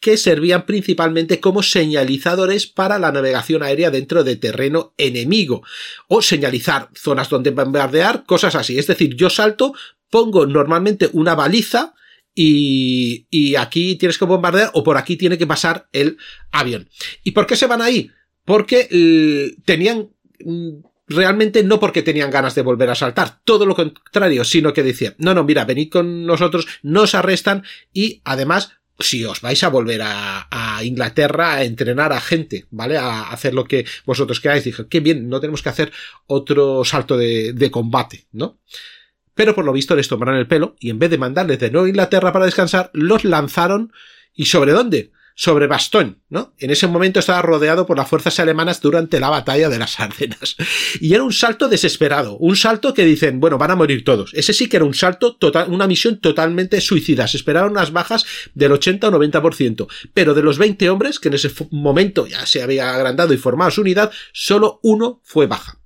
que 0.00 0.16
servían 0.16 0.64
principalmente 0.64 1.40
como 1.40 1.62
señalizadores 1.62 2.66
para 2.66 2.98
la 2.98 3.12
navegación 3.12 3.62
aérea 3.62 3.90
dentro 3.90 4.24
de 4.24 4.36
terreno 4.36 4.94
enemigo 4.96 5.62
o 6.06 6.22
señalizar 6.22 6.88
zonas 6.94 7.28
donde 7.28 7.50
bombardear, 7.50 8.24
cosas 8.24 8.54
así. 8.54 8.78
Es 8.78 8.86
decir, 8.86 9.16
yo 9.16 9.28
salto, 9.28 9.74
pongo 10.10 10.46
normalmente 10.46 11.10
una 11.12 11.34
baliza 11.34 11.94
y, 12.34 13.26
y 13.30 13.56
aquí 13.56 13.96
tienes 13.96 14.18
que 14.18 14.24
bombardear 14.24 14.70
o 14.74 14.84
por 14.84 14.96
aquí 14.96 15.16
tiene 15.16 15.36
que 15.36 15.46
pasar 15.46 15.88
el 15.92 16.16
avión. 16.52 16.88
¿Y 17.24 17.32
por 17.32 17.46
qué 17.46 17.56
se 17.56 17.66
van 17.66 17.82
ahí? 17.82 18.10
Porque 18.44 18.88
eh, 18.90 19.56
tenían 19.64 20.10
mm, 20.44 20.78
realmente 21.08 21.64
no 21.64 21.80
porque 21.80 22.02
tenían 22.02 22.30
ganas 22.30 22.54
de 22.54 22.62
volver 22.62 22.90
a 22.90 22.94
saltar, 22.94 23.40
todo 23.44 23.66
lo 23.66 23.74
contrario, 23.74 24.44
sino 24.44 24.72
que 24.72 24.82
decían, 24.82 25.14
no, 25.18 25.34
no, 25.34 25.42
mira, 25.42 25.64
venid 25.64 25.90
con 25.90 26.26
nosotros, 26.26 26.66
nos 26.82 27.14
arrestan 27.14 27.64
y 27.92 28.20
además 28.24 28.77
si 28.98 29.24
os 29.24 29.40
vais 29.40 29.62
a 29.62 29.68
volver 29.68 30.00
a, 30.02 30.80
Inglaterra 30.82 31.54
a 31.54 31.64
entrenar 31.64 32.12
a 32.12 32.20
gente, 32.20 32.66
¿vale? 32.70 32.96
A 32.96 33.30
hacer 33.30 33.52
lo 33.52 33.64
que 33.64 33.84
vosotros 34.06 34.40
queráis. 34.40 34.64
Dije, 34.64 34.86
qué 34.88 35.00
bien, 35.00 35.28
no 35.28 35.40
tenemos 35.40 35.62
que 35.62 35.68
hacer 35.68 35.92
otro 36.26 36.84
salto 36.84 37.16
de, 37.16 37.52
de 37.52 37.70
combate, 37.70 38.26
¿no? 38.32 38.58
Pero 39.34 39.54
por 39.54 39.64
lo 39.64 39.72
visto 39.72 39.94
les 39.94 40.08
tomaron 40.08 40.36
el 40.36 40.48
pelo 40.48 40.76
y 40.80 40.90
en 40.90 40.98
vez 40.98 41.10
de 41.10 41.18
mandarles 41.18 41.58
de 41.58 41.70
nuevo 41.70 41.86
a 41.86 41.88
Inglaterra 41.88 42.32
para 42.32 42.44
descansar, 42.44 42.90
los 42.92 43.24
lanzaron. 43.24 43.92
¿Y 44.34 44.46
sobre 44.46 44.72
dónde? 44.72 45.10
Sobre 45.38 45.68
Bastogne, 45.68 46.16
¿no? 46.30 46.52
En 46.58 46.72
ese 46.72 46.88
momento 46.88 47.20
estaba 47.20 47.40
rodeado 47.42 47.86
por 47.86 47.96
las 47.96 48.08
fuerzas 48.08 48.40
alemanas 48.40 48.80
durante 48.80 49.20
la 49.20 49.30
batalla 49.30 49.68
de 49.68 49.78
las 49.78 50.00
Ardenas. 50.00 50.56
Y 51.00 51.14
era 51.14 51.22
un 51.22 51.32
salto 51.32 51.68
desesperado, 51.68 52.36
un 52.38 52.56
salto 52.56 52.92
que 52.92 53.04
dicen, 53.04 53.38
bueno, 53.38 53.56
van 53.56 53.70
a 53.70 53.76
morir 53.76 54.02
todos. 54.02 54.34
Ese 54.34 54.52
sí 54.52 54.68
que 54.68 54.78
era 54.78 54.84
un 54.84 54.94
salto 54.94 55.36
total, 55.36 55.70
una 55.70 55.86
misión 55.86 56.18
totalmente 56.18 56.80
suicida. 56.80 57.28
Se 57.28 57.36
esperaban 57.36 57.70
unas 57.70 57.92
bajas 57.92 58.26
del 58.54 58.72
80 58.72 59.06
o 59.06 59.12
90%. 59.12 59.86
Pero 60.12 60.34
de 60.34 60.42
los 60.42 60.58
20 60.58 60.90
hombres, 60.90 61.20
que 61.20 61.28
en 61.28 61.34
ese 61.34 61.52
momento 61.70 62.26
ya 62.26 62.44
se 62.44 62.60
había 62.60 62.92
agrandado 62.92 63.32
y 63.32 63.36
formado 63.36 63.70
su 63.70 63.82
unidad, 63.82 64.10
solo 64.32 64.80
uno 64.82 65.20
fue 65.22 65.46
baja 65.46 65.78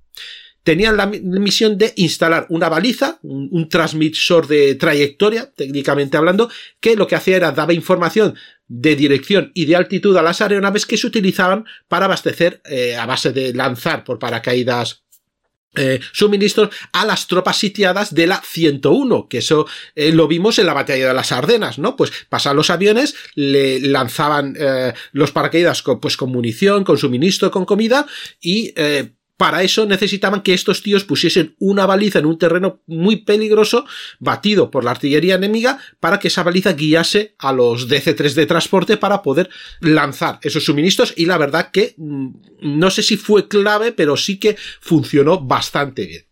tenían 0.63 0.97
la 0.97 1.07
misión 1.07 1.77
de 1.77 1.93
instalar 1.97 2.47
una 2.49 2.69
baliza, 2.69 3.19
un, 3.23 3.49
un, 3.51 3.69
transmisor 3.69 4.47
de 4.47 4.77
trayectoria, 4.77 5.51
técnicamente 5.51 6.17
hablando, 6.17 6.51
que 6.81 6.95
lo 6.95 7.07
que 7.07 7.17
hacía 7.17 7.37
era 7.37 7.51
daba 7.51 7.73
información 7.73 8.37
de 8.69 8.97
dirección 8.97 9.53
y 9.55 9.67
de 9.67 9.77
altitud 9.77 10.17
a 10.17 10.23
las 10.23 10.41
aeronaves 10.41 10.87
que 10.87 10.97
se 10.97 11.07
utilizaban 11.07 11.67
para 11.89 12.07
abastecer 12.07 12.63
eh, 12.65 12.97
a 12.97 13.07
base 13.07 13.33
de 13.33 13.53
lanzar 13.53 14.05
por 14.05 14.19
paracaídas 14.19 15.05
eh, 15.75 16.01
suministros 16.13 16.69
a 16.93 17.07
las 17.07 17.27
tropas 17.27 17.57
sitiadas 17.57 18.15
de 18.15 18.27
la 18.27 18.43
101, 18.43 19.29
que 19.29 19.39
eso 19.39 19.67
eh, 19.95 20.13
lo 20.13 20.29
vimos 20.29 20.59
en 20.59 20.67
la 20.67 20.75
batalla 20.75 21.09
de 21.09 21.15
las 21.15 21.33
Ardenas, 21.33 21.79
¿no? 21.79 21.97
Pues 21.97 22.13
pasaban 22.29 22.59
los 22.59 22.69
aviones, 22.71 23.15
le 23.35 23.81
lanzaban 23.81 24.57
los 25.13 25.33
paracaídas 25.33 25.83
con, 25.83 25.99
pues 25.99 26.17
con 26.17 26.31
munición, 26.31 26.85
con 26.85 26.99
suministro, 26.99 27.51
con 27.51 27.65
comida 27.65 28.07
y 28.41 28.75
para 29.37 29.63
eso 29.63 29.87
necesitaban 29.87 30.43
que 30.43 30.55
estos 30.55 30.83
tíos 30.83 31.05
pusiesen 31.05 31.57
una 31.59 31.87
baliza 31.87 32.19
en 32.19 32.27
un 32.27 32.39
terreno 32.39 32.83
muy 32.87 33.17
peligroso, 33.17 33.87
batido 34.21 34.71
por 34.71 34.85
la 34.85 34.93
artillería 34.93 35.35
enemiga, 35.35 35.81
para 36.01 36.19
que 36.19 36.29
esa 36.29 36.43
baliza 36.43 36.75
guiase 36.75 37.35
a 37.39 37.53
los 37.53 37.89
DC-3 37.89 38.35
de 38.35 38.47
transporte 38.47 38.97
para 38.97 39.23
poder 39.23 39.51
lanzar 39.81 40.39
esos 40.43 40.65
suministros. 40.65 41.13
Y 41.17 41.27
la 41.27 41.39
verdad 41.39 41.71
que 41.73 41.95
mm, 41.97 42.29
no 42.61 42.91
sé 42.91 43.03
si 43.03 43.17
fue 43.17 43.49
clave, 43.49 43.93
pero 43.93 44.17
sí 44.17 44.39
que 44.39 44.57
funcionó 44.81 45.41
bastante 45.41 46.07
bien. 46.07 46.27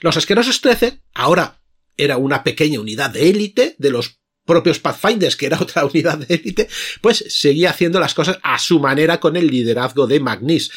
Los 0.00 0.16
asquerosos 0.16 0.60
13 0.60 1.02
ahora 1.14 1.60
era 1.96 2.16
una 2.16 2.42
pequeña 2.42 2.80
unidad 2.80 3.10
de 3.10 3.28
élite 3.28 3.76
de 3.78 3.90
los 3.90 4.20
propios 4.46 4.78
Pathfinders, 4.78 5.36
que 5.36 5.46
era 5.46 5.58
otra 5.60 5.84
unidad 5.84 6.18
de 6.18 6.34
élite, 6.34 6.68
pues 7.00 7.24
seguía 7.28 7.70
haciendo 7.70 8.00
las 8.00 8.14
cosas 8.14 8.38
a 8.42 8.58
su 8.58 8.80
manera 8.80 9.20
con 9.20 9.36
el 9.36 9.46
liderazgo 9.48 10.06
de 10.06 10.20
Magnis 10.20 10.70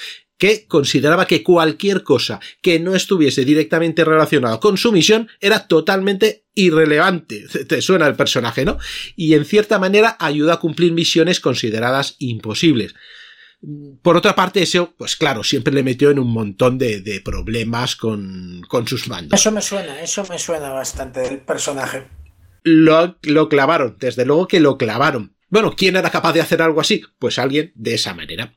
que 0.44 0.68
consideraba 0.68 1.26
que 1.26 1.42
cualquier 1.42 2.04
cosa 2.04 2.42
que 2.62 2.78
no 2.78 2.96
estuviese 2.96 3.46
directamente 3.46 4.04
relacionado 4.04 4.60
con 4.60 4.76
su 4.76 4.92
misión 4.92 5.30
era 5.40 5.70
totalmente 5.70 6.44
irrelevante. 6.54 7.46
Te 7.70 7.82
suena 7.82 8.08
el 8.08 8.18
personaje, 8.18 8.66
¿no? 8.66 8.78
Y 9.16 9.36
en 9.36 9.46
cierta 9.46 9.80
manera 9.80 10.18
ayuda 10.20 10.56
a 10.56 10.60
cumplir 10.60 10.92
misiones 10.92 11.40
consideradas 11.40 12.18
imposibles. 12.20 12.94
Por 14.02 14.18
otra 14.18 14.36
parte, 14.36 14.62
eso, 14.62 14.94
pues 14.98 15.16
claro, 15.16 15.46
siempre 15.46 15.74
le 15.74 15.82
metió 15.82 16.12
en 16.12 16.20
un 16.20 16.34
montón 16.34 16.78
de, 16.78 17.00
de 17.00 17.22
problemas 17.22 17.96
con, 17.96 18.64
con, 18.68 18.86
sus 18.86 19.08
mandos. 19.08 19.40
Eso 19.40 19.50
me 19.50 19.62
suena, 19.62 20.02
eso 20.02 20.26
me 20.30 20.38
suena 20.38 20.72
bastante 20.72 21.22
del 21.22 21.40
personaje. 21.40 22.10
Lo, 22.64 23.18
lo 23.22 23.48
clavaron, 23.48 23.96
desde 23.98 24.26
luego 24.26 24.50
que 24.50 24.60
lo 24.60 24.78
clavaron. 24.78 25.38
Bueno, 25.48 25.74
¿quién 25.78 25.96
era 25.96 26.10
capaz 26.10 26.34
de 26.34 26.42
hacer 26.42 26.62
algo 26.62 26.82
así? 26.82 27.02
Pues 27.18 27.40
alguien 27.40 27.72
de 27.76 27.94
esa 27.94 28.14
manera. 28.14 28.54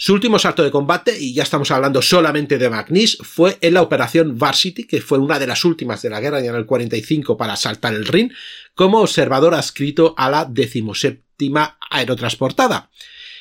Su 0.00 0.14
último 0.14 0.38
salto 0.38 0.62
de 0.62 0.70
combate, 0.70 1.18
y 1.18 1.34
ya 1.34 1.42
estamos 1.42 1.72
hablando 1.72 2.00
solamente 2.02 2.56
de 2.56 2.70
Magnis, 2.70 3.18
fue 3.20 3.58
en 3.60 3.74
la 3.74 3.82
operación 3.82 4.38
Varsity, 4.38 4.84
que 4.84 5.00
fue 5.00 5.18
una 5.18 5.40
de 5.40 5.48
las 5.48 5.64
últimas 5.64 6.02
de 6.02 6.08
la 6.08 6.20
guerra 6.20 6.38
en 6.38 6.54
el 6.54 6.66
45 6.66 7.36
para 7.36 7.56
saltar 7.56 7.94
el 7.94 8.06
Rin, 8.06 8.32
como 8.76 9.00
observador 9.00 9.54
adscrito 9.54 10.14
a 10.16 10.30
la 10.30 10.44
decimoséptima 10.44 11.78
aerotransportada. 11.90 12.90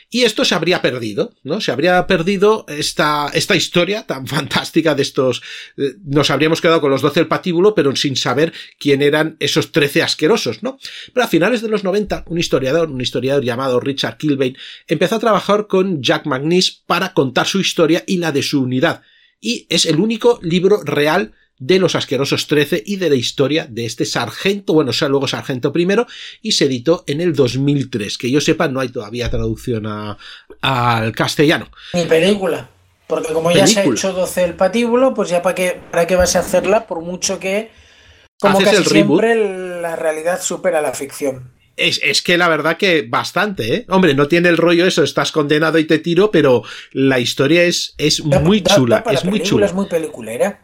Y 0.10 0.24
esto 0.24 0.46
se 0.46 0.56
habría 0.56 0.82
perdido, 0.82 1.34
¿no? 1.44 1.60
Se 1.60 1.72
habría 1.72 2.08
perdido 2.08 2.66
esta, 2.70 3.30
esta 3.34 3.56
historia 3.56 4.04
tan 4.08 4.26
fantástica 4.28 4.96
de 4.96 5.02
estos, 5.02 5.42
eh, 5.76 5.96
nos 6.06 6.30
habríamos 6.30 6.62
quedado 6.62 6.80
con 6.80 6.92
los 6.92 7.02
12 7.02 7.20
del 7.20 7.28
patíbulo, 7.28 7.76
pero 7.76 7.94
sin 7.96 8.16
saber 8.16 8.54
quién 8.80 9.02
eran 9.02 9.36
esos 9.40 9.72
13 9.72 10.04
asquerosos, 10.04 10.64
¿no? 10.64 10.80
Pero 11.14 11.26
a 11.26 11.30
finales 11.30 11.62
de 11.62 11.68
los 11.68 11.84
90, 11.84 12.24
un 12.28 12.40
historiador, 12.40 12.90
un 12.90 13.02
historiador 13.02 13.44
llamado 13.44 13.80
Richard 13.80 14.18
Kilbane, 14.18 14.56
empezó 14.88 15.16
a 15.16 15.20
trabajar 15.20 15.68
con 15.68 16.02
Jack 16.02 16.26
McNish 16.26 16.84
para 16.86 17.14
contar 17.14 17.48
su 17.48 17.60
historia 17.60 18.04
y 18.08 18.18
la 18.18 18.32
de 18.32 18.44
su 18.44 18.62
unidad. 18.62 19.02
Y 19.42 19.68
es 19.70 19.86
el 19.86 20.00
único 20.00 20.40
libro 20.42 20.82
real 20.84 21.34
de 21.60 21.80
los 21.80 21.96
asquerosos 21.96 22.48
13 22.48 22.84
y 22.86 22.98
de 22.98 23.10
la 23.10 23.16
historia 23.16 23.68
de 23.70 23.86
este 23.86 24.06
sargento, 24.06 24.74
bueno, 24.74 24.94
sea 24.94 25.08
luego 25.08 25.28
sargento 25.28 25.74
primero, 25.74 26.08
y 26.42 26.52
se 26.52 26.66
editó 26.66 27.04
en 27.08 27.22
el 27.22 27.34
2003. 27.34 28.18
Que 28.18 28.32
yo 28.32 28.42
sepa, 28.42 28.68
no 28.68 28.80
hay 28.80 28.90
todavía 28.90 29.30
traducción 29.30 29.88
al 30.62 31.12
castellano. 31.14 31.70
Ni 31.94 32.06
película. 32.06 32.70
Porque 33.08 33.32
como 33.34 33.52
ya 33.52 33.66
se 33.66 33.80
ha 33.80 33.86
hecho 33.86 34.12
12 34.12 34.44
el 34.44 34.54
patíbulo, 34.56 35.14
pues 35.14 35.30
ya 35.30 35.42
para 35.42 35.56
qué, 35.56 35.80
para 35.92 36.06
qué 36.06 36.16
vas 36.16 36.36
a 36.36 36.40
hacerla, 36.40 36.88
por 36.88 37.02
mucho 37.02 37.40
que, 37.40 37.72
como 38.40 38.60
casi 38.60 38.84
siempre, 38.84 39.82
la 39.82 39.96
realidad 39.96 40.42
supera 40.42 40.82
la 40.82 40.94
ficción. 40.94 41.52
Es, 41.78 42.24
que 42.24 42.38
la 42.38 42.50
verdad 42.50 42.76
que 42.76 43.04
bastante, 43.08 43.76
¿eh? 43.76 43.86
Hombre, 43.90 44.16
no 44.16 44.28
tiene 44.28 44.50
el 44.50 44.58
rollo 44.58 44.86
eso, 44.88 45.04
estás 45.04 45.32
condenado 45.32 45.78
y 45.78 45.86
te 45.86 46.00
tiro, 46.00 46.32
pero 46.32 46.64
la 46.92 47.20
historia 47.20 47.64
es, 47.64 47.94
es 48.00 48.24
muy 48.26 48.64
chula. 48.64 49.04
es 49.12 49.24
muy 49.24 49.42
chula. 49.42 49.68
Es 49.68 49.74
muy 49.74 49.86
peliculera. 49.86 50.60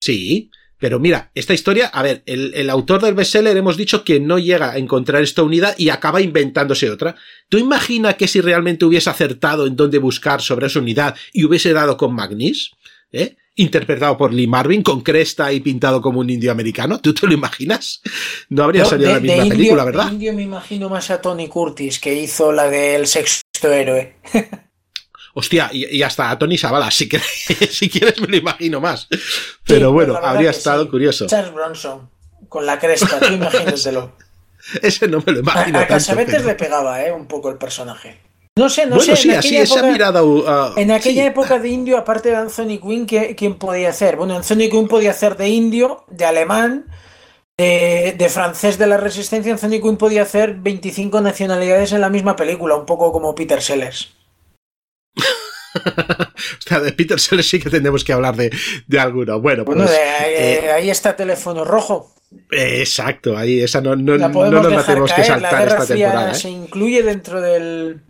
Sí, 0.00 0.50
pero 0.78 0.98
mira, 0.98 1.30
esta 1.34 1.52
historia, 1.52 1.88
a 1.88 2.02
ver, 2.02 2.22
el, 2.24 2.54
el, 2.54 2.70
autor 2.70 3.02
del 3.02 3.14
bestseller 3.14 3.56
hemos 3.56 3.76
dicho 3.76 4.02
que 4.02 4.18
no 4.18 4.38
llega 4.38 4.72
a 4.72 4.78
encontrar 4.78 5.22
esta 5.22 5.42
unidad 5.42 5.74
y 5.76 5.90
acaba 5.90 6.22
inventándose 6.22 6.90
otra. 6.90 7.16
¿Tú 7.50 7.58
imaginas 7.58 8.14
que 8.14 8.26
si 8.26 8.40
realmente 8.40 8.86
hubiese 8.86 9.10
acertado 9.10 9.66
en 9.66 9.76
dónde 9.76 9.98
buscar 9.98 10.40
sobre 10.40 10.68
esa 10.68 10.78
unidad 10.78 11.14
y 11.34 11.44
hubiese 11.44 11.74
dado 11.74 11.96
con 11.96 12.14
Magnis? 12.14 12.70
¿Eh? 13.12 13.36
interpretado 13.56 14.16
por 14.16 14.32
Lee 14.32 14.46
Marvin 14.46 14.82
con 14.82 15.02
cresta 15.02 15.52
y 15.52 15.60
pintado 15.60 16.00
como 16.00 16.20
un 16.20 16.30
indio 16.30 16.50
americano. 16.50 17.00
¿Tú 17.00 17.12
te 17.12 17.26
lo 17.26 17.34
imaginas? 17.34 18.00
No 18.48 18.64
habría 18.64 18.84
salido 18.84 19.12
la 19.12 19.20
misma 19.20 19.44
película, 19.44 19.84
¿verdad? 19.84 20.06
De 20.06 20.14
indio 20.14 20.32
me 20.32 20.42
imagino 20.42 20.88
más 20.88 21.10
a 21.10 21.20
Tony 21.20 21.48
Curtis, 21.48 21.98
que 21.98 22.14
hizo 22.14 22.52
la 22.52 22.70
del 22.70 23.06
sexto 23.06 23.70
héroe. 23.70 24.16
Hostia, 25.34 25.70
y, 25.72 26.02
hasta 26.02 26.30
a 26.30 26.38
Tony 26.38 26.58
Sabala, 26.58 26.90
si, 26.90 27.08
si 27.70 27.88
quieres 27.88 28.20
me 28.20 28.26
lo 28.26 28.36
imagino 28.36 28.80
más. 28.80 29.08
Pero 29.66 29.92
bueno, 29.92 30.16
habría 30.16 30.50
estado 30.50 30.90
curioso. 30.90 31.26
Charles 31.26 31.54
Bronson, 31.54 32.10
con 32.48 32.66
la 32.66 32.78
cresta, 32.78 33.20
tú 33.20 33.32
imagínatelo. 33.32 34.12
Ese 34.82 35.08
no 35.08 35.22
me 35.24 35.32
lo 35.32 35.40
imagino. 35.40 35.78
A, 35.78 35.82
a 35.82 35.86
Casabetes 35.86 36.44
le 36.44 36.54
pegaba, 36.54 37.02
¿eh? 37.02 37.12
Un 37.12 37.26
poco 37.26 37.50
el 37.50 37.56
personaje. 37.56 38.20
No 38.56 38.68
sé, 38.68 38.86
no 38.86 39.00
sé. 39.00 39.16
Sí, 39.16 39.30
así, 39.30 39.56
esa 39.56 39.82
mirada. 39.82 40.22
Uh, 40.22 40.44
en 40.76 40.90
aquella 40.90 41.24
época 41.24 41.58
de 41.58 41.68
indio, 41.68 41.96
aparte 41.96 42.30
de 42.30 42.36
Anthony 42.36 42.78
Quinn, 42.78 43.06
¿quién 43.06 43.54
podía 43.54 43.90
hacer? 43.90 44.16
Bueno, 44.16 44.36
Anthony 44.36 44.68
Quinn 44.70 44.88
podía 44.88 45.12
hacer 45.12 45.36
de 45.36 45.48
indio, 45.48 46.04
de 46.08 46.24
alemán, 46.24 46.86
de, 47.56 48.14
de, 48.18 48.28
francés 48.28 48.76
de 48.76 48.86
la 48.86 48.96
resistencia. 48.96 49.52
Anthony 49.52 49.80
Quinn 49.80 49.96
podía 49.96 50.22
hacer 50.22 50.54
25 50.54 51.20
nacionalidades 51.20 51.92
en 51.92 52.00
la 52.00 52.10
misma 52.10 52.36
película, 52.36 52.76
un 52.76 52.86
poco 52.86 53.12
como 53.12 53.34
Peter 53.34 53.62
Sellers. 53.62 54.12
o 55.74 56.60
sea, 56.60 56.80
de 56.80 56.92
Peter 56.92 57.18
Sellers 57.18 57.48
sí 57.48 57.60
que 57.60 57.70
tendremos 57.70 58.04
que 58.04 58.12
hablar 58.12 58.36
de, 58.36 58.50
de 58.86 59.00
alguno. 59.00 59.40
Bueno, 59.40 59.64
pues, 59.64 59.90
eh, 59.90 60.70
ahí, 60.72 60.90
está 60.90 61.16
Teléfono 61.16 61.64
Rojo. 61.64 62.14
exacto, 62.50 63.36
ahí 63.36 63.60
esa 63.60 63.80
no, 63.80 63.96
no, 63.96 64.16
no 64.16 64.28
nos 64.28 64.86
tenemos 64.86 65.12
que 65.12 65.24
saltar 65.24 65.68
esta 65.68 65.86
temporada. 65.86 66.32
¿eh? 66.32 66.34
Se 66.34 66.50
incluye 66.50 67.02
dentro 67.02 67.40
del, 67.40 68.02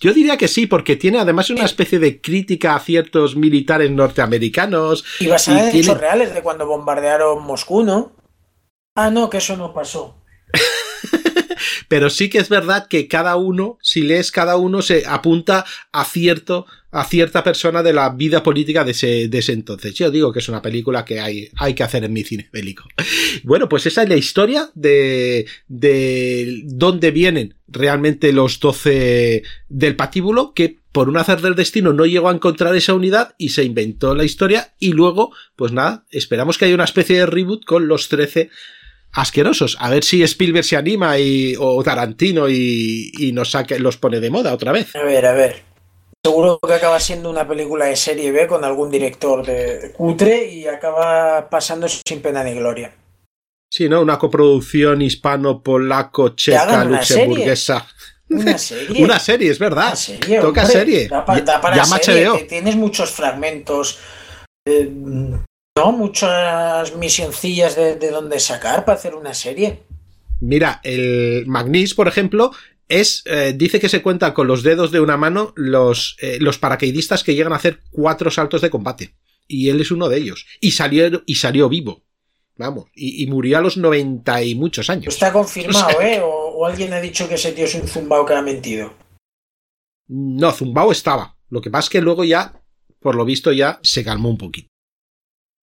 yo 0.00 0.14
diría 0.14 0.36
que 0.36 0.48
sí, 0.48 0.66
porque 0.66 0.96
tiene 0.96 1.18
además 1.18 1.50
una 1.50 1.64
especie 1.64 1.98
de 1.98 2.20
crítica 2.20 2.76
a 2.76 2.80
ciertos 2.80 3.34
militares 3.34 3.90
norteamericanos. 3.90 5.04
Y 5.18 5.26
basada 5.26 5.70
en 5.70 5.76
hechos 5.76 5.98
reales 5.98 6.34
de 6.34 6.42
cuando 6.42 6.66
bombardearon 6.66 7.42
Moscú, 7.42 7.82
¿no? 7.82 8.12
Ah, 8.94 9.10
no, 9.10 9.28
que 9.28 9.38
eso 9.38 9.56
no 9.56 9.74
pasó. 9.74 10.22
Pero 11.88 12.10
sí 12.10 12.28
que 12.28 12.38
es 12.38 12.48
verdad 12.48 12.86
que 12.86 13.08
cada 13.08 13.36
uno, 13.36 13.78
si 13.82 14.02
lees 14.02 14.30
cada 14.30 14.56
uno, 14.56 14.82
se 14.82 15.04
apunta 15.06 15.64
a 15.90 16.04
cierto 16.04 16.66
a 16.90 17.04
cierta 17.04 17.44
persona 17.44 17.82
de 17.82 17.92
la 17.92 18.10
vida 18.10 18.42
política 18.42 18.82
de 18.82 18.92
ese, 18.92 19.28
de 19.28 19.38
ese 19.38 19.52
entonces. 19.52 19.94
Yo 19.94 20.10
digo 20.10 20.32
que 20.32 20.38
es 20.38 20.48
una 20.48 20.62
película 20.62 21.04
que 21.04 21.20
hay, 21.20 21.50
hay 21.56 21.74
que 21.74 21.82
hacer 21.82 22.04
en 22.04 22.12
mi 22.12 22.24
cine 22.24 22.48
bélico. 22.52 22.88
Bueno, 23.44 23.68
pues 23.68 23.84
esa 23.86 24.02
es 24.02 24.08
la 24.08 24.16
historia 24.16 24.70
de, 24.74 25.46
de 25.68 26.62
dónde 26.64 27.10
vienen 27.10 27.54
realmente 27.68 28.32
los 28.32 28.58
12 28.58 29.42
del 29.68 29.96
patíbulo, 29.96 30.54
que 30.54 30.78
por 30.90 31.08
un 31.08 31.18
hacer 31.18 31.42
del 31.42 31.54
destino 31.54 31.92
no 31.92 32.06
llegó 32.06 32.30
a 32.30 32.34
encontrar 32.34 32.74
esa 32.74 32.94
unidad 32.94 33.34
y 33.36 33.50
se 33.50 33.64
inventó 33.64 34.14
la 34.14 34.24
historia 34.24 34.72
y 34.78 34.92
luego, 34.92 35.32
pues 35.56 35.72
nada, 35.72 36.06
esperamos 36.10 36.56
que 36.56 36.64
haya 36.64 36.74
una 36.74 36.84
especie 36.84 37.18
de 37.18 37.26
reboot 37.26 37.64
con 37.66 37.86
los 37.86 38.08
13 38.08 38.50
asquerosos. 39.12 39.76
A 39.80 39.90
ver 39.90 40.04
si 40.04 40.22
Spielberg 40.22 40.64
se 40.64 40.76
anima 40.76 41.18
y, 41.18 41.54
o 41.58 41.82
Tarantino 41.82 42.48
y, 42.48 43.10
y 43.18 43.32
nos 43.32 43.50
saque, 43.50 43.78
los 43.78 43.96
pone 43.96 44.20
de 44.20 44.30
moda 44.30 44.52
otra 44.54 44.72
vez. 44.72 44.94
A 44.96 45.02
ver, 45.02 45.26
a 45.26 45.32
ver. 45.32 45.68
Seguro 46.24 46.58
que 46.66 46.74
acaba 46.74 46.98
siendo 46.98 47.30
una 47.30 47.46
película 47.46 47.86
de 47.86 47.96
serie 47.96 48.32
B 48.32 48.46
con 48.46 48.64
algún 48.64 48.90
director 48.90 49.46
de 49.46 49.92
cutre 49.96 50.50
y 50.52 50.66
acaba 50.66 51.48
pasando 51.48 51.86
sin 51.88 52.20
pena 52.20 52.42
ni 52.42 52.54
gloria. 52.54 52.92
Sí, 53.70 53.88
¿no? 53.88 54.00
Una 54.00 54.18
coproducción 54.18 55.02
hispano-polaco, 55.02 56.30
checa, 56.30 56.84
luxemburguesa. 56.84 57.86
Una 58.30 58.58
serie. 58.58 59.04
una 59.04 59.18
serie, 59.18 59.50
es 59.50 59.58
verdad. 59.58 59.94
Serie, 59.94 60.40
Toca 60.40 60.66
serie. 60.66 61.08
Da, 61.08 61.24
para 61.24 61.84
serie. 61.84 62.44
Tienes 62.48 62.76
muchos 62.76 63.10
fragmentos. 63.10 63.98
Eh, 64.66 64.90
no, 65.78 65.92
muchas 65.92 66.94
misioncillas 66.96 67.76
de, 67.76 67.96
de 67.96 68.10
donde 68.10 68.40
sacar 68.40 68.84
para 68.84 68.98
hacer 68.98 69.14
una 69.14 69.34
serie. 69.34 69.82
Mira, 70.40 70.80
el 70.82 71.44
Magnis, 71.46 71.94
por 71.94 72.08
ejemplo, 72.08 72.52
es, 72.88 73.22
eh, 73.26 73.54
dice 73.56 73.80
que 73.80 73.88
se 73.88 74.02
cuenta 74.02 74.34
con 74.34 74.46
los 74.46 74.62
dedos 74.62 74.90
de 74.90 75.00
una 75.00 75.16
mano 75.16 75.52
los, 75.56 76.16
eh, 76.20 76.38
los 76.40 76.58
paracaidistas 76.58 77.22
que 77.22 77.34
llegan 77.34 77.52
a 77.52 77.56
hacer 77.56 77.80
cuatro 77.90 78.30
saltos 78.30 78.60
de 78.60 78.70
combate. 78.70 79.14
Y 79.46 79.68
él 79.68 79.80
es 79.80 79.90
uno 79.90 80.08
de 80.08 80.18
ellos. 80.18 80.46
Y 80.60 80.72
salió, 80.72 81.22
y 81.26 81.36
salió 81.36 81.68
vivo. 81.68 82.02
Vamos. 82.56 82.86
Y, 82.92 83.24
murió 83.28 83.58
a 83.58 83.60
los 83.60 83.76
noventa 83.76 84.42
y 84.42 84.56
muchos 84.56 84.90
años. 84.90 85.14
Está 85.14 85.32
confirmado, 85.32 86.00
¿eh? 86.02 86.20
O, 86.22 86.66
alguien 86.66 86.92
ha 86.92 87.00
dicho 87.00 87.28
que 87.28 87.36
ese 87.36 87.52
tío 87.52 87.66
es 87.66 87.74
un 87.76 87.86
zumbao 87.86 88.26
que 88.26 88.34
ha 88.34 88.42
mentido. 88.42 88.94
No, 90.08 90.50
zumbao 90.52 90.90
estaba. 90.90 91.36
Lo 91.50 91.60
que 91.60 91.70
pasa 91.70 91.86
es 91.86 91.90
que 91.90 92.00
luego 92.00 92.24
ya, 92.24 92.60
por 92.98 93.14
lo 93.14 93.24
visto, 93.24 93.52
ya 93.52 93.78
se 93.82 94.04
calmó 94.04 94.28
un 94.28 94.38
poquito. 94.38 94.68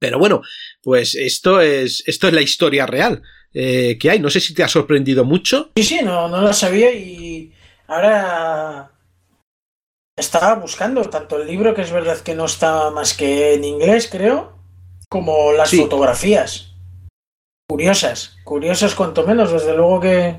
Pero 0.03 0.19
bueno, 0.19 0.41
pues 0.81 1.15
esto 1.15 1.61
es, 1.61 2.03
esto 2.05 2.27
es 2.27 2.33
la 2.33 2.41
historia 2.41 2.85
real 2.85 3.23
eh, 3.53 3.97
que 3.97 4.09
hay. 4.09 4.19
No 4.19 4.29
sé 4.29 4.41
si 4.41 4.53
te 4.53 4.61
ha 4.61 4.67
sorprendido 4.67 5.23
mucho. 5.23 5.71
Sí, 5.77 5.83
sí, 5.83 5.99
no, 6.03 6.27
no 6.27 6.41
lo 6.41 6.51
sabía 6.51 6.91
y 6.91 7.53
ahora 7.87 8.91
estaba 10.17 10.55
buscando 10.55 11.05
tanto 11.05 11.41
el 11.41 11.47
libro, 11.47 11.73
que 11.73 11.83
es 11.83 11.91
verdad 11.93 12.19
que 12.19 12.35
no 12.35 12.43
está 12.43 12.91
más 12.91 13.13
que 13.13 13.53
en 13.53 13.63
inglés, 13.63 14.09
creo, 14.11 14.59
como 15.07 15.53
las 15.53 15.73
fotografías. 15.73 16.73
Curiosas, 17.65 18.35
curiosas 18.43 18.95
cuanto 18.95 19.25
menos, 19.25 19.53
desde 19.53 19.73
luego 19.73 20.01
que 20.01 20.35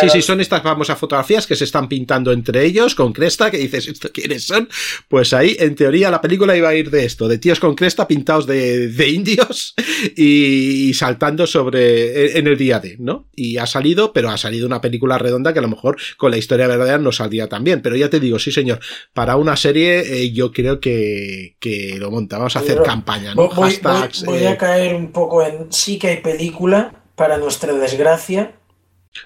Sí, 0.00 0.08
sí, 0.08 0.22
son 0.22 0.40
estas 0.40 0.62
famosas 0.62 0.98
fotografías 0.98 1.46
que 1.46 1.54
se 1.54 1.64
están 1.64 1.86
pintando 1.86 2.32
entre 2.32 2.64
ellos 2.64 2.94
con 2.94 3.12
cresta, 3.12 3.50
que 3.50 3.58
dices, 3.58 3.88
¿esto 3.88 4.10
quiénes 4.10 4.46
son? 4.46 4.68
Pues 5.08 5.34
ahí, 5.34 5.54
en 5.58 5.74
teoría, 5.74 6.10
la 6.10 6.22
película 6.22 6.56
iba 6.56 6.70
a 6.70 6.74
ir 6.74 6.90
de 6.90 7.04
esto, 7.04 7.28
de 7.28 7.36
tíos 7.36 7.60
con 7.60 7.74
cresta 7.74 8.08
pintados 8.08 8.46
de, 8.46 8.88
de 8.88 9.08
indios 9.08 9.74
y, 10.16 10.94
saltando 10.94 11.46
sobre, 11.46 12.38
en 12.38 12.46
el 12.46 12.56
día 12.56 12.80
de, 12.80 12.96
¿no? 12.98 13.26
Y 13.34 13.58
ha 13.58 13.66
salido, 13.66 14.14
pero 14.14 14.30
ha 14.30 14.38
salido 14.38 14.66
una 14.66 14.80
película 14.80 15.18
redonda 15.18 15.52
que 15.52 15.58
a 15.58 15.62
lo 15.62 15.68
mejor 15.68 15.98
con 16.16 16.30
la 16.30 16.38
historia 16.38 16.66
verdadera 16.66 16.98
no 16.98 17.12
saldría 17.12 17.48
tan 17.48 17.62
bien. 17.62 17.82
Pero 17.82 17.94
ya 17.94 18.08
te 18.08 18.18
digo, 18.18 18.38
sí 18.38 18.50
señor, 18.50 18.80
para 19.12 19.36
una 19.36 19.56
serie 19.56 20.22
eh, 20.22 20.32
yo 20.32 20.52
creo 20.52 20.80
que, 20.80 21.56
que 21.60 21.96
lo 21.98 22.10
montamos 22.10 22.56
a 22.56 22.60
hacer 22.60 22.82
campaña, 22.82 23.34
¿no? 23.34 23.48
Voy, 23.48 23.78
voy 24.24 24.44
a 24.44 24.52
eh. 24.52 24.56
caer 24.56 24.94
un 24.94 25.12
poco 25.12 25.44
en 25.44 25.70
sí 25.70 25.98
que 25.98 26.08
hay 26.08 26.20
película, 26.22 27.02
para 27.14 27.36
nuestra 27.36 27.72
desgracia, 27.72 28.52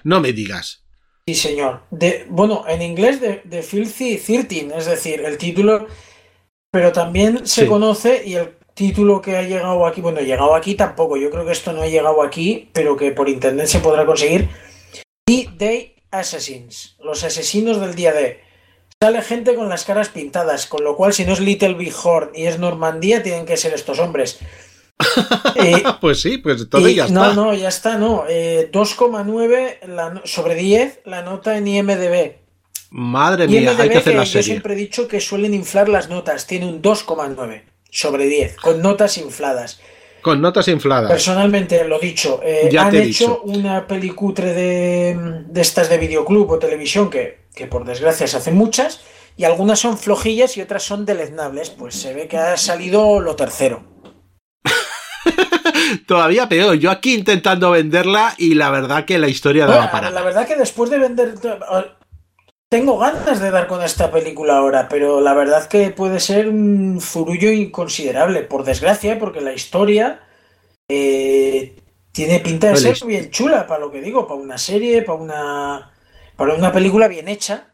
no 0.03 0.19
me 0.19 0.33
digas. 0.33 0.83
Sí, 1.27 1.35
señor. 1.35 1.83
De, 1.91 2.25
bueno, 2.29 2.63
en 2.67 2.81
inglés 2.81 3.19
de, 3.19 3.41
de 3.43 3.61
Filthy 3.61 4.17
13, 4.17 4.77
es 4.77 4.85
decir, 4.85 5.21
el 5.25 5.37
título, 5.37 5.87
pero 6.71 6.91
también 6.91 7.45
se 7.45 7.67
conoce 7.67 8.23
y 8.25 8.35
el 8.35 8.55
título 8.73 9.21
que 9.21 9.35
ha 9.35 9.41
llegado 9.41 9.85
aquí, 9.85 10.01
bueno, 10.01 10.21
llegado 10.21 10.55
aquí 10.55 10.75
tampoco, 10.75 11.17
yo 11.17 11.31
creo 11.31 11.45
que 11.45 11.51
esto 11.51 11.73
no 11.73 11.81
ha 11.81 11.87
llegado 11.87 12.21
aquí, 12.21 12.69
pero 12.73 12.95
que 12.95 13.11
por 13.11 13.27
internet 13.27 13.65
se 13.65 13.79
podrá 13.79 14.05
conseguir. 14.05 14.49
The 15.25 15.49
Day 15.57 15.95
Assassins, 16.11 16.95
los 17.03 17.23
asesinos 17.23 17.81
del 17.81 17.95
día 17.95 18.13
de. 18.13 18.39
Sale 19.01 19.21
gente 19.21 19.55
con 19.55 19.67
las 19.69 19.83
caras 19.83 20.09
pintadas, 20.09 20.65
con 20.65 20.83
lo 20.83 20.95
cual 20.95 21.13
si 21.13 21.25
no 21.25 21.33
es 21.33 21.39
Little 21.39 21.73
Big 21.73 21.93
Horn 22.03 22.31
y 22.33 22.45
es 22.45 22.57
Normandía, 22.57 23.21
tienen 23.21 23.45
que 23.45 23.57
ser 23.57 23.73
estos 23.73 23.99
hombres. 23.99 24.39
Eh, 25.55 25.83
pues 26.01 26.21
sí, 26.21 26.37
pues 26.37 26.69
todo 26.69 26.87
ya 26.87 27.05
está. 27.05 27.33
No, 27.33 27.33
no, 27.33 27.53
ya 27.53 27.69
está, 27.69 27.97
no. 27.97 28.25
2,9 28.25 29.55
eh, 29.55 30.21
sobre 30.25 30.55
10 30.55 31.01
la 31.05 31.21
nota 31.21 31.57
en 31.57 31.67
IMDB. 31.67 32.35
Madre 32.89 33.47
mía, 33.47 33.75
hay 33.77 33.89
que 33.89 33.97
hacer 33.97 34.15
la 34.15 34.25
serie. 34.25 34.41
Yo 34.41 34.53
siempre 34.53 34.73
he 34.73 34.77
dicho 34.77 35.07
que 35.07 35.19
suelen 35.19 35.53
inflar 35.53 35.89
las 35.89 36.09
notas. 36.09 36.47
Tiene 36.47 36.67
un 36.67 36.81
2,9 36.81 37.63
sobre 37.89 38.25
10, 38.25 38.57
con 38.57 38.81
notas 38.81 39.17
infladas. 39.17 39.79
Con 40.21 40.41
notas 40.41 40.67
infladas. 40.67 41.09
Personalmente, 41.09 41.83
lo 41.85 41.99
dicho, 41.99 42.41
eh, 42.43 42.69
han 42.77 42.95
hecho 42.95 43.41
una 43.43 43.87
pelicutre 43.87 44.53
de, 44.53 45.43
de 45.47 45.61
estas 45.61 45.89
de 45.89 45.97
videoclub 45.97 46.49
o 46.49 46.59
televisión, 46.59 47.09
que, 47.09 47.45
que 47.53 47.67
por 47.67 47.85
desgracia 47.85 48.27
se 48.27 48.37
hacen 48.37 48.55
muchas, 48.55 49.01
y 49.35 49.43
algunas 49.43 49.79
son 49.79 49.97
flojillas 49.97 50.57
y 50.57 50.61
otras 50.61 50.83
son 50.83 51.05
deleznables. 51.05 51.69
Pues 51.69 51.95
se 51.95 52.13
ve 52.13 52.27
que 52.27 52.37
ha 52.37 52.57
salido 52.57 53.19
lo 53.19 53.35
tercero. 53.35 53.83
Todavía 56.05 56.49
peor, 56.49 56.75
yo 56.75 56.91
aquí 56.91 57.13
intentando 57.13 57.71
venderla 57.71 58.33
y 58.37 58.55
la 58.55 58.69
verdad 58.69 59.05
que 59.05 59.17
la 59.17 59.27
historia 59.27 59.65
daba 59.65 59.91
para. 59.91 60.11
La 60.11 60.21
verdad 60.21 60.47
que 60.47 60.55
después 60.55 60.89
de 60.89 60.99
vender. 60.99 61.35
Tengo 62.69 62.97
ganas 62.97 63.39
de 63.39 63.49
dar 63.49 63.67
con 63.67 63.81
esta 63.81 64.11
película 64.11 64.57
ahora, 64.57 64.89
pero 64.89 65.21
la 65.21 65.33
verdad 65.33 65.67
que 65.69 65.89
puede 65.91 66.19
ser 66.19 66.49
un 66.49 66.99
zurullo 66.99 67.49
inconsiderable, 67.49 68.41
por 68.41 68.65
desgracia, 68.65 69.17
porque 69.17 69.39
la 69.39 69.53
historia 69.53 70.19
eh, 70.89 71.77
tiene 72.11 72.39
pinta 72.41 72.69
de 72.69 72.75
ser 72.75 72.97
bien 73.05 73.31
chula, 73.31 73.67
para 73.67 73.79
lo 73.79 73.89
que 73.89 74.01
digo, 74.01 74.27
para 74.27 74.41
una 74.41 74.57
serie, 74.57 75.01
para 75.01 75.17
una, 75.17 75.91
para 76.35 76.55
una 76.55 76.73
película 76.73 77.07
bien 77.07 77.29
hecha. 77.29 77.73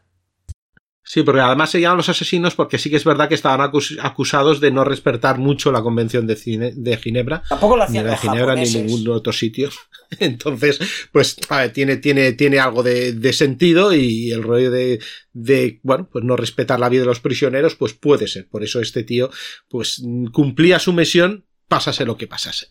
Sí, 1.06 1.24
porque 1.24 1.42
además 1.42 1.70
se 1.70 1.82
llaman 1.82 1.98
los 1.98 2.08
asesinos 2.08 2.56
porque 2.56 2.78
sí 2.78 2.90
que 2.90 2.96
es 2.96 3.04
verdad 3.04 3.28
que 3.28 3.36
estaban 3.36 3.70
acusados 4.02 4.62
de 4.62 4.72
no 4.72 4.86
respetar 4.86 5.38
mucho 5.38 5.72
la 5.72 5.82
convención 5.82 6.26
de, 6.26 6.36
de 6.76 6.98
Ginebra. 6.98 7.44
Tampoco 7.50 7.76
lo 7.76 7.84
hacían 7.84 8.06
ni 8.06 8.12
de 8.12 8.18
Ginebra 8.18 8.56
ni 8.56 8.70
ningún 8.70 9.08
otro 9.10 9.34
sitio. 9.34 9.70
Entonces, 10.20 10.80
pues 11.12 11.36
tiene, 11.74 11.98
tiene, 11.98 12.32
tiene 12.34 12.60
algo 12.60 12.84
de, 12.84 13.34
sentido 13.34 13.94
y 13.94 14.32
el 14.32 14.44
rollo 14.44 14.72
de, 14.72 15.02
de, 15.34 15.80
bueno, 15.84 16.08
pues 16.10 16.24
no 16.24 16.38
respetar 16.38 16.80
la 16.80 16.90
vida 16.90 17.02
de 17.02 17.08
los 17.08 17.20
prisioneros, 17.20 17.76
pues 17.76 17.94
puede 17.94 18.28
ser. 18.28 18.48
Por 18.48 18.64
eso 18.64 18.80
este 18.80 19.04
tío, 19.04 19.30
pues 19.70 20.02
cumplía 20.32 20.80
su 20.80 20.94
misión 20.94 21.46
pasase 21.68 22.06
lo 22.06 22.18
que 22.18 22.28
pasase. 22.28 22.68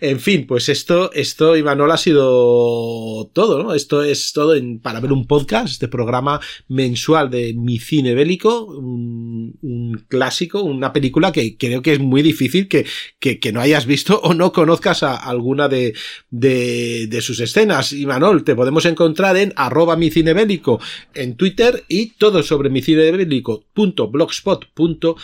En 0.00 0.20
fin, 0.20 0.46
pues 0.46 0.68
esto, 0.68 1.10
esto, 1.12 1.56
Imanol, 1.56 1.90
ha 1.90 1.96
sido 1.96 3.30
todo, 3.32 3.62
¿no? 3.62 3.74
Esto 3.74 4.02
es 4.02 4.32
todo 4.32 4.54
en, 4.54 4.78
para 4.78 5.00
ver 5.00 5.12
un 5.12 5.26
podcast, 5.26 5.68
este 5.68 5.88
programa 5.88 6.40
mensual 6.68 7.30
de 7.30 7.54
mi 7.54 7.78
cine 7.78 8.14
bélico, 8.14 8.66
un, 8.66 10.04
clásico, 10.08 10.62
una 10.62 10.92
película 10.92 11.32
que 11.32 11.56
creo 11.56 11.80
que 11.80 11.92
es 11.92 11.98
muy 11.98 12.20
difícil 12.22 12.68
que, 12.68 12.84
que, 13.18 13.52
no 13.52 13.60
hayas 13.60 13.86
visto 13.86 14.20
o 14.20 14.34
no 14.34 14.52
conozcas 14.52 15.02
a 15.02 15.16
alguna 15.16 15.68
de, 15.68 15.94
de, 16.30 17.06
de 17.08 17.20
sus 17.22 17.40
escenas. 17.40 17.92
Imanol, 17.92 18.44
te 18.44 18.54
podemos 18.54 18.84
encontrar 18.84 19.36
en 19.36 19.52
arroba 19.56 19.96
mi 19.96 20.10
cine 20.10 20.34
bélico 20.34 20.80
en 21.14 21.36
Twitter 21.36 21.84
y 21.88 22.10
todo 22.10 22.42
sobre 22.42 22.70
mi 22.70 22.82
cine 22.82 23.10
bélico.blogspot.com 23.10 25.16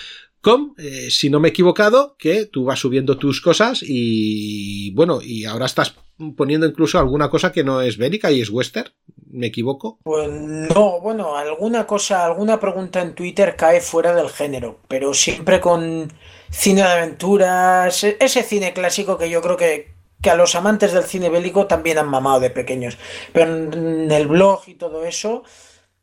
eh, 0.78 1.10
si 1.10 1.30
no 1.30 1.40
me 1.40 1.48
he 1.48 1.50
equivocado, 1.50 2.16
que 2.18 2.46
tú 2.46 2.64
vas 2.64 2.80
subiendo 2.80 3.18
tus 3.18 3.40
cosas 3.40 3.82
y 3.82 4.92
bueno, 4.92 5.20
y 5.22 5.44
ahora 5.44 5.66
estás 5.66 5.94
poniendo 6.36 6.66
incluso 6.66 6.98
alguna 6.98 7.30
cosa 7.30 7.52
que 7.52 7.64
no 7.64 7.80
es 7.80 7.96
bélica 7.96 8.30
y 8.30 8.40
es 8.40 8.50
western, 8.50 8.92
¿me 9.30 9.46
equivoco? 9.46 9.98
Pues 10.02 10.28
no, 10.28 11.00
bueno, 11.00 11.36
alguna 11.36 11.86
cosa, 11.86 12.24
alguna 12.24 12.58
pregunta 12.58 13.00
en 13.00 13.14
Twitter 13.14 13.56
cae 13.56 13.80
fuera 13.80 14.14
del 14.14 14.28
género, 14.28 14.80
pero 14.88 15.14
siempre 15.14 15.60
con 15.60 16.12
cine 16.50 16.82
de 16.82 16.88
aventuras, 16.88 18.02
e-, 18.04 18.16
ese 18.20 18.42
cine 18.42 18.72
clásico 18.72 19.16
que 19.16 19.30
yo 19.30 19.40
creo 19.40 19.56
que, 19.56 19.92
que 20.20 20.30
a 20.30 20.34
los 20.34 20.54
amantes 20.54 20.92
del 20.92 21.04
cine 21.04 21.28
bélico 21.28 21.66
también 21.66 21.98
han 21.98 22.08
mamado 22.08 22.40
de 22.40 22.50
pequeños, 22.50 22.98
pero 23.32 23.54
en 23.54 24.10
el 24.10 24.26
blog 24.26 24.62
y 24.66 24.74
todo 24.74 25.04
eso, 25.04 25.44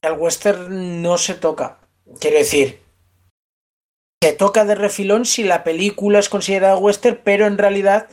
el 0.01 0.13
western 0.13 1.01
no 1.01 1.17
se 1.17 1.33
toca. 1.33 1.79
Quiero 2.19 2.37
decir, 2.37 2.84
se 4.21 4.33
toca 4.33 4.65
de 4.65 4.75
refilón 4.75 5.25
si 5.25 5.43
la 5.43 5.63
película 5.63 6.19
es 6.19 6.29
considerada 6.29 6.77
western, 6.77 7.21
pero 7.23 7.45
en 7.47 7.57
realidad 7.57 8.07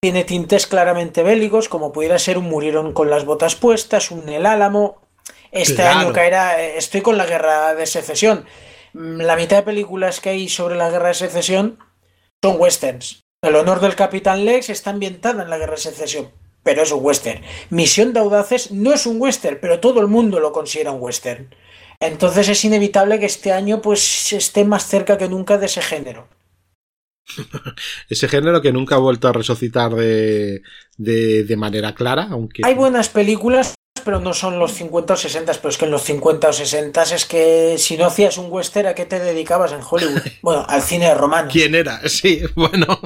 tiene 0.00 0.24
tintes 0.24 0.66
claramente 0.66 1.22
bélicos, 1.22 1.68
como 1.68 1.92
pudiera 1.92 2.18
ser 2.18 2.38
un 2.38 2.44
Murieron 2.44 2.92
con 2.92 3.10
las 3.10 3.24
botas 3.24 3.54
puestas, 3.54 4.10
un 4.10 4.28
El 4.28 4.46
Álamo. 4.46 5.02
Este 5.52 5.82
año 5.82 6.12
caerá 6.12 6.62
eh, 6.62 6.78
Estoy 6.78 7.02
con 7.02 7.18
la 7.18 7.26
guerra 7.26 7.74
de 7.74 7.86
secesión. 7.86 8.46
Mm, 8.94 9.20
la 9.20 9.36
mitad 9.36 9.58
de 9.58 9.62
películas 9.62 10.20
que 10.20 10.30
hay 10.30 10.48
sobre 10.48 10.76
la 10.76 10.90
guerra 10.90 11.08
de 11.08 11.14
secesión 11.14 11.78
son 12.42 12.58
westerns. 12.58 13.20
El 13.42 13.56
honor 13.56 13.80
del 13.80 13.96
Capitán 13.96 14.44
Lex 14.44 14.70
está 14.70 14.90
ambientada 14.90 15.42
en 15.42 15.50
la 15.50 15.58
guerra 15.58 15.74
de 15.74 15.82
secesión, 15.82 16.30
pero 16.62 16.82
es 16.82 16.92
un 16.92 17.04
western. 17.04 17.42
Misión 17.70 18.12
de 18.12 18.20
Audaces 18.20 18.70
no 18.70 18.92
es 18.92 19.06
un 19.06 19.20
western, 19.20 19.58
pero 19.60 19.80
todo 19.80 20.00
el 20.00 20.06
mundo 20.06 20.40
lo 20.40 20.52
considera 20.52 20.92
un 20.92 21.02
western. 21.02 21.54
Entonces 22.00 22.48
es 22.48 22.64
inevitable 22.64 23.18
que 23.20 23.26
este 23.26 23.52
año 23.52 23.82
pues 23.82 24.32
esté 24.32 24.64
más 24.64 24.86
cerca 24.86 25.18
que 25.18 25.28
nunca 25.28 25.58
de 25.58 25.66
ese 25.66 25.82
género. 25.82 26.28
ese 28.08 28.28
género 28.28 28.62
que 28.62 28.72
nunca 28.72 28.96
ha 28.96 28.98
vuelto 28.98 29.28
a 29.28 29.32
resucitar 29.32 29.94
de, 29.94 30.62
de, 30.96 31.56
manera 31.56 31.94
clara, 31.94 32.28
aunque... 32.30 32.62
Hay 32.64 32.74
buenas 32.74 33.08
películas, 33.08 33.74
pero 34.04 34.18
no 34.18 34.32
son 34.32 34.58
los 34.58 34.72
50 34.72 35.14
o 35.14 35.16
60, 35.16 35.52
pero 35.54 35.68
es 35.68 35.78
que 35.78 35.84
en 35.84 35.90
los 35.90 36.02
50 36.02 36.48
o 36.48 36.52
60 36.52 37.02
es 37.02 37.24
que 37.26 37.76
si 37.78 37.96
no 37.96 38.06
hacías 38.06 38.38
un 38.38 38.50
western, 38.50 38.88
¿a 38.88 38.94
qué 38.94 39.04
te 39.04 39.20
dedicabas 39.20 39.72
en 39.72 39.80
Hollywood? 39.88 40.22
Bueno, 40.42 40.64
al 40.68 40.82
cine 40.82 41.14
romano. 41.14 41.50
¿Quién 41.52 41.74
era? 41.74 42.00
Sí, 42.08 42.40
bueno, 42.54 42.98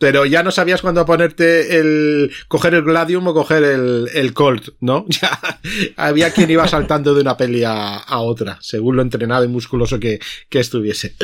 pero 0.00 0.24
ya 0.24 0.42
no 0.42 0.50
sabías 0.50 0.80
cuándo 0.80 1.04
ponerte 1.04 1.78
el. 1.78 2.32
coger 2.48 2.72
el 2.72 2.82
Gladium 2.82 3.26
o 3.26 3.34
coger 3.34 3.62
el, 3.62 4.08
el 4.14 4.32
Colt, 4.32 4.70
¿no? 4.80 5.04
Ya 5.20 5.38
había 5.96 6.32
quien 6.32 6.50
iba 6.50 6.66
saltando 6.66 7.12
de 7.12 7.20
una 7.20 7.36
peli 7.36 7.64
a, 7.66 8.02
otra, 8.20 8.56
según 8.62 8.96
lo 8.96 9.02
entrenado 9.02 9.44
y 9.44 9.48
musculoso 9.48 10.00
que, 10.00 10.18
que 10.48 10.58
estuviese. 10.58 11.14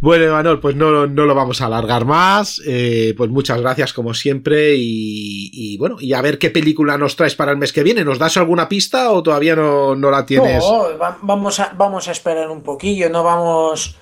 Bueno, 0.00 0.24
Emanuel, 0.24 0.58
pues 0.58 0.74
no, 0.74 1.06
no, 1.06 1.26
lo 1.26 1.34
vamos 1.34 1.60
a 1.60 1.66
alargar 1.66 2.06
más. 2.06 2.62
Eh, 2.66 3.12
pues 3.14 3.28
muchas 3.28 3.60
gracias, 3.60 3.92
como 3.92 4.14
siempre. 4.14 4.74
Y, 4.74 5.50
y, 5.52 5.76
bueno, 5.76 5.96
y 6.00 6.14
a 6.14 6.22
ver 6.22 6.38
qué 6.38 6.48
película 6.48 6.96
nos 6.96 7.16
traes 7.16 7.34
para 7.34 7.52
el 7.52 7.58
mes 7.58 7.74
que 7.74 7.82
viene. 7.82 8.04
¿Nos 8.04 8.18
das 8.18 8.38
alguna 8.38 8.70
pista 8.70 9.10
o 9.10 9.22
todavía 9.22 9.54
no, 9.54 9.94
no 9.94 10.10
la 10.10 10.24
tienes? 10.24 10.64
No, 10.64 10.86
vamos 11.20 11.60
a, 11.60 11.74
vamos 11.76 12.08
a 12.08 12.12
esperar 12.12 12.48
un 12.48 12.62
poquillo, 12.62 13.10
no 13.10 13.22
vamos 13.22 13.96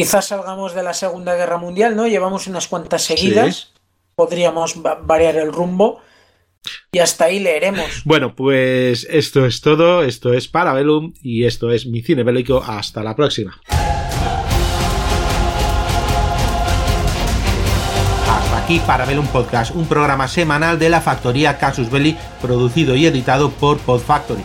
Quizás 0.00 0.28
salgamos 0.28 0.74
de 0.74 0.82
la 0.82 0.94
Segunda 0.94 1.34
Guerra 1.34 1.58
Mundial, 1.58 1.94
¿no? 1.94 2.08
Llevamos 2.08 2.46
unas 2.46 2.68
cuantas 2.68 3.02
seguidas. 3.02 3.74
Podríamos 4.14 4.76
variar 5.02 5.36
el 5.36 5.52
rumbo. 5.52 6.00
Y 6.90 7.00
hasta 7.00 7.26
ahí 7.26 7.38
leeremos. 7.38 8.02
Bueno, 8.06 8.34
pues 8.34 9.06
esto 9.10 9.44
es 9.44 9.60
todo. 9.60 10.02
Esto 10.02 10.32
es 10.32 10.48
Parabellum 10.48 11.12
y 11.22 11.44
esto 11.44 11.70
es 11.70 11.84
mi 11.84 12.00
cine 12.00 12.22
bélico. 12.22 12.62
Hasta 12.66 13.02
la 13.02 13.14
próxima. 13.14 13.60
Hasta 18.26 18.64
aquí 18.64 18.80
Parabellum 18.86 19.26
Podcast, 19.26 19.74
un 19.74 19.86
programa 19.86 20.28
semanal 20.28 20.78
de 20.78 20.88
la 20.88 21.02
factoría 21.02 21.58
Casus 21.58 21.90
Belli, 21.90 22.16
producido 22.40 22.96
y 22.96 23.04
editado 23.04 23.50
por 23.50 23.78
Pod 23.78 24.00
Factory 24.00 24.44